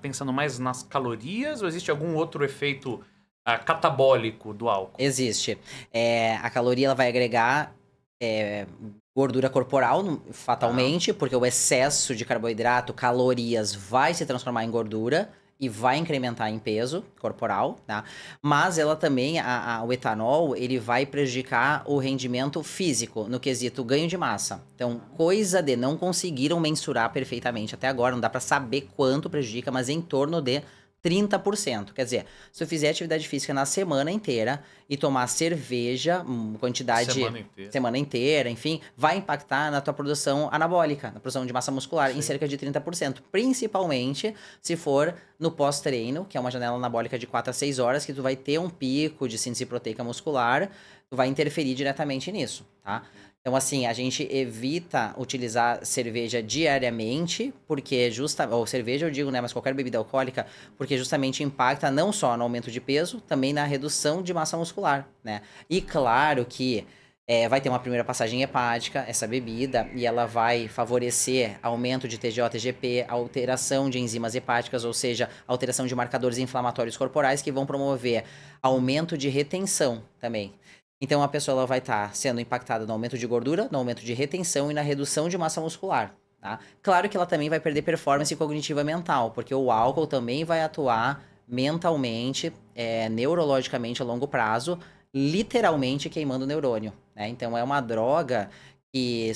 pensando 0.00 0.32
mais 0.32 0.58
nas 0.58 0.82
calorias 0.82 1.60
ou 1.60 1.68
existe 1.68 1.90
algum 1.90 2.14
outro 2.14 2.44
efeito 2.44 3.00
ah, 3.44 3.58
catabólico 3.58 4.54
do 4.54 4.68
álcool? 4.68 4.96
Existe. 4.98 5.58
É, 5.92 6.36
a 6.42 6.48
caloria 6.48 6.86
ela 6.86 6.94
vai 6.94 7.08
agregar 7.08 7.74
é, 8.20 8.66
gordura 9.16 9.48
corporal, 9.48 10.20
fatalmente, 10.30 11.10
porque 11.10 11.34
o 11.34 11.46
excesso 11.46 12.14
de 12.14 12.22
carboidrato, 12.22 12.92
calorias, 12.92 13.74
vai 13.74 14.12
se 14.12 14.26
transformar 14.26 14.62
em 14.62 14.70
gordura 14.70 15.30
e 15.58 15.70
vai 15.70 15.96
incrementar 15.96 16.50
em 16.50 16.58
peso 16.58 17.02
corporal, 17.18 17.78
tá? 17.86 18.04
Mas 18.42 18.76
ela 18.76 18.94
também, 18.94 19.38
a- 19.38 19.76
a- 19.78 19.82
o 19.84 19.90
etanol, 19.90 20.54
ele 20.54 20.78
vai 20.78 21.06
prejudicar 21.06 21.82
o 21.86 21.96
rendimento 21.96 22.62
físico 22.62 23.24
no 23.26 23.40
quesito 23.40 23.82
ganho 23.82 24.06
de 24.06 24.18
massa. 24.18 24.62
Então, 24.74 25.00
coisa 25.16 25.62
de 25.62 25.74
não 25.74 25.96
conseguiram 25.96 26.60
mensurar 26.60 27.10
perfeitamente 27.10 27.74
até 27.74 27.88
agora, 27.88 28.12
não 28.14 28.20
dá 28.20 28.28
pra 28.28 28.38
saber 28.38 28.90
quanto 28.94 29.30
prejudica, 29.30 29.72
mas 29.72 29.88
em 29.88 30.02
torno 30.02 30.42
de 30.42 30.60
30%. 31.06 31.92
Quer 31.92 32.04
dizer, 32.04 32.26
se 32.52 32.62
eu 32.62 32.66
fizer 32.66 32.90
atividade 32.90 33.26
física 33.28 33.54
na 33.54 33.64
semana 33.64 34.10
inteira 34.10 34.62
e 34.90 34.96
tomar 34.96 35.26
cerveja, 35.28 36.22
hum, 36.26 36.54
quantidade 36.58 37.12
Semana 37.12 37.38
inteira. 37.38 37.72
semana 37.72 37.98
inteira, 37.98 38.50
enfim, 38.50 38.80
vai 38.96 39.16
impactar 39.18 39.70
na 39.70 39.80
tua 39.80 39.94
produção 39.94 40.48
anabólica, 40.52 41.10
na 41.12 41.20
produção 41.20 41.46
de 41.46 41.52
massa 41.52 41.70
muscular, 41.70 42.10
em 42.10 42.14
Sim. 42.14 42.22
cerca 42.22 42.48
de 42.48 42.58
30%. 42.58 43.18
Principalmente 43.30 44.34
se 44.60 44.76
for 44.76 45.14
no 45.38 45.50
pós-treino, 45.50 46.24
que 46.24 46.36
é 46.36 46.40
uma 46.40 46.50
janela 46.50 46.76
anabólica 46.76 47.18
de 47.18 47.26
4 47.26 47.50
a 47.50 47.52
6 47.52 47.78
horas, 47.78 48.04
que 48.04 48.12
tu 48.12 48.22
vai 48.22 48.34
ter 48.34 48.58
um 48.58 48.68
pico 48.68 49.28
de 49.28 49.38
síntese 49.38 49.64
proteica 49.66 50.02
muscular, 50.02 50.70
tu 51.08 51.16
vai 51.16 51.28
interferir 51.28 51.74
diretamente 51.74 52.32
nisso, 52.32 52.66
tá? 52.82 53.02
Então, 53.46 53.54
assim, 53.54 53.86
a 53.86 53.92
gente 53.92 54.26
evita 54.28 55.14
utilizar 55.16 55.78
cerveja 55.86 56.42
diariamente, 56.42 57.54
porque 57.64 58.10
justa, 58.10 58.48
ou 58.48 58.66
cerveja 58.66 59.06
eu 59.06 59.10
digo, 59.12 59.30
né, 59.30 59.40
mas 59.40 59.52
qualquer 59.52 59.72
bebida 59.72 59.98
alcoólica, 59.98 60.44
porque 60.76 60.98
justamente 60.98 61.44
impacta 61.44 61.88
não 61.88 62.12
só 62.12 62.36
no 62.36 62.42
aumento 62.42 62.72
de 62.72 62.80
peso, 62.80 63.20
também 63.20 63.52
na 63.52 63.64
redução 63.64 64.20
de 64.20 64.34
massa 64.34 64.56
muscular, 64.56 65.08
né? 65.22 65.42
E 65.70 65.80
claro 65.80 66.44
que 66.44 66.84
é, 67.24 67.48
vai 67.48 67.60
ter 67.60 67.68
uma 67.68 67.78
primeira 67.78 68.02
passagem 68.02 68.42
hepática, 68.42 69.04
essa 69.06 69.28
bebida, 69.28 69.88
e 69.94 70.04
ela 70.04 70.26
vai 70.26 70.66
favorecer 70.66 71.56
aumento 71.62 72.08
de 72.08 72.18
TGO, 72.18 72.50
TGP, 72.50 73.04
alteração 73.06 73.88
de 73.88 74.00
enzimas 74.00 74.34
hepáticas, 74.34 74.84
ou 74.84 74.92
seja, 74.92 75.30
alteração 75.46 75.86
de 75.86 75.94
marcadores 75.94 76.38
inflamatórios 76.38 76.96
corporais 76.96 77.42
que 77.42 77.52
vão 77.52 77.64
promover 77.64 78.24
aumento 78.60 79.16
de 79.16 79.28
retenção 79.28 80.02
também. 80.20 80.52
Então 81.00 81.22
a 81.22 81.28
pessoa 81.28 81.58
ela 81.58 81.66
vai 81.66 81.78
estar 81.78 82.14
sendo 82.14 82.40
impactada 82.40 82.86
no 82.86 82.92
aumento 82.92 83.18
de 83.18 83.26
gordura, 83.26 83.68
no 83.70 83.78
aumento 83.78 84.02
de 84.02 84.14
retenção 84.14 84.70
e 84.70 84.74
na 84.74 84.80
redução 84.80 85.28
de 85.28 85.36
massa 85.36 85.60
muscular. 85.60 86.14
Tá? 86.40 86.58
Claro 86.82 87.08
que 87.08 87.16
ela 87.16 87.26
também 87.26 87.48
vai 87.48 87.60
perder 87.60 87.82
performance 87.82 88.34
cognitiva 88.36 88.82
mental, 88.84 89.30
porque 89.30 89.54
o 89.54 89.70
álcool 89.70 90.06
também 90.06 90.44
vai 90.44 90.62
atuar 90.62 91.22
mentalmente, 91.46 92.52
é, 92.74 93.08
neurologicamente 93.08 94.02
a 94.02 94.04
longo 94.04 94.26
prazo, 94.26 94.78
literalmente 95.14 96.08
queimando 96.08 96.44
o 96.44 96.48
neurônio. 96.48 96.92
Né? 97.14 97.28
Então 97.28 97.56
é 97.56 97.62
uma 97.62 97.80
droga 97.80 98.50
que, 98.92 99.32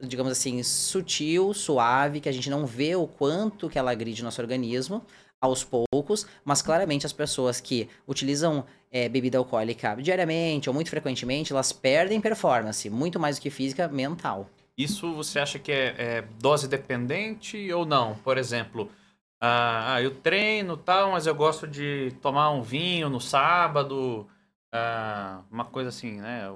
digamos 0.00 0.32
assim, 0.32 0.62
sutil, 0.62 1.52
suave, 1.52 2.20
que 2.20 2.28
a 2.28 2.32
gente 2.32 2.48
não 2.50 2.66
vê 2.66 2.96
o 2.96 3.06
quanto 3.06 3.68
que 3.68 3.78
ela 3.78 3.90
agride 3.90 4.22
nosso 4.22 4.40
organismo 4.40 5.04
aos 5.40 5.64
poucos, 5.64 6.26
mas 6.44 6.62
claramente 6.62 7.04
as 7.04 7.12
pessoas 7.12 7.60
que 7.60 7.88
utilizam 8.06 8.64
é, 8.92 9.08
bebida 9.08 9.38
alcoólica 9.38 9.96
diariamente 9.96 10.68
ou 10.68 10.74
muito 10.74 10.90
frequentemente, 10.90 11.52
elas 11.52 11.72
perdem 11.72 12.20
performance, 12.20 12.88
muito 12.90 13.18
mais 13.18 13.38
do 13.38 13.42
que 13.42 13.48
física, 13.48 13.88
mental. 13.88 14.48
Isso 14.76 15.12
você 15.14 15.38
acha 15.38 15.58
que 15.58 15.72
é, 15.72 15.94
é 15.98 16.22
dose 16.38 16.68
dependente 16.68 17.72
ou 17.72 17.86
não? 17.86 18.14
Por 18.16 18.36
exemplo, 18.36 18.90
ah, 19.40 19.94
ah, 19.94 20.02
eu 20.02 20.14
treino 20.14 20.76
tal, 20.76 21.12
mas 21.12 21.26
eu 21.26 21.34
gosto 21.34 21.66
de 21.66 22.12
tomar 22.20 22.50
um 22.50 22.62
vinho 22.62 23.08
no 23.08 23.20
sábado, 23.20 24.26
ah, 24.70 25.42
uma 25.50 25.64
coisa 25.64 25.88
assim, 25.88 26.20
né? 26.20 26.48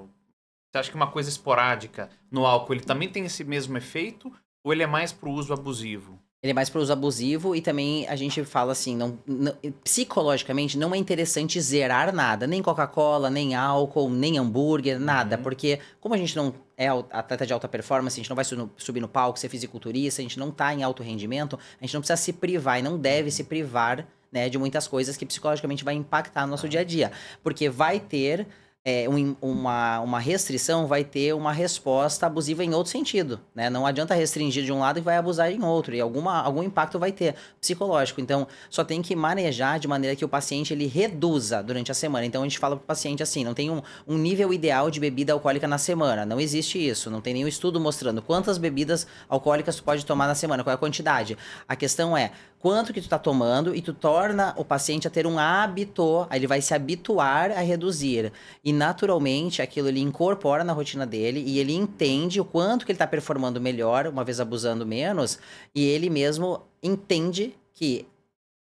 Você 0.71 0.77
acha 0.77 0.89
que 0.91 0.95
uma 0.95 1.11
coisa 1.11 1.29
esporádica 1.29 2.09
no 2.29 2.45
álcool 2.45 2.73
ele 2.73 2.83
também 2.83 3.09
tem 3.09 3.25
esse 3.25 3.43
mesmo 3.43 3.77
efeito 3.77 4.31
ou 4.63 4.71
ele 4.71 4.83
é 4.83 4.87
mais 4.87 5.11
para 5.11 5.29
o 5.29 5.33
uso 5.33 5.53
abusivo? 5.53 6.19
Ele 6.43 6.51
é 6.51 6.53
mais 6.53 6.69
para 6.69 6.79
uso 6.79 6.93
abusivo 6.93 7.55
e 7.55 7.61
também 7.61 8.07
a 8.07 8.15
gente 8.15 8.43
fala 8.45 8.71
assim, 8.71 8.95
não, 8.95 9.17
não- 9.25 9.55
psicologicamente 9.83 10.77
não 10.77 10.93
é 10.93 10.97
interessante 10.97 11.59
zerar 11.59 12.13
nada, 12.13 12.45
nem 12.45 12.61
Coca-Cola, 12.61 13.27
nem 13.27 13.55
álcool, 13.55 14.07
nem 14.09 14.37
hambúrguer, 14.37 14.99
nada, 14.99 15.35
Uhum. 15.37 15.41
porque 15.43 15.79
como 15.99 16.13
a 16.13 16.17
gente 16.17 16.35
não 16.35 16.53
é 16.77 16.87
atleta 16.89 17.43
de 17.43 17.53
alta 17.53 17.67
performance, 17.67 18.19
a 18.19 18.21
gente 18.21 18.29
não 18.29 18.35
vai 18.35 18.45
subir 18.77 18.99
no 18.99 19.07
palco, 19.07 19.39
ser 19.39 19.49
fisiculturista, 19.49 20.21
a 20.21 20.23
gente 20.23 20.37
não 20.37 20.51
tá 20.51 20.71
em 20.71 20.83
alto 20.83 21.01
rendimento, 21.01 21.57
a 21.81 21.83
gente 21.83 21.95
não 21.95 22.01
precisa 22.01 22.17
se 22.17 22.31
privar 22.31 22.77
e 22.77 22.83
não 22.83 22.99
deve 22.99 23.31
se 23.31 23.43
privar, 23.43 24.07
né, 24.31 24.47
de 24.47 24.59
muitas 24.59 24.87
coisas 24.87 25.17
que 25.17 25.25
psicologicamente 25.25 25.83
vai 25.83 25.95
impactar 25.95 26.41
no 26.45 26.51
nosso 26.51 26.69
dia 26.69 26.81
a 26.81 26.83
dia, 26.83 27.11
porque 27.41 27.67
vai 27.67 27.99
ter 27.99 28.45
é, 28.89 29.05
um- 29.09 29.35
uma, 29.41 29.99
uma 29.99 30.17
restrição 30.17 30.87
vai 30.87 31.03
ter 31.03 31.33
uma 31.33 31.51
resposta 31.51 32.25
abusiva 32.25 32.63
em 32.63 32.73
outro 32.73 32.89
sentido, 32.89 33.37
né? 33.53 33.69
Não 33.69 33.85
adianta 33.85 34.13
restringir 34.15 34.63
de 34.63 34.71
um 34.71 34.79
lado 34.79 34.97
e 34.99 35.01
vai 35.01 35.17
abusar 35.17 35.51
em 35.51 35.61
outro, 35.61 35.93
e 35.93 35.99
alguma, 35.99 36.41
algum 36.41 36.63
impacto 36.63 36.97
vai 36.97 37.11
ter 37.11 37.35
psicológico. 37.59 38.21
Então, 38.21 38.47
só 38.69 38.85
tem 38.85 39.01
que 39.01 39.13
manejar 39.13 39.77
de 39.77 39.89
maneira 39.89 40.15
que 40.15 40.23
o 40.23 40.29
paciente 40.29 40.73
ele 40.73 40.87
reduza 40.87 41.61
durante 41.61 41.91
a 41.91 41.93
semana. 41.93 42.25
Então, 42.25 42.41
a 42.41 42.45
gente 42.45 42.57
fala 42.57 42.77
pro 42.77 42.85
paciente 42.85 43.21
assim, 43.21 43.43
não 43.43 43.53
tem 43.53 43.69
um, 43.69 43.81
um 44.07 44.17
nível 44.17 44.53
ideal 44.53 44.89
de 44.89 45.01
bebida 45.01 45.33
alcoólica 45.33 45.67
na 45.67 45.77
semana, 45.77 46.25
não 46.25 46.39
existe 46.39 46.79
isso, 46.79 47.09
não 47.11 47.19
tem 47.19 47.33
nenhum 47.33 47.47
estudo 47.49 47.81
mostrando 47.81 48.21
quantas 48.21 48.57
bebidas 48.57 49.05
alcoólicas 49.27 49.75
tu 49.75 49.83
pode 49.83 50.05
tomar 50.05 50.27
na 50.27 50.35
semana, 50.35 50.63
qual 50.63 50.71
é 50.71 50.75
a 50.75 50.77
quantidade. 50.77 51.37
A 51.67 51.75
questão 51.75 52.15
é 52.15 52.31
quanto 52.59 52.91
que 52.91 53.01
tu 53.01 53.07
tá 53.07 53.19
tomando 53.19 53.75
e 53.75 53.81
tu 53.81 53.93
torna 53.93 54.53
o 54.57 54.65
paciente 54.65 55.07
a 55.07 55.11
ter 55.11 55.27
um 55.27 55.37
hábito, 55.37 56.25
aí 56.29 56.39
ele 56.39 56.47
vai 56.47 56.61
se 56.61 56.73
habituar 56.73 57.51
a 57.51 57.61
reduzir. 57.61 58.31
E 58.63 58.73
naturalmente 58.73 59.61
aquilo 59.61 59.87
ele 59.87 59.99
incorpora 59.99 60.63
na 60.63 60.73
rotina 60.73 61.05
dele 61.05 61.43
e 61.45 61.59
ele 61.59 61.73
entende 61.73 62.41
o 62.41 62.45
quanto 62.45 62.85
que 62.85 62.91
ele 62.91 62.99
tá 62.99 63.07
performando 63.07 63.61
melhor, 63.61 64.07
uma 64.07 64.23
vez 64.23 64.39
abusando 64.39 64.85
menos, 64.85 65.39
e 65.73 65.85
ele 65.85 66.09
mesmo 66.09 66.61
entende 66.81 67.55
que 67.73 68.07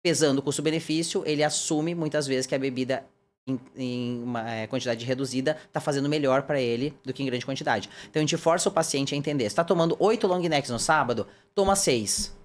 pesando 0.04 0.40
o 0.40 0.42
custo-benefício, 0.42 1.24
ele 1.26 1.44
assume 1.44 1.96
muitas 1.96 2.28
vezes 2.28 2.46
que 2.46 2.54
a 2.54 2.60
bebida 2.60 3.04
em, 3.48 3.60
em 3.76 4.24
uma 4.24 4.50
eh, 4.52 4.68
quantidade 4.68 5.04
reduzida 5.06 5.58
tá 5.72 5.80
fazendo 5.80 6.10
melhor 6.10 6.44
para 6.44 6.60
ele 6.60 6.94
do 7.04 7.14
que 7.14 7.24
em 7.24 7.26
grande 7.26 7.46
quantidade. 7.46 7.90
Então 8.10 8.20
a 8.20 8.24
gente 8.24 8.38
força 8.38 8.70
o 8.70 8.72
paciente 8.72 9.16
a 9.16 9.18
entender. 9.18 9.50
Se 9.50 9.56
tá 9.56 9.64
tomando 9.64 9.96
8 10.00 10.28
long 10.28 10.42
necks 10.42 10.70
no 10.70 10.80
sábado, 10.80 11.28
toma 11.54 11.76
6 11.76 12.45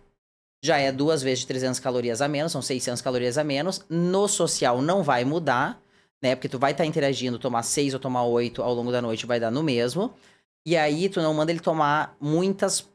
já 0.62 0.78
é 0.78 0.92
duas 0.92 1.22
vezes 1.22 1.40
de 1.40 1.46
300 1.46 1.80
calorias 1.80 2.20
a 2.20 2.28
menos, 2.28 2.52
são 2.52 2.60
600 2.60 3.00
calorias 3.00 3.38
a 3.38 3.44
menos. 3.44 3.84
No 3.88 4.28
social 4.28 4.82
não 4.82 5.02
vai 5.02 5.24
mudar, 5.24 5.80
né? 6.22 6.34
Porque 6.34 6.48
tu 6.48 6.58
vai 6.58 6.72
estar 6.72 6.84
interagindo, 6.84 7.38
tomar 7.38 7.62
6 7.62 7.94
ou 7.94 8.00
tomar 8.00 8.24
8 8.24 8.62
ao 8.62 8.74
longo 8.74 8.92
da 8.92 9.00
noite 9.00 9.26
vai 9.26 9.40
dar 9.40 9.50
no 9.50 9.62
mesmo. 9.62 10.12
E 10.66 10.76
aí 10.76 11.08
tu 11.08 11.22
não 11.22 11.32
manda 11.32 11.50
ele 11.50 11.60
tomar 11.60 12.14
muitas 12.20 12.86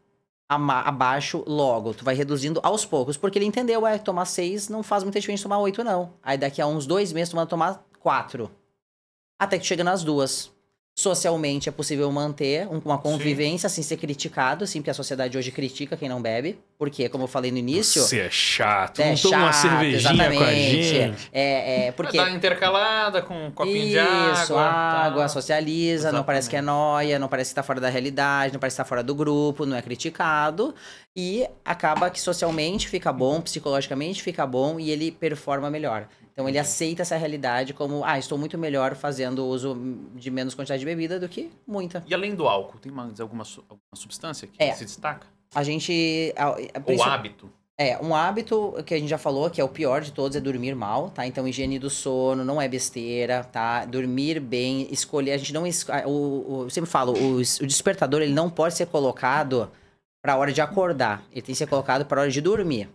abaixo 0.48 1.44
logo. 1.48 1.94
Tu 1.94 2.06
vai 2.06 2.14
reduzindo 2.14 2.60
aos 2.64 2.86
poucos, 2.86 3.18
porque 3.18 3.40
ele 3.40 3.46
entendeu, 3.46 3.86
é, 3.88 3.98
tomar 3.98 4.26
6 4.26 4.70
não 4.70 4.84
faz 4.84 5.04
muita 5.04 5.20
diferença 5.20 5.44
tomar 5.44 5.58
8 5.58 5.84
não. 5.84 6.14
Aí 6.22 6.38
daqui 6.38 6.62
a 6.62 6.68
uns 6.68 6.86
dois 6.86 7.12
meses 7.12 7.30
tu 7.30 7.36
manda 7.36 7.50
tomar 7.50 7.84
4. 8.00 8.50
Até 9.40 9.58
que 9.58 9.66
chega 9.66 9.84
nas 9.84 10.04
duas. 10.04 10.52
Socialmente 10.98 11.68
é 11.68 11.74
possível 11.74 12.10
manter 12.10 12.66
um- 12.70 12.80
uma 12.86 12.98
convivência 12.98 13.68
sem 13.68 13.84
ser 13.84 13.98
criticado, 13.98 14.64
assim, 14.64 14.80
porque 14.80 14.90
a 14.90 14.94
sociedade 14.94 15.38
hoje 15.38 15.52
critica 15.52 15.98
quem 15.98 16.08
não 16.08 16.22
bebe, 16.22 16.58
porque, 16.80 17.10
como 17.10 17.26
eu 17.26 17.28
falei 17.28 17.52
no 17.52 17.58
início, 17.58 18.02
Você 18.02 18.22
é 18.22 18.30
chato. 18.32 19.02
é 19.02 19.10
não 19.10 19.18
toma 19.18 19.38
uma 19.40 19.52
chato, 19.52 19.62
cervejinha 19.64 20.14
com 20.16 20.22
a 20.22 20.26
exatamente. 20.32 20.84
gente. 20.84 21.30
É, 21.34 21.88
é, 21.88 21.92
porque 21.92 22.16
Dá 22.16 22.30
intercalada 22.32 23.22
com 23.22 23.48
um 23.48 23.52
copinho 23.52 23.88
de 23.90 23.98
Isso, 23.98 24.54
água. 24.58 24.62
água, 24.64 25.22
tá. 25.24 25.28
socializa, 25.28 26.14
não 26.14 26.24
parece 26.24 26.50
que 26.50 26.56
é 26.56 26.62
noia, 26.62 27.20
não 27.20 27.28
parece 27.28 27.52
que 27.52 27.56
tá 27.56 27.64
fora 27.64 27.82
da 27.82 27.90
realidade, 27.90 28.54
não 28.54 28.60
parece 28.62 28.76
que 28.78 28.82
tá 28.82 28.86
fora 28.86 29.04
do 29.04 29.14
grupo, 29.14 29.66
não 29.66 29.76
é 29.76 29.82
criticado. 29.82 30.74
E 31.14 31.46
acaba 31.66 32.10
que 32.10 32.22
socialmente 32.22 32.88
fica 32.88 33.12
bom, 33.12 33.42
psicologicamente 33.42 34.24
fica 34.24 34.48
bom 34.48 34.80
e 34.80 34.92
ele 34.92 35.12
performa 35.12 35.70
melhor. 35.70 36.08
Então 36.36 36.50
ele 36.50 36.60
aceita 36.60 37.02
essa 37.02 37.16
realidade 37.16 37.74
como, 37.74 38.04
ah, 38.04 38.20
estou 38.20 38.38
muito 38.38 38.58
melhor 38.58 38.94
fazendo 38.94 39.46
uso 39.46 39.74
de 40.16 40.30
menos 40.30 40.54
quantidade 40.54 40.82
de 40.82 40.86
bebida 40.86 41.18
do 41.18 41.30
que 41.30 41.50
muita. 41.66 42.04
E 42.06 42.14
além 42.14 42.36
do 42.36 42.46
álcool, 42.46 42.78
tem 42.78 42.92
mais 42.92 43.22
alguma, 43.22 43.46
su- 43.46 43.62
alguma 43.70 43.96
substância 43.96 44.46
que 44.46 44.62
É. 44.62 44.74
se 44.74 44.84
destaca? 44.84 45.28
A 45.54 45.64
gente. 45.64 46.34
a- 46.36 46.50
a- 46.50 46.56
Ou 46.86 47.02
hábito? 47.04 47.50
É, 47.78 47.98
um 48.04 48.14
hábito 48.14 48.74
que 48.86 48.94
a 48.94 49.00
gente 49.00 49.08
já 49.10 49.18
falou, 49.18 49.50
que 49.50 49.62
é 49.62 49.64
o 49.64 49.70
pior 49.70 50.02
de 50.02 50.12
todos, 50.12 50.36
é 50.36 50.42
dormir 50.42 50.76
mal, 50.76 51.10
tá? 51.10 51.26
Então, 51.26 51.48
higiene 51.48 51.80
do 51.80 51.90
sono 51.90 52.44
não 52.44 52.62
é 52.62 52.68
besteira, 52.68 53.42
tá? 53.44 53.86
Dormir 53.86 54.40
bem, 54.42 54.88
escolher, 54.92 55.32
a 55.32 55.38
gente 55.38 55.54
não... 55.54 55.66
es- 55.66 55.86
O, 56.06 56.10
o- 56.10 56.64
eu 56.64 56.70
sempre 56.70 56.90
falo, 56.90 57.14
o, 57.18 57.40
es- 57.40 57.60
o 57.62 57.66
despertador, 57.68 58.22
ele 58.22 58.34
não 58.34 58.50
pode 58.50 58.76
ser 58.76 58.88
colocado 58.88 59.72
pra 60.22 60.36
hora 60.38 60.52
de 60.52 60.60
acordar. 60.62 61.24
Ele 61.32 61.42
tem 61.42 61.54
que 61.54 61.56
ser 61.56 61.68
colocado 61.68 62.06
pra 62.06 62.22
hora 62.22 62.30
de 62.32 62.42
dormir. 62.42 62.90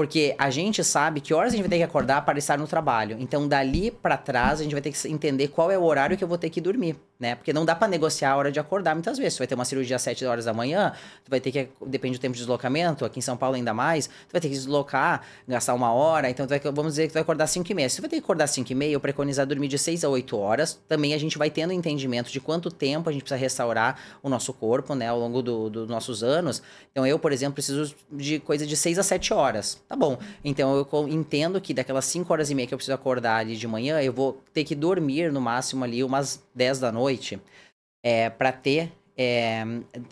Porque 0.00 0.34
a 0.38 0.48
gente 0.48 0.82
sabe 0.82 1.20
que 1.20 1.34
horas 1.34 1.52
a 1.52 1.56
gente 1.56 1.64
vai 1.64 1.68
ter 1.68 1.76
que 1.76 1.82
acordar 1.82 2.24
para 2.24 2.38
estar 2.38 2.56
no 2.56 2.66
trabalho. 2.66 3.18
Então, 3.20 3.46
dali 3.46 3.90
pra 3.90 4.16
trás, 4.16 4.58
a 4.58 4.62
gente 4.62 4.72
vai 4.72 4.80
ter 4.80 4.90
que 4.92 5.08
entender 5.08 5.48
qual 5.48 5.70
é 5.70 5.76
o 5.76 5.84
horário 5.84 6.16
que 6.16 6.24
eu 6.24 6.28
vou 6.28 6.38
ter 6.38 6.48
que 6.48 6.58
dormir, 6.58 6.96
né? 7.20 7.34
Porque 7.36 7.52
não 7.52 7.64
dá 7.64 7.74
pra 7.74 7.86
negociar 7.86 8.32
a 8.32 8.36
hora 8.36 8.50
de 8.50 8.58
acordar 8.58 8.94
muitas 8.94 9.18
vezes. 9.18 9.34
Tu 9.34 9.38
vai 9.38 9.46
ter 9.46 9.54
uma 9.54 9.64
cirurgia 9.66 9.96
às 9.96 10.02
7 10.02 10.24
horas 10.24 10.46
da 10.46 10.54
manhã, 10.54 10.92
tu 11.24 11.30
vai 11.30 11.38
ter 11.38 11.52
que, 11.52 11.68
depende 11.86 12.18
do 12.18 12.20
tempo 12.20 12.32
de 12.32 12.40
deslocamento, 12.40 13.04
aqui 13.04 13.18
em 13.18 13.22
São 13.22 13.36
Paulo 13.36 13.56
ainda 13.56 13.74
mais, 13.74 14.06
tu 14.06 14.32
vai 14.32 14.40
ter 14.40 14.48
que 14.48 14.54
deslocar, 14.54 15.22
gastar 15.46 15.74
uma 15.74 15.92
hora, 15.92 16.30
então 16.30 16.46
vai, 16.46 16.58
vamos 16.58 16.92
dizer 16.92 17.02
que 17.02 17.10
tu 17.10 17.14
vai 17.14 17.22
acordar 17.22 17.46
5 17.46 17.70
e 17.70 17.74
meia. 17.74 17.88
Se 17.90 17.96
tu 17.96 18.00
vai 18.02 18.08
ter 18.08 18.16
que 18.16 18.22
acordar 18.24 18.46
5 18.46 18.72
e 18.72 18.74
meia, 18.74 18.92
eu 18.92 19.00
preconizar 19.00 19.46
dormir 19.46 19.68
de 19.68 19.78
6 19.78 20.02
a 20.02 20.08
8 20.08 20.36
horas. 20.38 20.80
Também 20.88 21.12
a 21.12 21.18
gente 21.18 21.36
vai 21.36 21.50
tendo 21.50 21.72
entendimento 21.72 22.30
de 22.30 22.40
quanto 22.40 22.70
tempo 22.70 23.08
a 23.10 23.12
gente 23.12 23.22
precisa 23.22 23.38
restaurar 23.38 23.98
o 24.22 24.28
nosso 24.30 24.52
corpo, 24.54 24.94
né, 24.94 25.08
ao 25.08 25.18
longo 25.18 25.42
do- 25.42 25.68
dos 25.68 25.88
nossos 25.88 26.22
anos. 26.22 26.62
Então 26.90 27.06
eu, 27.06 27.18
por 27.18 27.32
exemplo, 27.32 27.54
preciso 27.54 27.94
de 28.10 28.38
coisa 28.38 28.66
de 28.66 28.76
6 28.76 28.98
a 28.98 29.02
7 29.02 29.34
horas. 29.34 29.78
Tá 29.88 29.94
bom. 29.94 30.18
Então 30.44 30.74
eu 30.92 31.08
entendo 31.08 31.60
que 31.60 31.74
daquelas 31.74 32.04
5 32.06 32.32
horas 32.32 32.50
e 32.50 32.54
meia 32.54 32.66
que 32.66 32.72
eu 32.72 32.78
preciso 32.78 32.94
acordar 32.94 33.36
ali 33.36 33.56
de 33.56 33.66
manhã, 33.68 34.00
eu 34.00 34.12
vou 34.12 34.40
ter 34.54 34.64
que 34.64 34.74
dormir 34.74 35.30
no 35.32 35.40
máximo 35.40 35.84
ali 35.84 36.02
umas 36.02 36.42
10 36.54 36.78
da 36.78 36.90
noite 36.90 37.09
é, 38.02 38.30
para 38.30 38.52
ter 38.52 38.92
é, 39.22 39.66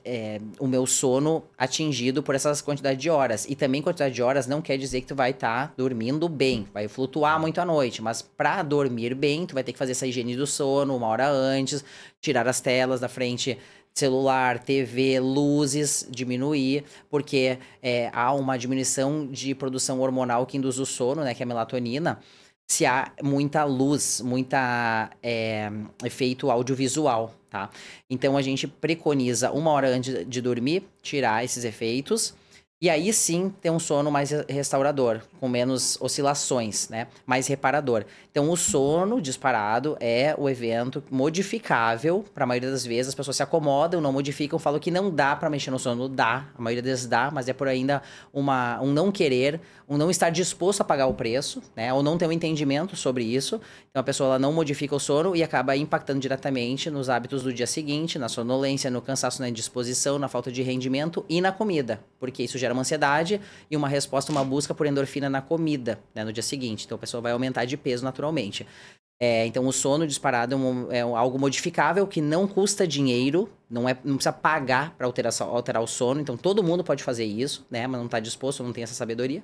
é, 0.04 0.38
o 0.58 0.66
meu 0.66 0.86
sono 0.86 1.42
atingido 1.56 2.22
por 2.22 2.34
essas 2.34 2.60
quantidades 2.60 3.00
de 3.00 3.08
horas. 3.08 3.46
E 3.48 3.54
também 3.54 3.80
quantidade 3.80 4.14
de 4.14 4.22
horas 4.22 4.46
não 4.46 4.60
quer 4.60 4.76
dizer 4.76 5.00
que 5.00 5.06
tu 5.06 5.14
vai 5.14 5.30
estar 5.30 5.72
dormindo 5.78 6.28
bem, 6.28 6.68
vai 6.74 6.88
flutuar 6.88 7.40
muito 7.40 7.58
à 7.58 7.64
noite, 7.64 8.02
mas 8.02 8.20
para 8.20 8.62
dormir 8.62 9.14
bem, 9.14 9.46
tu 9.46 9.54
vai 9.54 9.64
ter 9.64 9.72
que 9.72 9.78
fazer 9.78 9.92
essa 9.92 10.06
higiene 10.06 10.36
do 10.36 10.46
sono 10.46 10.94
uma 10.94 11.06
hora 11.06 11.26
antes, 11.26 11.82
tirar 12.20 12.46
as 12.46 12.60
telas 12.60 13.00
da 13.00 13.08
frente 13.08 13.56
celular, 13.94 14.58
TV, 14.58 15.18
luzes, 15.18 16.06
diminuir, 16.10 16.84
porque 17.10 17.58
é, 17.82 18.10
há 18.12 18.32
uma 18.32 18.58
diminuição 18.58 19.26
de 19.26 19.54
produção 19.54 20.00
hormonal 20.00 20.46
que 20.46 20.56
induz 20.56 20.78
o 20.78 20.86
sono, 20.86 21.24
né, 21.24 21.34
que 21.34 21.42
é 21.42 21.44
a 21.44 21.46
melatonina, 21.46 22.20
se 22.70 22.84
há 22.84 23.10
muita 23.22 23.64
luz, 23.64 24.20
muita 24.20 25.10
é, 25.22 25.70
efeito 26.04 26.50
audiovisual, 26.50 27.34
tá? 27.48 27.70
Então 28.10 28.36
a 28.36 28.42
gente 28.42 28.66
preconiza 28.68 29.50
uma 29.50 29.70
hora 29.70 29.88
antes 29.88 30.26
de 30.28 30.40
dormir, 30.42 30.86
tirar 31.02 31.42
esses 31.44 31.64
efeitos. 31.64 32.34
E 32.80 32.88
aí 32.88 33.12
sim 33.12 33.52
ter 33.60 33.70
um 33.70 33.78
sono 33.80 34.08
mais 34.08 34.30
re- 34.30 34.44
restaurador, 34.48 35.20
com 35.40 35.48
menos 35.48 35.98
oscilações, 36.00 36.88
né? 36.88 37.08
Mais 37.26 37.46
reparador. 37.48 38.04
Então 38.38 38.52
o 38.52 38.56
sono 38.56 39.20
disparado 39.20 39.96
é 39.98 40.32
o 40.38 40.48
evento 40.48 41.02
modificável, 41.10 42.24
para 42.32 42.44
a 42.44 42.46
maioria 42.46 42.70
das 42.70 42.86
vezes 42.86 43.08
as 43.08 43.14
pessoas 43.16 43.36
se 43.36 43.42
acomodam, 43.42 44.00
não 44.00 44.12
modificam, 44.12 44.60
falam 44.60 44.78
que 44.78 44.92
não 44.92 45.10
dá 45.10 45.34
para 45.34 45.50
mexer 45.50 45.72
no 45.72 45.78
sono, 45.80 46.08
dá, 46.08 46.46
a 46.56 46.62
maioria 46.62 46.84
vezes 46.84 47.06
dá, 47.06 47.32
mas 47.32 47.48
é 47.48 47.52
por 47.52 47.66
ainda 47.66 48.00
uma, 48.32 48.80
um 48.80 48.92
não 48.92 49.10
querer, 49.10 49.60
um 49.88 49.96
não 49.96 50.08
estar 50.08 50.30
disposto 50.30 50.82
a 50.82 50.84
pagar 50.84 51.08
o 51.08 51.14
preço, 51.14 51.60
né? 51.74 51.92
Ou 51.92 52.00
não 52.00 52.16
ter 52.16 52.28
um 52.28 52.32
entendimento 52.32 52.94
sobre 52.94 53.24
isso. 53.24 53.60
Então 53.90 54.00
a 54.02 54.04
pessoa 54.04 54.28
ela 54.28 54.38
não 54.38 54.52
modifica 54.52 54.94
o 54.94 55.00
sono 55.00 55.34
e 55.34 55.42
acaba 55.42 55.74
impactando 55.74 56.20
diretamente 56.20 56.90
nos 56.90 57.08
hábitos 57.08 57.42
do 57.42 57.52
dia 57.52 57.66
seguinte, 57.66 58.20
na 58.20 58.28
sonolência, 58.28 58.88
no 58.88 59.02
cansaço, 59.02 59.42
na 59.42 59.48
indisposição, 59.48 60.16
na 60.16 60.28
falta 60.28 60.52
de 60.52 60.62
rendimento 60.62 61.24
e 61.28 61.40
na 61.40 61.50
comida, 61.50 62.00
porque 62.20 62.44
isso 62.44 62.56
gera 62.56 62.72
uma 62.72 62.82
ansiedade 62.82 63.40
e 63.68 63.76
uma 63.76 63.88
resposta, 63.88 64.30
uma 64.30 64.44
busca 64.44 64.72
por 64.72 64.86
endorfina 64.86 65.28
na 65.28 65.42
comida, 65.42 65.98
né, 66.14 66.22
no 66.22 66.32
dia 66.32 66.42
seguinte. 66.42 66.84
Então 66.84 66.94
a 66.94 66.98
pessoa 66.98 67.20
vai 67.20 67.32
aumentar 67.32 67.64
de 67.64 67.76
peso 67.76 68.04
naturalmente. 68.04 68.27
É, 69.20 69.44
então 69.46 69.66
o 69.66 69.72
sono 69.72 70.06
disparado 70.06 70.54
é, 70.54 70.56
um- 70.56 70.92
é 70.92 71.00
algo 71.00 71.38
modificável 71.40 72.06
que 72.06 72.20
não 72.20 72.46
custa 72.46 72.86
dinheiro, 72.86 73.50
não, 73.68 73.88
é, 73.88 73.96
não 74.04 74.14
precisa 74.14 74.32
pagar 74.32 74.92
para 74.96 75.06
alterar, 75.06 75.32
alterar 75.40 75.82
o 75.82 75.86
sono. 75.88 76.20
Então 76.20 76.36
todo 76.36 76.62
mundo 76.62 76.84
pode 76.84 77.02
fazer 77.02 77.24
isso, 77.24 77.66
né? 77.68 77.86
Mas 77.88 77.98
não 77.98 78.06
está 78.06 78.20
disposto, 78.20 78.62
não 78.62 78.72
tem 78.72 78.84
essa 78.84 78.94
sabedoria. 78.94 79.42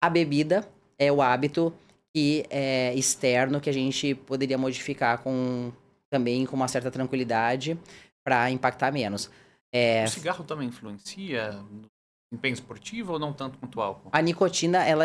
A 0.00 0.08
bebida 0.08 0.68
é 0.96 1.10
o 1.10 1.20
hábito 1.20 1.74
que 2.14 2.44
é 2.48 2.94
externo 2.94 3.60
que 3.60 3.68
a 3.68 3.72
gente 3.72 4.14
poderia 4.14 4.56
modificar 4.56 5.18
com 5.18 5.72
também 6.10 6.46
com 6.46 6.54
uma 6.56 6.68
certa 6.68 6.90
tranquilidade 6.90 7.76
para 8.24 8.50
impactar 8.50 8.92
menos. 8.92 9.30
É, 9.72 10.04
O 10.04 10.08
cigarro 10.08 10.44
também 10.44 10.68
influencia 10.68 11.50
no 11.52 11.82
desempenho 12.30 12.52
esportivo 12.52 13.14
ou 13.14 13.18
não 13.18 13.32
tanto 13.32 13.58
quanto 13.58 13.76
o 13.76 13.80
álcool? 13.80 14.10
a 14.12 14.20
nicotina 14.20 14.84
ela, 14.84 15.04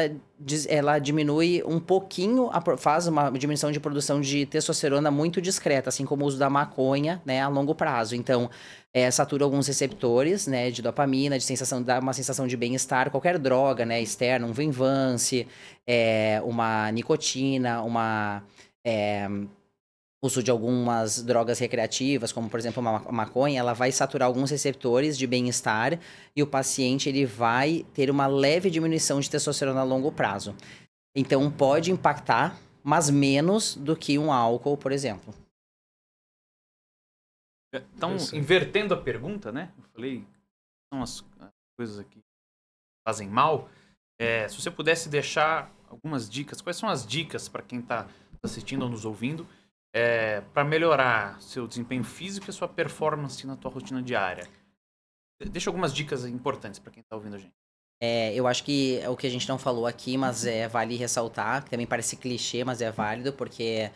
ela 0.68 1.00
diminui 1.00 1.64
um 1.66 1.80
pouquinho, 1.80 2.50
faz 2.78 3.08
uma 3.08 3.32
diminuição 3.32 3.72
de 3.72 3.80
produção 3.80 4.20
de 4.20 4.46
testosterona 4.46 5.10
muito 5.10 5.42
discreta, 5.42 5.90
assim 5.90 6.06
como 6.06 6.26
o 6.26 6.28
uso 6.28 6.38
da 6.38 6.50
maconha, 6.50 7.22
né, 7.26 7.42
a 7.42 7.48
longo 7.48 7.74
prazo. 7.74 8.16
Então, 8.16 8.50
é, 8.94 9.10
satura 9.10 9.46
alguns 9.46 9.68
receptores, 9.68 10.48
né, 10.48 10.70
de 10.70 10.82
dopamina, 10.82 11.38
de 11.38 11.44
sensação, 11.46 11.82
dá 11.82 12.00
uma 12.00 12.14
sensação 12.14 12.46
de 12.46 12.58
bem-estar, 12.58 13.10
qualquer 13.10 13.40
droga, 13.40 13.86
né, 13.86 14.02
externa, 14.02 14.46
um 14.46 14.52
Venvance, 14.52 15.48
é, 15.88 16.42
uma 16.44 16.92
nicotina, 16.92 17.82
uma 17.82 18.44
é, 18.84 19.30
uso 20.24 20.42
de 20.42 20.50
algumas 20.50 21.22
drogas 21.22 21.60
recreativas, 21.60 22.32
como 22.32 22.50
por 22.50 22.58
exemplo 22.58 22.80
a 22.80 23.00
ma- 23.00 23.12
maconha, 23.12 23.60
ela 23.60 23.74
vai 23.74 23.92
saturar 23.92 24.26
alguns 24.26 24.50
receptores 24.50 25.18
de 25.18 25.28
bem-estar 25.28 26.00
e 26.34 26.42
o 26.42 26.48
paciente 26.48 27.10
ele 27.10 27.26
vai 27.26 27.86
ter 27.94 28.10
uma 28.10 28.26
leve 28.26 28.70
diminuição 28.70 29.20
de 29.20 29.30
testosterona 29.30 29.82
a 29.82 29.84
longo 29.84 30.14
prazo. 30.14 30.56
Então 31.14 31.52
pode 31.52 31.92
impactar, 31.92 32.58
mas 32.82 33.10
menos 33.10 33.76
do 33.76 33.98
que 33.98 34.18
um 34.18 34.32
álcool, 34.32 34.78
por 34.78 34.94
exemplo. 34.94 35.34
Então, 37.96 38.16
invertendo 38.34 38.94
a 38.94 38.98
pergunta, 39.02 39.52
né? 39.52 39.74
Eu 39.78 39.84
falei, 39.94 40.26
são 40.92 41.02
as 41.04 41.24
as 41.40 41.50
coisas 41.76 42.00
aqui 42.00 42.20
que 42.20 43.02
fazem 43.06 43.28
mal. 43.28 43.68
É, 44.22 44.48
se 44.48 44.62
você 44.62 44.70
pudesse 44.72 45.10
deixar 45.10 45.70
algumas 45.90 46.30
dicas, 46.30 46.62
quais 46.62 46.78
são 46.78 46.88
as 46.88 47.06
dicas 47.06 47.50
para 47.50 47.64
quem 47.64 47.80
está 47.80 48.08
assistindo 48.44 48.84
ou 48.84 48.90
nos 48.90 49.06
ouvindo 49.06 49.48
para 50.54 50.64
melhorar 50.64 51.40
seu 51.42 51.68
desempenho 51.68 52.04
físico 52.04 52.50
e 52.50 52.54
sua 52.54 52.68
performance 52.68 53.46
na 53.46 53.56
tua 53.56 53.72
rotina 53.72 54.02
diária? 54.02 54.48
Deixa 55.40 55.70
algumas 55.70 55.94
dicas 55.94 56.26
importantes 56.26 56.80
para 56.80 56.92
quem 56.92 57.02
está 57.02 57.16
ouvindo 57.16 57.36
a 57.36 57.40
gente. 57.40 57.54
É, 58.02 58.34
eu 58.34 58.48
acho 58.48 58.64
que 58.64 59.00
é 59.00 59.10
o 59.10 59.16
que 59.16 59.28
a 59.28 59.30
gente 59.30 59.48
não 59.48 59.58
falou 59.58 59.86
aqui, 59.86 60.18
mas 60.18 60.46
é 60.46 60.68
vale 60.68 60.96
ressaltar, 60.96 61.64
que 61.64 61.70
também 61.70 61.88
parece 61.88 62.18
clichê, 62.18 62.64
mas 62.64 62.82
é 62.82 62.92
válido, 62.92 63.32
porque 63.32 63.90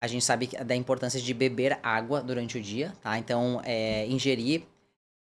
a 0.00 0.06
gente 0.06 0.24
sabe 0.24 0.48
da 0.48 0.74
importância 0.74 1.20
de 1.20 1.32
beber 1.32 1.78
água 1.82 2.20
durante 2.20 2.58
o 2.58 2.60
dia, 2.60 2.92
tá? 3.00 3.16
Então, 3.16 3.62
é, 3.64 4.06
ingerir 4.06 4.64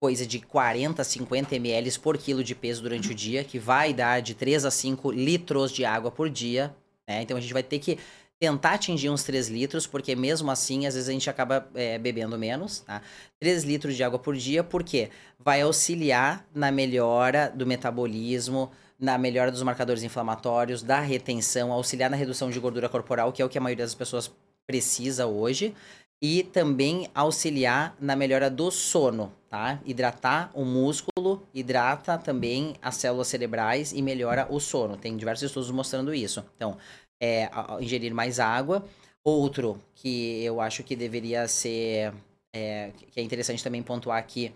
coisa 0.02 0.26
de 0.26 0.40
40, 0.40 1.04
50 1.04 1.56
ml 1.56 2.00
por 2.00 2.18
quilo 2.18 2.44
de 2.44 2.56
peso 2.56 2.82
durante 2.82 3.12
o 3.12 3.16
dia, 3.16 3.44
que 3.44 3.60
vai 3.60 3.94
dar 3.94 4.22
de 4.22 4.34
3 4.34 4.66
a 4.66 4.72
5 4.72 5.12
litros 5.12 5.72
de 5.72 5.86
água 5.86 6.12
por 6.12 6.30
dia, 6.30 6.76
né? 7.08 7.22
Então 7.22 7.38
a 7.38 7.40
gente 7.40 7.54
vai 7.54 7.64
ter 7.64 7.80
que 7.80 7.98
tentar 8.44 8.74
atingir 8.74 9.10
uns 9.10 9.24
3 9.24 9.48
litros, 9.48 9.88
porque 9.88 10.18
mesmo 10.18 10.52
assim, 10.52 10.86
às 10.86 10.96
vezes 10.96 11.08
a 11.08 11.14
gente 11.14 11.30
acaba 11.30 11.66
é, 11.74 11.98
bebendo 11.98 12.38
menos, 12.38 12.80
tá? 12.82 13.02
3 13.40 13.64
litros 13.64 13.96
de 13.96 14.04
água 14.04 14.20
por 14.20 14.36
dia, 14.36 14.62
por 14.62 14.84
quê? 14.84 15.10
Vai 15.40 15.62
auxiliar 15.62 16.46
na 16.54 16.70
melhora 16.70 17.50
do 17.50 17.66
metabolismo, 17.66 18.70
na 19.00 19.18
melhora 19.18 19.50
dos 19.50 19.64
marcadores 19.64 20.04
inflamatórios, 20.04 20.84
da 20.84 21.00
retenção, 21.00 21.72
auxiliar 21.72 22.10
na 22.10 22.18
redução 22.18 22.52
de 22.52 22.60
gordura 22.60 22.90
corporal, 22.90 23.32
que 23.32 23.42
é 23.42 23.46
o 23.46 23.50
que 23.50 23.58
a 23.58 23.62
maioria 23.62 23.86
das 23.86 23.96
pessoas 23.96 24.30
precisa 24.68 25.26
hoje, 25.26 25.74
e 26.22 26.44
também 26.44 27.10
auxiliar 27.16 27.96
na 27.98 28.14
melhora 28.14 28.50
do 28.50 28.70
sono, 28.72 29.32
tá? 29.50 29.80
Hidratar 29.86 30.52
o 30.54 30.66
músculo, 30.66 31.48
hidrata 31.54 32.18
também 32.18 32.76
as 32.82 32.96
células 32.96 33.28
cerebrais 33.28 33.94
e 33.94 34.02
melhora 34.02 34.48
o 34.50 34.60
sono. 34.60 34.98
Tem 34.98 35.16
diversos 35.16 35.44
estudos 35.44 35.72
mostrando 35.72 36.14
isso. 36.14 36.44
Então, 36.56 36.78
é, 37.24 37.50
ingerir 37.80 38.14
mais 38.14 38.38
água. 38.38 38.84
Outro 39.24 39.82
que 39.96 40.44
eu 40.44 40.60
acho 40.60 40.84
que 40.84 40.94
deveria 40.94 41.48
ser 41.48 42.14
é, 42.54 42.92
que 43.12 43.20
é 43.20 43.24
interessante 43.24 43.64
também 43.64 43.82
pontuar 43.82 44.20
aqui, 44.20 44.54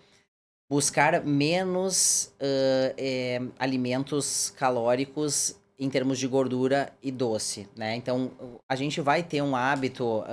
buscar 0.69 1.23
menos 1.23 2.33
uh, 2.41 2.93
é, 2.97 3.41
alimentos 3.57 4.53
calóricos 4.57 5.55
em 5.79 5.89
termos 5.89 6.19
de 6.19 6.27
gordura 6.27 6.91
e 7.01 7.11
doce, 7.11 7.67
né? 7.75 7.95
Então, 7.95 8.31
a 8.67 8.75
gente 8.75 8.99
vai 8.99 9.21
ter 9.21 9.41
um 9.43 9.55
hábito, 9.55 10.03
uh, 10.03 10.25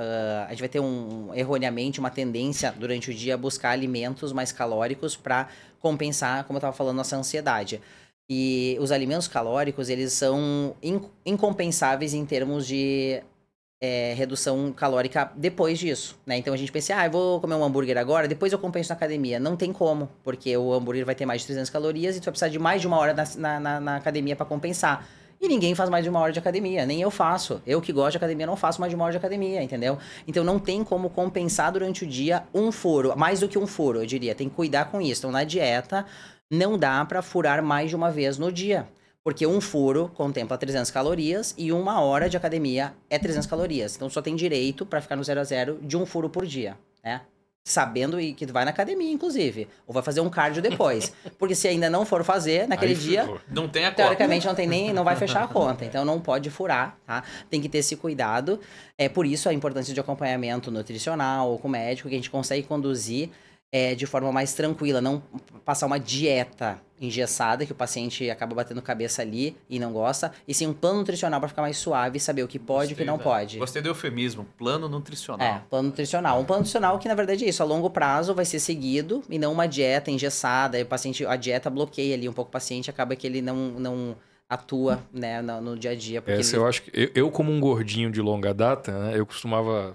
a 0.46 0.50
gente 0.50 0.60
vai 0.60 0.68
ter 0.68 0.80
um, 0.80 1.34
erroneamente, 1.34 2.00
uma 2.00 2.10
tendência 2.10 2.72
durante 2.72 3.10
o 3.10 3.14
dia 3.14 3.34
a 3.34 3.36
buscar 3.36 3.70
alimentos 3.70 4.32
mais 4.32 4.50
calóricos 4.50 5.16
para 5.16 5.48
compensar, 5.80 6.44
como 6.44 6.56
eu 6.56 6.60
estava 6.60 6.74
falando, 6.74 6.96
nossa 6.96 7.16
ansiedade. 7.16 7.80
E 8.28 8.76
os 8.80 8.90
alimentos 8.90 9.28
calóricos, 9.28 9.88
eles 9.88 10.12
são 10.12 10.74
incompensáveis 11.26 12.14
em 12.14 12.24
termos 12.24 12.66
de 12.66 13.22
é, 13.84 14.14
redução 14.16 14.72
calórica 14.72 15.30
depois 15.36 15.78
disso, 15.78 16.18
né? 16.24 16.38
Então 16.38 16.54
a 16.54 16.56
gente 16.56 16.72
pensa, 16.72 16.96
ah, 16.96 17.06
eu 17.06 17.10
vou 17.10 17.38
comer 17.38 17.54
um 17.54 17.62
hambúrguer 17.62 17.98
agora, 17.98 18.26
depois 18.26 18.50
eu 18.50 18.58
compenso 18.58 18.88
na 18.88 18.96
academia. 18.96 19.38
Não 19.38 19.56
tem 19.56 19.74
como, 19.74 20.08
porque 20.22 20.56
o 20.56 20.72
hambúrguer 20.72 21.04
vai 21.04 21.14
ter 21.14 21.26
mais 21.26 21.42
de 21.42 21.48
300 21.48 21.68
calorias 21.68 22.16
e 22.16 22.20
tu 22.20 22.24
vai 22.24 22.32
precisar 22.32 22.48
de 22.48 22.58
mais 22.58 22.80
de 22.80 22.86
uma 22.86 22.96
hora 22.96 23.14
na, 23.36 23.60
na, 23.60 23.80
na 23.80 23.96
academia 23.96 24.34
para 24.34 24.46
compensar. 24.46 25.06
E 25.38 25.48
ninguém 25.48 25.74
faz 25.74 25.90
mais 25.90 26.02
de 26.02 26.08
uma 26.08 26.20
hora 26.20 26.32
de 26.32 26.38
academia, 26.38 26.86
nem 26.86 27.02
eu 27.02 27.10
faço. 27.10 27.60
Eu 27.66 27.82
que 27.82 27.92
gosto 27.92 28.12
de 28.12 28.16
academia 28.16 28.46
não 28.46 28.56
faço 28.56 28.80
mais 28.80 28.90
de 28.90 28.96
uma 28.96 29.04
hora 29.04 29.12
de 29.12 29.18
academia, 29.18 29.62
entendeu? 29.62 29.98
Então 30.26 30.42
não 30.42 30.58
tem 30.58 30.82
como 30.82 31.10
compensar 31.10 31.70
durante 31.70 32.04
o 32.04 32.06
dia 32.06 32.44
um 32.54 32.72
furo, 32.72 33.12
mais 33.14 33.40
do 33.40 33.48
que 33.48 33.58
um 33.58 33.66
furo, 33.66 34.00
eu 34.00 34.06
diria. 34.06 34.34
Tem 34.34 34.48
que 34.48 34.54
cuidar 34.54 34.86
com 34.86 35.02
isso. 35.02 35.20
Então 35.20 35.30
na 35.30 35.44
dieta 35.44 36.06
não 36.50 36.78
dá 36.78 37.04
para 37.04 37.22
furar 37.22 37.62
mais 37.62 37.90
de 37.90 37.96
uma 37.96 38.10
vez 38.10 38.38
no 38.38 38.52
dia. 38.52 38.88
Porque 39.22 39.46
um 39.46 39.58
furo 39.58 40.10
contempla 40.14 40.58
300 40.58 40.90
calorias 40.90 41.54
e 41.56 41.72
uma 41.72 42.02
hora 42.02 42.28
de 42.28 42.36
academia 42.36 42.92
é 43.08 43.18
300 43.18 43.48
calorias. 43.48 43.96
Então 43.96 44.10
só 44.10 44.20
tem 44.20 44.36
direito 44.36 44.84
para 44.84 45.00
ficar 45.00 45.16
no 45.16 45.24
0 45.24 45.40
a 45.40 45.44
0 45.44 45.78
de 45.82 45.96
um 45.96 46.04
furo 46.04 46.28
por 46.28 46.44
dia, 46.44 46.76
né? 47.02 47.22
Sabendo 47.66 48.18
que 48.18 48.44
vai 48.44 48.66
na 48.66 48.70
academia, 48.70 49.10
inclusive. 49.10 49.66
Ou 49.86 49.94
vai 49.94 50.02
fazer 50.02 50.20
um 50.20 50.28
cardio 50.28 50.60
depois. 50.60 51.14
Porque 51.38 51.54
se 51.54 51.66
ainda 51.66 51.88
não 51.88 52.04
for 52.04 52.22
fazer 52.22 52.68
naquele 52.68 52.92
Aí 52.92 52.98
dia. 52.98 53.22
Ficou. 53.22 53.40
Não 53.48 53.66
tem 53.66 53.86
a 53.86 53.88
conta. 53.88 54.02
Teoricamente 54.02 54.46
não 54.46 54.54
tem 54.54 54.66
nem. 54.66 54.92
não 54.92 55.02
vai 55.02 55.16
fechar 55.16 55.42
a 55.42 55.48
conta. 55.48 55.86
Então 55.86 56.04
não 56.04 56.20
pode 56.20 56.50
furar, 56.50 56.98
tá? 57.06 57.24
Tem 57.48 57.62
que 57.62 57.68
ter 57.70 57.78
esse 57.78 57.96
cuidado. 57.96 58.60
É 58.98 59.08
por 59.08 59.24
isso 59.24 59.48
a 59.48 59.54
importância 59.54 59.94
de 59.94 59.98
acompanhamento 60.00 60.70
nutricional 60.70 61.50
ou 61.50 61.58
com 61.58 61.66
médico, 61.66 62.10
que 62.10 62.14
a 62.14 62.18
gente 62.18 62.28
consegue 62.28 62.64
conduzir 62.64 63.30
é, 63.74 63.92
de 63.92 64.06
forma 64.06 64.30
mais 64.30 64.54
tranquila, 64.54 65.00
não 65.00 65.20
passar 65.64 65.86
uma 65.86 65.98
dieta 65.98 66.80
engessada 67.00 67.66
que 67.66 67.72
o 67.72 67.74
paciente 67.74 68.30
acaba 68.30 68.54
batendo 68.54 68.80
cabeça 68.80 69.20
ali 69.20 69.56
e 69.68 69.80
não 69.80 69.92
gosta, 69.92 70.30
e 70.46 70.54
sim 70.54 70.68
um 70.68 70.72
plano 70.72 71.00
nutricional 71.00 71.40
para 71.40 71.48
ficar 71.48 71.62
mais 71.62 71.76
suave 71.76 72.18
e 72.18 72.20
saber 72.20 72.44
o 72.44 72.46
que 72.46 72.56
pode 72.56 72.92
e 72.92 72.94
o 72.94 72.96
que 72.96 73.04
não 73.04 73.18
da... 73.18 73.24
pode. 73.24 73.58
Gostei 73.58 73.82
do 73.82 73.88
eufemismo, 73.88 74.46
plano 74.56 74.88
nutricional. 74.88 75.44
É, 75.44 75.62
plano 75.68 75.88
nutricional. 75.88 76.40
Um 76.40 76.44
plano 76.44 76.60
nutricional 76.60 77.00
que 77.00 77.08
na 77.08 77.16
verdade 77.16 77.44
é 77.44 77.48
isso, 77.48 77.64
a 77.64 77.66
longo 77.66 77.90
prazo 77.90 78.32
vai 78.32 78.44
ser 78.44 78.60
seguido 78.60 79.24
e 79.28 79.40
não 79.40 79.52
uma 79.52 79.66
dieta 79.66 80.08
engessada, 80.08 80.78
e 80.78 80.84
o 80.84 80.86
paciente, 80.86 81.26
a 81.26 81.34
dieta 81.34 81.68
bloqueia 81.68 82.14
ali 82.14 82.28
um 82.28 82.32
pouco 82.32 82.50
o 82.50 82.52
paciente, 82.52 82.88
acaba 82.88 83.16
que 83.16 83.26
ele 83.26 83.42
não, 83.42 83.56
não 83.56 84.16
atua 84.48 85.02
né, 85.12 85.42
no, 85.42 85.60
no 85.60 85.76
dia 85.76 85.90
a 85.90 85.96
dia. 85.96 86.22
Essa 86.28 86.54
ele... 86.54 86.62
eu 86.62 86.68
acho 86.68 86.82
que 86.82 86.92
eu, 86.94 87.10
eu, 87.12 87.28
como 87.28 87.50
um 87.50 87.58
gordinho 87.58 88.08
de 88.08 88.20
longa 88.20 88.54
data, 88.54 88.92
né, 88.92 89.18
eu 89.18 89.26
costumava 89.26 89.94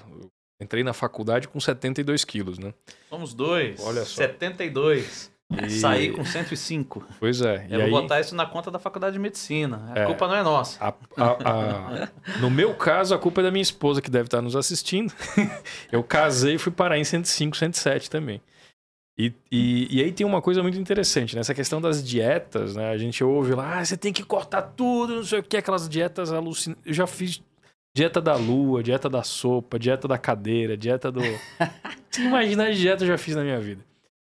Entrei 0.62 0.84
na 0.84 0.94
faculdade 0.94 1.48
com 1.48 1.60
72 1.60 2.26
quilos, 2.26 2.60
né? 2.60 2.74
Somos 3.10 3.34
dois. 3.34 3.80
Olha 3.82 4.04
só. 4.04 4.16
72. 4.24 5.32
E... 5.52 5.70
Saí 5.72 6.12
com 6.12 6.24
105. 6.24 7.04
Pois 7.20 7.42
é. 7.42 7.66
Eu 7.70 7.80
vou 7.80 7.86
aí... 7.86 7.92
botar 7.92 8.20
isso 8.20 8.36
na 8.36 8.46
conta 8.46 8.70
da 8.70 8.78
faculdade 8.78 9.14
de 9.14 9.20
medicina. 9.20 9.92
A 9.96 10.00
é, 10.02 10.06
culpa 10.06 10.28
não 10.28 10.36
é 10.36 10.44
nossa. 10.44 10.78
A, 10.84 10.94
a, 11.18 12.04
a... 12.04 12.40
no 12.40 12.52
meu 12.52 12.76
caso, 12.76 13.16
a 13.16 13.18
culpa 13.18 13.42
é 13.42 13.46
da 13.46 13.52
minha 13.52 13.62
esposa, 13.62 14.02
que 14.02 14.12
deve 14.12 14.28
estar 14.28 14.42
nos 14.42 14.56
assistindo. 14.56 15.12
eu 15.92 16.04
casei 16.04 16.56
e 16.56 16.58
fui 16.60 16.72
parar 16.72 17.00
em 17.00 17.04
105, 17.04 17.58
107 17.58 18.10
também. 18.10 18.42
E, 19.18 19.34
e, 19.52 19.98
e, 19.98 20.02
aí 20.02 20.14
tem 20.14 20.26
uma 20.26 20.42
coisa 20.42 20.64
muito 20.64 20.80
interessante, 20.80 21.36
nessa 21.36 21.52
né? 21.52 21.56
questão 21.56 21.82
das 21.82 22.02
dietas, 22.02 22.76
né? 22.76 22.90
A 22.90 22.98
gente 22.98 23.22
ouve 23.22 23.54
lá, 23.54 23.80
ah, 23.80 23.84
você 23.84 23.98
tem 23.98 24.14
que 24.14 24.24
cortar 24.24 24.62
tudo, 24.62 25.16
não 25.16 25.24
sei 25.26 25.40
o 25.40 25.44
que, 25.44 25.58
aquelas 25.58 25.90
dietas 25.90 26.32
alucinantes. 26.32 26.82
Eu 26.86 26.94
já 26.94 27.06
fiz 27.06 27.44
Dieta 28.00 28.22
da 28.22 28.34
lua, 28.38 28.82
dieta 28.82 29.10
da 29.10 29.24
sopa, 29.24 29.78
dieta 29.78 30.08
da 30.08 30.18
cadeira, 30.18 30.78
dieta 30.78 31.12
do. 31.12 31.20
você 32.10 32.22
imagina 32.22 32.68
a 32.68 32.72
dieta 32.72 33.04
eu 33.04 33.10
já 33.10 33.18
fiz 33.18 33.36
na 33.36 33.44
minha 33.44 33.60
vida. 33.60 33.84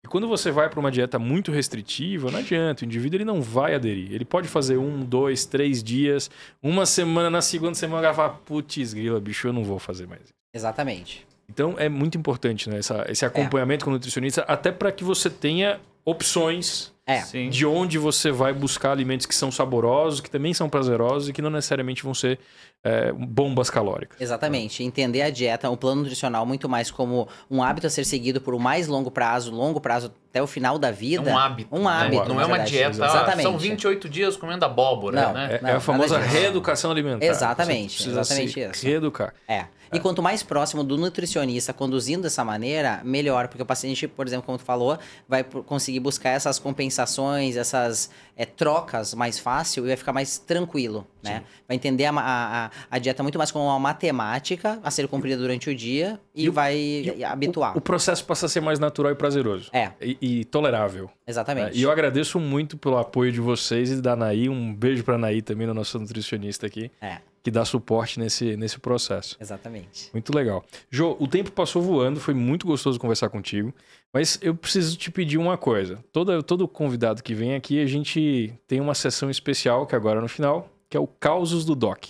E 0.06 0.08
quando 0.08 0.26
você 0.26 0.52
vai 0.52 0.70
para 0.70 0.80
uma 0.80 0.90
dieta 0.90 1.20
muito 1.20 1.52
restritiva, 1.52 2.32
não 2.32 2.40
adianta, 2.40 2.84
o 2.84 2.86
indivíduo 2.86 3.18
ele 3.18 3.26
não 3.26 3.42
vai 3.42 3.76
aderir. 3.76 4.14
Ele 4.14 4.24
pode 4.24 4.48
fazer 4.48 4.78
um, 4.78 5.04
dois, 5.04 5.44
três 5.44 5.84
dias, 5.84 6.32
uma 6.64 6.86
semana, 6.86 7.30
na 7.30 7.42
segunda 7.42 7.76
semana, 7.76 8.08
ele 8.08 8.08
vai 8.08 8.16
falar, 8.16 8.40
putz, 8.46 8.94
grila, 8.94 9.20
bicho, 9.20 9.50
eu 9.50 9.52
não 9.52 9.66
vou 9.66 9.80
fazer 9.80 10.08
mais. 10.08 10.30
Exatamente. 10.56 11.28
Então 11.50 11.76
é 11.78 11.90
muito 11.90 12.18
importante 12.18 12.70
né, 12.70 12.78
essa, 12.78 13.06
esse 13.10 13.26
acompanhamento 13.26 13.84
é. 13.84 13.86
com 13.86 13.92
o 13.92 13.94
nutricionista, 13.94 14.44
até 14.44 14.72
para 14.72 14.94
que 14.94 15.04
você 15.04 15.30
tenha 15.30 15.78
opções 16.06 16.94
é. 17.06 17.22
de 17.50 17.66
onde 17.66 17.98
você 17.98 18.32
vai 18.32 18.54
buscar 18.54 18.92
alimentos 18.92 19.26
que 19.26 19.36
são 19.36 19.52
saborosos, 19.52 20.22
que 20.22 20.30
também 20.30 20.54
são 20.54 20.70
prazerosos 20.70 21.28
e 21.28 21.34
que 21.34 21.42
não 21.42 21.50
necessariamente 21.50 22.04
vão 22.04 22.14
ser 22.14 22.40
é, 22.84 23.12
bombas 23.12 23.70
calóricas. 23.70 24.20
Exatamente. 24.20 24.84
Entender 24.84 25.22
a 25.22 25.30
dieta, 25.30 25.70
o 25.70 25.78
plano 25.78 26.02
nutricional, 26.02 26.46
muito 26.46 26.70
mais 26.70 26.90
como 26.90 27.28
um 27.50 27.62
hábito 27.62 27.88
a 27.88 27.90
ser 27.90 28.06
seguido 28.06 28.40
por 28.40 28.56
um 28.56 28.60
mais 28.60 28.88
longo 28.88 29.12
prazo, 29.12 29.52
longo 29.52 29.82
prazo 29.82 30.14
até 30.30 30.42
o 30.42 30.48
final 30.48 30.78
da 30.78 30.92
vida. 30.92 31.30
É 31.30 31.34
um 31.34 31.38
hábito. 31.38 31.76
Um 31.76 31.88
hábito. 31.88 32.30
Não 32.30 32.40
é 32.40 32.46
uma 32.46 32.60
dieta. 32.60 32.92
Exatamente. 32.92 33.44
São 33.44 33.58
28 33.58 34.10
dias 34.10 34.38
comendo 34.38 34.64
abóbora, 34.66 35.22
não, 35.22 35.34
né? 35.34 35.56
É, 35.56 35.62
não, 35.62 35.70
é 35.70 35.74
a 35.74 35.80
famosa 35.80 36.18
reeducação 36.20 36.92
alimentar. 36.92 37.26
Exatamente. 37.26 38.08
Exatamente 38.08 38.60
isso. 38.60 38.86
Reeducar. 38.86 39.34
É. 39.48 39.66
E 39.94 40.00
quanto 40.00 40.22
mais 40.22 40.44
próximo 40.44 40.84
do 40.84 40.98
nutricionista 40.98 41.74
conduzindo 41.74 42.24
dessa 42.24 42.44
maneira, 42.44 43.02
melhor, 43.04 43.48
porque 43.48 43.62
o 43.62 43.66
paciente, 43.66 44.08
por 44.08 44.28
exemplo, 44.28 44.46
como 44.46 44.58
tu 44.58 44.64
falou, 44.64 44.98
vai 45.28 45.44
conseguir 45.44 46.00
buscar 46.00 46.32
essas 46.32 46.60
compensações, 46.60 47.56
essas 47.56 48.10
é, 48.36 48.46
trocas 48.46 49.14
mais 49.14 49.40
fácil 49.40 49.86
e 49.86 49.88
vai 49.88 49.98
ficar 49.98 50.14
mais 50.14 50.38
tranquilo, 50.38 51.08
né? 51.24 51.44
Vai 51.68 51.76
entender 51.76 52.06
a, 52.06 52.12
a, 52.16 52.72
a, 52.90 53.00
dieta 53.00 53.24
muito 53.24 53.38
mais 53.38 53.52
como 53.52 53.66
uma 53.66 53.80
matemática 53.80 54.80
a 54.84 54.92
ser 54.92 55.08
cumprida 55.08 55.38
durante 55.38 55.70
o 55.70 55.76
dia 55.76 56.20
e, 56.34 56.46
e 56.46 56.50
vai 56.50 56.78
e 56.78 57.24
habituar. 57.24 57.76
O, 57.76 57.80
o, 57.80 57.82
processo 57.82 58.24
passa 58.26 58.46
a 58.46 58.50
ser 58.50 58.62
mais 58.62 58.80
natural 58.80 59.12
e 59.12 59.16
prazeroso. 59.16 59.70
É. 59.74 59.92
E, 60.02 60.18
e 60.22 60.46
tolerável. 60.46 61.10
Exatamente. 61.26 61.76
É, 61.76 61.80
e 61.80 61.84
eu 61.84 61.92
agradeço 61.92 62.40
muito 62.40 62.78
pelo 62.78 62.98
apoio 62.98 63.32
de 63.32 63.42
vocês 63.42 63.92
e 63.92 64.02
da 64.02 64.14
Anaí. 64.14 64.48
Um 64.48 64.74
beijo 64.74 65.04
pra 65.04 65.16
Anaí 65.16 65.42
também, 65.42 65.68
nossa 65.68 66.00
nutricionista 66.00 66.66
aqui. 66.66 66.92
É 67.02 67.18
que 67.48 67.52
dá 67.52 67.64
suporte 67.64 68.20
nesse, 68.20 68.58
nesse 68.58 68.78
processo. 68.78 69.38
Exatamente. 69.40 70.10
Muito 70.12 70.36
legal. 70.36 70.66
Jô, 70.92 71.16
o 71.18 71.26
tempo 71.26 71.50
passou 71.50 71.82
voando, 71.82 72.20
foi 72.20 72.34
muito 72.34 72.68
gostoso 72.68 73.00
conversar 73.00 73.30
contigo, 73.30 73.74
mas 74.14 74.38
eu 74.42 74.54
preciso 74.54 74.98
te 74.98 75.10
pedir 75.10 75.38
uma 75.38 75.58
coisa. 75.58 76.04
Todo, 76.12 76.44
todo 76.44 76.68
convidado 76.68 77.24
que 77.24 77.34
vem 77.34 77.56
aqui, 77.56 77.82
a 77.82 77.86
gente 77.86 78.54
tem 78.68 78.82
uma 78.82 78.94
sessão 78.94 79.30
especial, 79.30 79.88
que 79.88 79.96
agora 79.96 80.20
no 80.20 80.28
final, 80.28 80.70
que 80.90 80.98
é 80.98 81.00
o 81.00 81.08
Causos 81.08 81.64
do 81.64 81.74
Doc. 81.74 82.10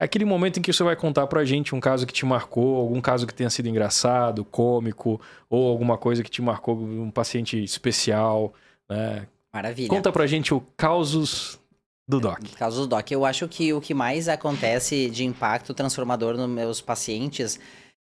É 0.00 0.06
aquele 0.06 0.24
momento 0.24 0.58
em 0.58 0.62
que 0.62 0.72
você 0.72 0.82
vai 0.82 0.96
contar 0.96 1.26
pra 1.26 1.44
gente 1.44 1.74
um 1.74 1.80
caso 1.80 2.06
que 2.06 2.12
te 2.14 2.24
marcou, 2.24 2.76
algum 2.76 3.02
caso 3.02 3.26
que 3.26 3.34
tenha 3.34 3.50
sido 3.50 3.68
engraçado, 3.68 4.46
cômico, 4.46 5.20
ou 5.50 5.68
alguma 5.68 5.98
coisa 5.98 6.22
que 6.22 6.30
te 6.30 6.40
marcou, 6.40 6.74
um 6.74 7.10
paciente 7.10 7.62
especial, 7.62 8.54
né? 8.88 9.26
Maravilha. 9.52 9.90
Conta 9.90 10.10
pra 10.10 10.26
gente 10.26 10.54
o 10.54 10.62
Causos 10.74 11.60
do 12.06 12.20
Doc. 12.20 12.40
No 12.42 12.56
caso 12.56 12.82
do 12.82 12.86
Doc, 12.86 13.10
eu 13.10 13.24
acho 13.24 13.48
que 13.48 13.72
o 13.72 13.80
que 13.80 13.94
mais 13.94 14.28
acontece 14.28 15.08
de 15.08 15.24
impacto 15.24 15.72
transformador 15.72 16.36
nos 16.36 16.48
meus 16.48 16.80
pacientes 16.80 17.58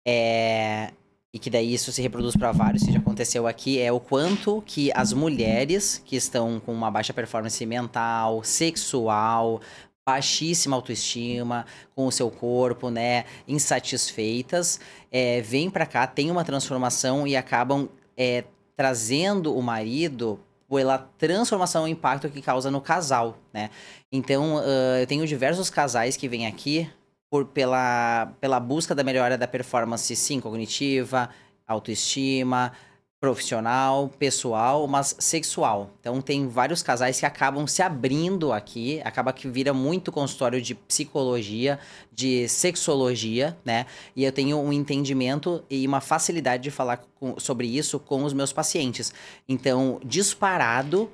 é 0.07 0.92
e 1.36 1.38
que 1.38 1.51
daí 1.51 1.74
isso 1.74 1.92
se 1.92 2.01
reproduz 2.01 2.34
para 2.34 2.51
vários, 2.51 2.82
que 2.82 2.90
já 2.90 2.99
aconteceu 2.99 3.47
aqui, 3.47 3.78
é 3.78 3.92
o 3.92 4.01
quanto 4.01 4.62
que 4.64 4.90
as 4.94 5.12
mulheres 5.12 6.01
que 6.03 6.16
estão 6.16 6.59
com 6.59 6.72
uma 6.72 6.90
baixa 6.90 7.12
performance 7.12 7.66
mental, 7.66 8.42
sexual, 8.42 9.61
baixíssima 10.07 10.76
autoestima 10.76 11.66
com 11.94 12.07
o 12.07 12.11
seu 12.12 12.30
corpo, 12.30 12.88
né, 12.88 13.26
insatisfeitas, 13.47 14.80
é, 15.12 15.42
vêm 15.42 15.68
para 15.68 15.84
cá, 15.84 16.07
têm 16.07 16.30
uma 16.30 16.42
transformação 16.42 17.26
e 17.26 17.36
acabam 17.36 17.86
é, 18.16 18.44
trazendo 18.74 19.55
o 19.55 19.61
marido 19.61 20.40
pela 20.69 20.99
transformação 20.99 21.87
e 21.87 21.91
impacto 21.91 22.29
que 22.29 22.43
causa 22.43 22.71
no 22.71 22.81
casal, 22.81 23.39
né? 23.53 23.71
Então, 24.11 24.57
uh, 24.57 24.99
eu 25.01 25.07
tenho 25.07 25.27
diversos 25.27 25.71
casais 25.71 26.17
que 26.17 26.29
vêm 26.29 26.47
aqui 26.47 26.91
por, 27.31 27.47
pela, 27.47 28.33
pela 28.41 28.59
busca 28.59 28.95
da 28.95 29.05
melhora 29.05 29.37
da 29.37 29.47
performance, 29.47 30.14
sim, 30.17 30.41
cognitiva, 30.41 31.29
autoestima, 31.67 32.73
profissional, 33.21 34.09
pessoal, 34.19 34.87
mas 34.87 35.17
sexual. 35.19 35.91
Então 36.01 36.21
tem 36.21 36.47
vários 36.49 36.83
casais 36.83 37.19
que 37.19 37.25
acabam 37.25 37.67
se 37.67 37.83
abrindo 37.83 38.53
aqui, 38.53 39.01
acaba 39.05 39.33
que 39.33 39.49
vira 39.49 39.73
muito 39.73 40.12
consultório 40.12 40.61
de 40.61 40.75
psicologia, 40.75 41.79
de 42.12 42.47
sexologia, 42.49 43.57
né? 43.64 43.87
E 44.14 44.25
eu 44.25 44.33
tenho 44.33 44.59
um 44.59 44.73
entendimento 44.73 45.64
e 45.71 45.87
uma 45.87 46.01
facilidade 46.01 46.64
de 46.64 46.71
falar 46.71 46.99
com, 47.19 47.39
sobre 47.41 47.67
isso 47.67 47.99
com 47.99 48.23
os 48.23 48.35
meus 48.35 48.53
pacientes. 48.53 49.12
Então, 49.49 49.99
disparado, 50.05 51.11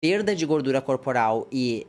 perda 0.00 0.36
de 0.36 0.46
gordura 0.46 0.80
corporal 0.80 1.48
e 1.50 1.86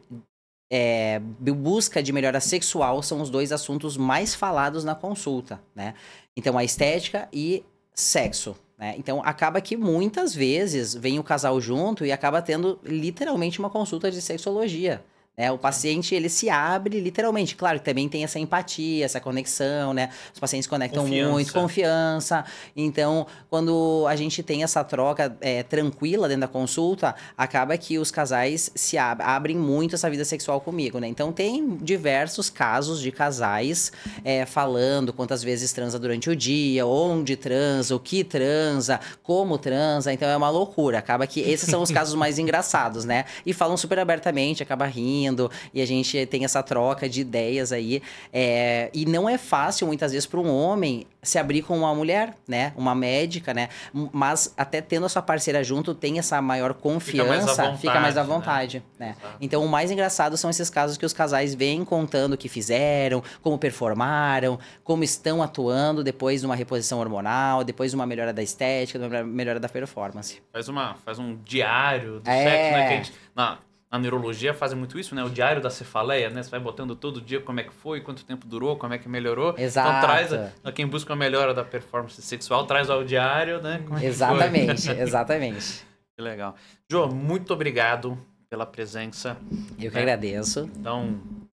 é, 0.72 1.20
busca 1.20 2.02
de 2.02 2.12
melhora 2.12 2.40
sexual 2.40 3.04
são 3.04 3.22
os 3.22 3.30
dois 3.30 3.52
assuntos 3.52 3.96
mais 3.96 4.34
falados 4.34 4.84
na 4.84 4.96
consulta, 4.96 5.62
né? 5.76 5.94
Então, 6.36 6.58
a 6.58 6.64
estética 6.64 7.30
e 7.32 7.64
sexo. 7.94 8.56
Né? 8.82 8.96
Então, 8.98 9.22
acaba 9.24 9.62
que 9.62 9.78
muitas 9.78 10.34
vezes 10.34 10.96
vem 10.96 11.20
o 11.20 11.24
casal 11.24 11.62
junto 11.62 12.04
e 12.04 12.12
acaba 12.12 12.42
tendo 12.42 12.80
literalmente 12.84 13.60
uma 13.60 13.70
consulta 13.70 14.10
de 14.10 14.20
sexologia. 14.20 15.04
Né? 15.42 15.52
O 15.52 15.58
paciente, 15.58 16.14
ele 16.14 16.30
se 16.30 16.52
abre 16.52 17.00
literalmente. 17.00 17.56
Claro 17.56 17.80
que 17.80 17.86
também 17.86 18.08
tem 18.08 18.24
essa 18.24 18.38
empatia, 18.38 19.04
essa 19.04 19.20
conexão, 19.20 19.92
né? 19.92 20.12
Os 20.32 20.40
pacientes 20.40 20.68
conectam 20.68 21.02
Confiança. 21.02 21.32
muito, 21.32 21.52
confiança. 21.52 22.46
Então, 22.76 23.26
quando 23.50 24.06
a 24.08 24.16
gente 24.16 24.44
tem 24.44 24.62
essa 24.62 24.84
troca 24.84 25.36
é, 25.42 25.64
tranquila 25.64 26.28
dentro 26.28 26.42
da 26.42 26.48
consulta, 26.48 27.16
acaba 27.36 27.76
que 27.76 27.98
os 27.98 28.12
casais 28.12 28.70
se 28.76 29.00
ab 29.00 29.20
abrem 29.24 29.58
muito 29.58 29.96
essa 29.96 30.08
vida 30.12 30.24
sexual 30.24 30.62
comigo, 30.62 31.00
né? 31.00 31.08
Então, 31.08 31.32
tem 31.32 31.76
diversos 31.78 32.52
casos 32.52 33.02
de 33.02 33.12
casais 33.12 33.92
é, 34.24 34.46
falando 34.46 35.12
quantas 35.12 35.42
vezes 35.42 35.74
transa 35.74 35.98
durante 35.98 36.30
o 36.30 36.36
dia, 36.36 36.86
onde 36.86 37.36
transa, 37.36 37.96
o 37.96 38.00
que 38.00 38.24
transa, 38.24 39.00
como 39.24 39.58
transa. 39.58 40.14
Então, 40.14 40.30
é 40.30 40.38
uma 40.38 40.52
loucura. 40.52 41.00
Acaba 41.00 41.26
que 41.26 41.40
esses 41.40 41.68
são 41.68 41.82
os 41.82 41.90
casos 41.90 42.14
mais 42.14 42.38
engraçados, 42.38 43.06
né? 43.06 43.26
E 43.44 43.54
falam 43.54 43.76
super 43.76 43.98
abertamente, 43.98 44.62
acaba 44.62 44.86
rindo 44.86 45.31
e 45.74 45.82
a 45.82 45.86
gente 45.86 46.26
tem 46.26 46.44
essa 46.44 46.62
troca 46.64 47.08
de 47.08 47.22
ideias 47.22 47.72
aí. 47.72 48.02
É, 48.34 48.90
e 48.94 49.06
não 49.06 49.30
é 49.30 49.38
fácil, 49.38 49.88
muitas 49.88 50.12
vezes, 50.12 50.26
para 50.26 50.40
um 50.40 50.54
homem 50.54 51.06
se 51.24 51.38
abrir 51.38 51.62
com 51.62 51.78
uma 51.78 51.94
mulher, 51.94 52.34
né? 52.48 52.74
Uma 52.76 52.96
médica, 52.96 53.54
né? 53.54 53.70
Mas 54.12 54.54
até 54.58 54.82
tendo 54.82 55.06
a 55.06 55.10
sua 55.10 55.22
parceira 55.22 55.64
junto, 55.64 55.94
tem 55.94 56.18
essa 56.18 56.42
maior 56.42 56.74
confiança, 56.74 57.78
fica 57.78 58.00
mais 58.00 58.18
à 58.18 58.24
vontade, 58.24 58.84
né? 58.98 59.08
né? 59.08 59.16
Exato. 59.20 59.38
Então, 59.40 59.64
o 59.64 59.70
mais 59.70 59.92
engraçado 59.92 60.36
são 60.38 60.50
esses 60.50 60.70
casos 60.70 60.98
que 60.98 61.06
os 61.06 61.14
casais 61.14 61.54
vêm 61.54 61.86
contando 61.86 62.34
o 62.34 62.38
que 62.38 62.50
fizeram, 62.50 63.24
como 63.42 63.58
performaram, 63.58 64.60
como 64.84 65.04
estão 65.04 65.44
atuando 65.44 66.04
depois 66.04 66.42
de 66.42 66.46
uma 66.46 66.56
reposição 66.56 67.00
hormonal, 67.00 67.64
depois 67.64 67.92
de 67.92 67.96
uma 67.96 68.06
melhora 68.06 68.34
da 68.34 68.42
estética, 68.42 68.98
de 68.98 69.06
uma 69.06 69.24
melhora 69.24 69.60
da 69.60 69.70
performance. 69.70 70.42
Faz, 70.52 70.68
uma, 70.68 70.96
faz 71.06 71.20
um 71.20 71.36
diário 71.44 72.20
do 72.20 72.30
É. 72.30 72.44
sexo, 72.44 72.72
né? 72.78 72.88
Que 72.88 72.94
a 72.94 72.98
gente, 72.98 73.14
na, 73.36 73.58
na 73.92 74.00
neurologia 74.00 74.54
fazem 74.54 74.78
muito 74.78 74.98
isso, 74.98 75.14
né? 75.14 75.24
O 75.24 75.30
diário 75.30 75.62
da 75.62 75.70
cefaleia, 75.70 76.30
né? 76.30 76.42
Você 76.42 76.50
vai 76.50 76.60
botando 76.60 76.96
todo 76.96 77.20
dia 77.20 77.42
como 77.42 77.60
é 77.60 77.64
que 77.64 77.74
foi, 77.74 78.00
quanto 78.00 78.24
tempo 78.24 78.48
durou, 78.48 78.78
como 78.78 78.94
é 78.94 78.98
que 78.98 79.10
melhorou. 79.10 79.54
Exato. 79.58 79.90
Então 79.90 80.02
traz, 80.02 80.34
a, 80.64 80.72
quem 80.72 80.88
busca 80.88 81.12
a 81.12 81.16
melhora 81.16 81.54
da 81.54 81.64
performance 81.64 82.22
sexual, 82.22 82.66
traz 82.66 82.90
ao 82.90 83.04
diário, 83.04 83.62
né? 83.62 83.84
É 84.02 84.06
Exatamente, 84.06 84.90
exatamente. 84.98 85.86
Que 86.16 86.22
legal. 86.24 86.56
Jô, 86.90 87.08
muito 87.08 87.54
obrigado 87.54 88.18
pela 88.50 88.66
presença. 88.66 89.36
Eu 89.80 89.92
que 89.92 89.98
É. 89.98 90.02
agradeço. 90.02 90.70
Então, 90.78 91.02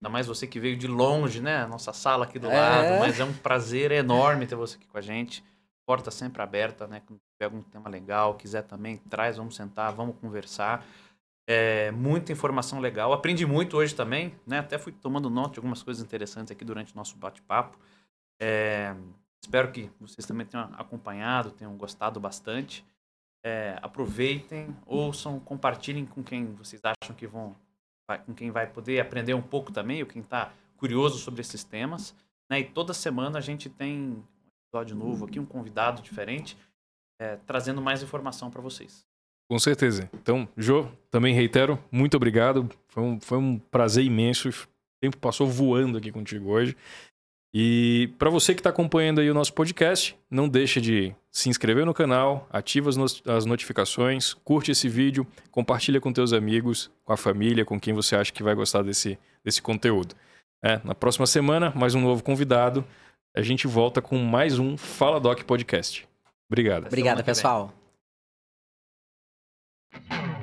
ainda 0.00 0.10
mais 0.10 0.26
você 0.26 0.46
que 0.46 0.60
veio 0.60 0.76
de 0.76 0.86
longe, 0.86 1.40
né? 1.40 1.66
Nossa 1.66 1.92
sala 1.92 2.24
aqui 2.24 2.38
do 2.38 2.50
É. 2.50 2.54
lado, 2.58 3.00
mas 3.00 3.18
é 3.18 3.24
um 3.24 3.32
prazer 3.32 3.92
enorme 3.92 4.46
ter 4.46 4.54
você 4.56 4.76
aqui 4.76 4.86
com 4.86 4.98
a 4.98 5.02
gente. 5.02 5.42
Porta 5.86 6.10
sempre 6.10 6.42
aberta, 6.42 6.86
né? 6.86 7.00
Quando 7.06 7.18
tiver 7.34 7.44
algum 7.46 7.62
tema 7.62 7.88
legal, 7.88 8.34
quiser 8.34 8.62
também, 8.62 8.96
traz, 9.08 9.36
vamos 9.36 9.54
sentar, 9.56 9.92
vamos 9.92 10.16
conversar. 10.20 10.84
É, 11.46 11.92
muita 11.92 12.32
informação 12.32 12.80
legal. 12.80 13.12
Aprendi 13.12 13.46
muito 13.46 13.76
hoje 13.76 13.94
também, 13.94 14.34
né? 14.46 14.58
Até 14.58 14.78
fui 14.78 14.92
tomando 14.92 15.30
nota 15.30 15.52
de 15.52 15.58
algumas 15.60 15.82
coisas 15.82 16.02
interessantes 16.02 16.50
aqui 16.50 16.64
durante 16.64 16.92
o 16.92 16.96
nosso 16.96 17.16
bate-papo. 17.16 17.78
É, 18.40 18.94
espero 19.40 19.70
que 19.70 19.88
vocês 20.00 20.26
também 20.26 20.44
tenham 20.44 20.68
acompanhado, 20.76 21.52
tenham 21.52 21.76
gostado 21.76 22.18
bastante. 22.18 22.84
É, 23.44 23.78
aproveitem, 23.80 24.76
ouçam, 24.84 25.38
compartilhem 25.38 26.04
com 26.04 26.20
quem 26.22 26.52
vocês 26.54 26.82
acham 26.84 27.14
que 27.14 27.28
vão, 27.28 27.54
com 28.24 28.34
quem 28.34 28.50
vai 28.50 28.66
poder 28.66 28.98
aprender 28.98 29.34
um 29.34 29.42
pouco 29.42 29.70
também, 29.70 30.02
ou 30.02 30.08
quem 30.08 30.22
está 30.22 30.52
curioso 30.76 31.18
sobre 31.18 31.42
esses 31.42 31.62
temas. 31.62 32.12
Né? 32.50 32.60
E 32.60 32.64
toda 32.64 32.92
semana 32.92 33.38
a 33.38 33.40
gente 33.40 33.70
tem 33.70 34.00
um 34.00 34.24
episódio 34.64 34.96
novo 34.96 35.26
aqui, 35.26 35.38
um 35.38 35.46
convidado 35.46 36.02
diferente, 36.02 36.56
é, 37.20 37.36
trazendo 37.46 37.80
mais 37.80 38.02
informação 38.02 38.50
para 38.50 38.60
vocês. 38.60 39.05
Com 39.48 39.58
certeza. 39.58 40.10
Então, 40.14 40.48
Jô, 40.56 40.86
também 41.10 41.34
reitero, 41.34 41.78
muito 41.90 42.16
obrigado. 42.16 42.68
Foi 42.88 43.02
um, 43.02 43.20
foi 43.20 43.38
um 43.38 43.58
prazer 43.58 44.04
imenso. 44.04 44.48
O 44.48 44.52
tempo 45.00 45.16
passou 45.18 45.46
voando 45.46 45.98
aqui 45.98 46.10
contigo 46.10 46.50
hoje. 46.50 46.76
E 47.54 48.10
para 48.18 48.28
você 48.28 48.52
que 48.54 48.60
está 48.60 48.70
acompanhando 48.70 49.20
aí 49.20 49.30
o 49.30 49.34
nosso 49.34 49.54
podcast, 49.54 50.14
não 50.30 50.46
deixa 50.46 50.78
de 50.80 51.14
se 51.30 51.48
inscrever 51.48 51.86
no 51.86 51.94
canal, 51.94 52.46
ativa 52.50 52.90
as, 52.90 53.46
notificações, 53.46 54.34
curte 54.34 54.72
esse 54.72 54.90
vídeo, 54.90 55.26
compartilha 55.50 56.00
com 56.00 56.12
teus 56.12 56.34
amigos, 56.34 56.90
com 57.04 57.14
a 57.14 57.16
família, 57.16 57.64
com 57.64 57.80
quem 57.80 57.94
você 57.94 58.14
acha 58.14 58.32
que 58.32 58.42
vai 58.42 58.54
gostar 58.54 58.82
desse, 58.82 59.18
desse 59.42 59.62
conteúdo. 59.62 60.14
É, 60.62 60.80
na 60.84 60.94
próxima 60.94 61.26
semana, 61.26 61.72
mais 61.74 61.94
um 61.94 62.00
novo 62.00 62.22
convidado. 62.22 62.84
A 63.34 63.40
gente 63.40 63.66
volta 63.66 64.02
com 64.02 64.18
mais 64.18 64.58
um 64.58 64.76
Fala 64.76 65.20
Doc 65.20 65.42
Podcast. 65.44 66.06
Obrigado. 66.50 66.86
Obrigada, 66.86 67.22
pessoal. 67.22 67.72
Thank 69.96 70.26
you. 70.28 70.35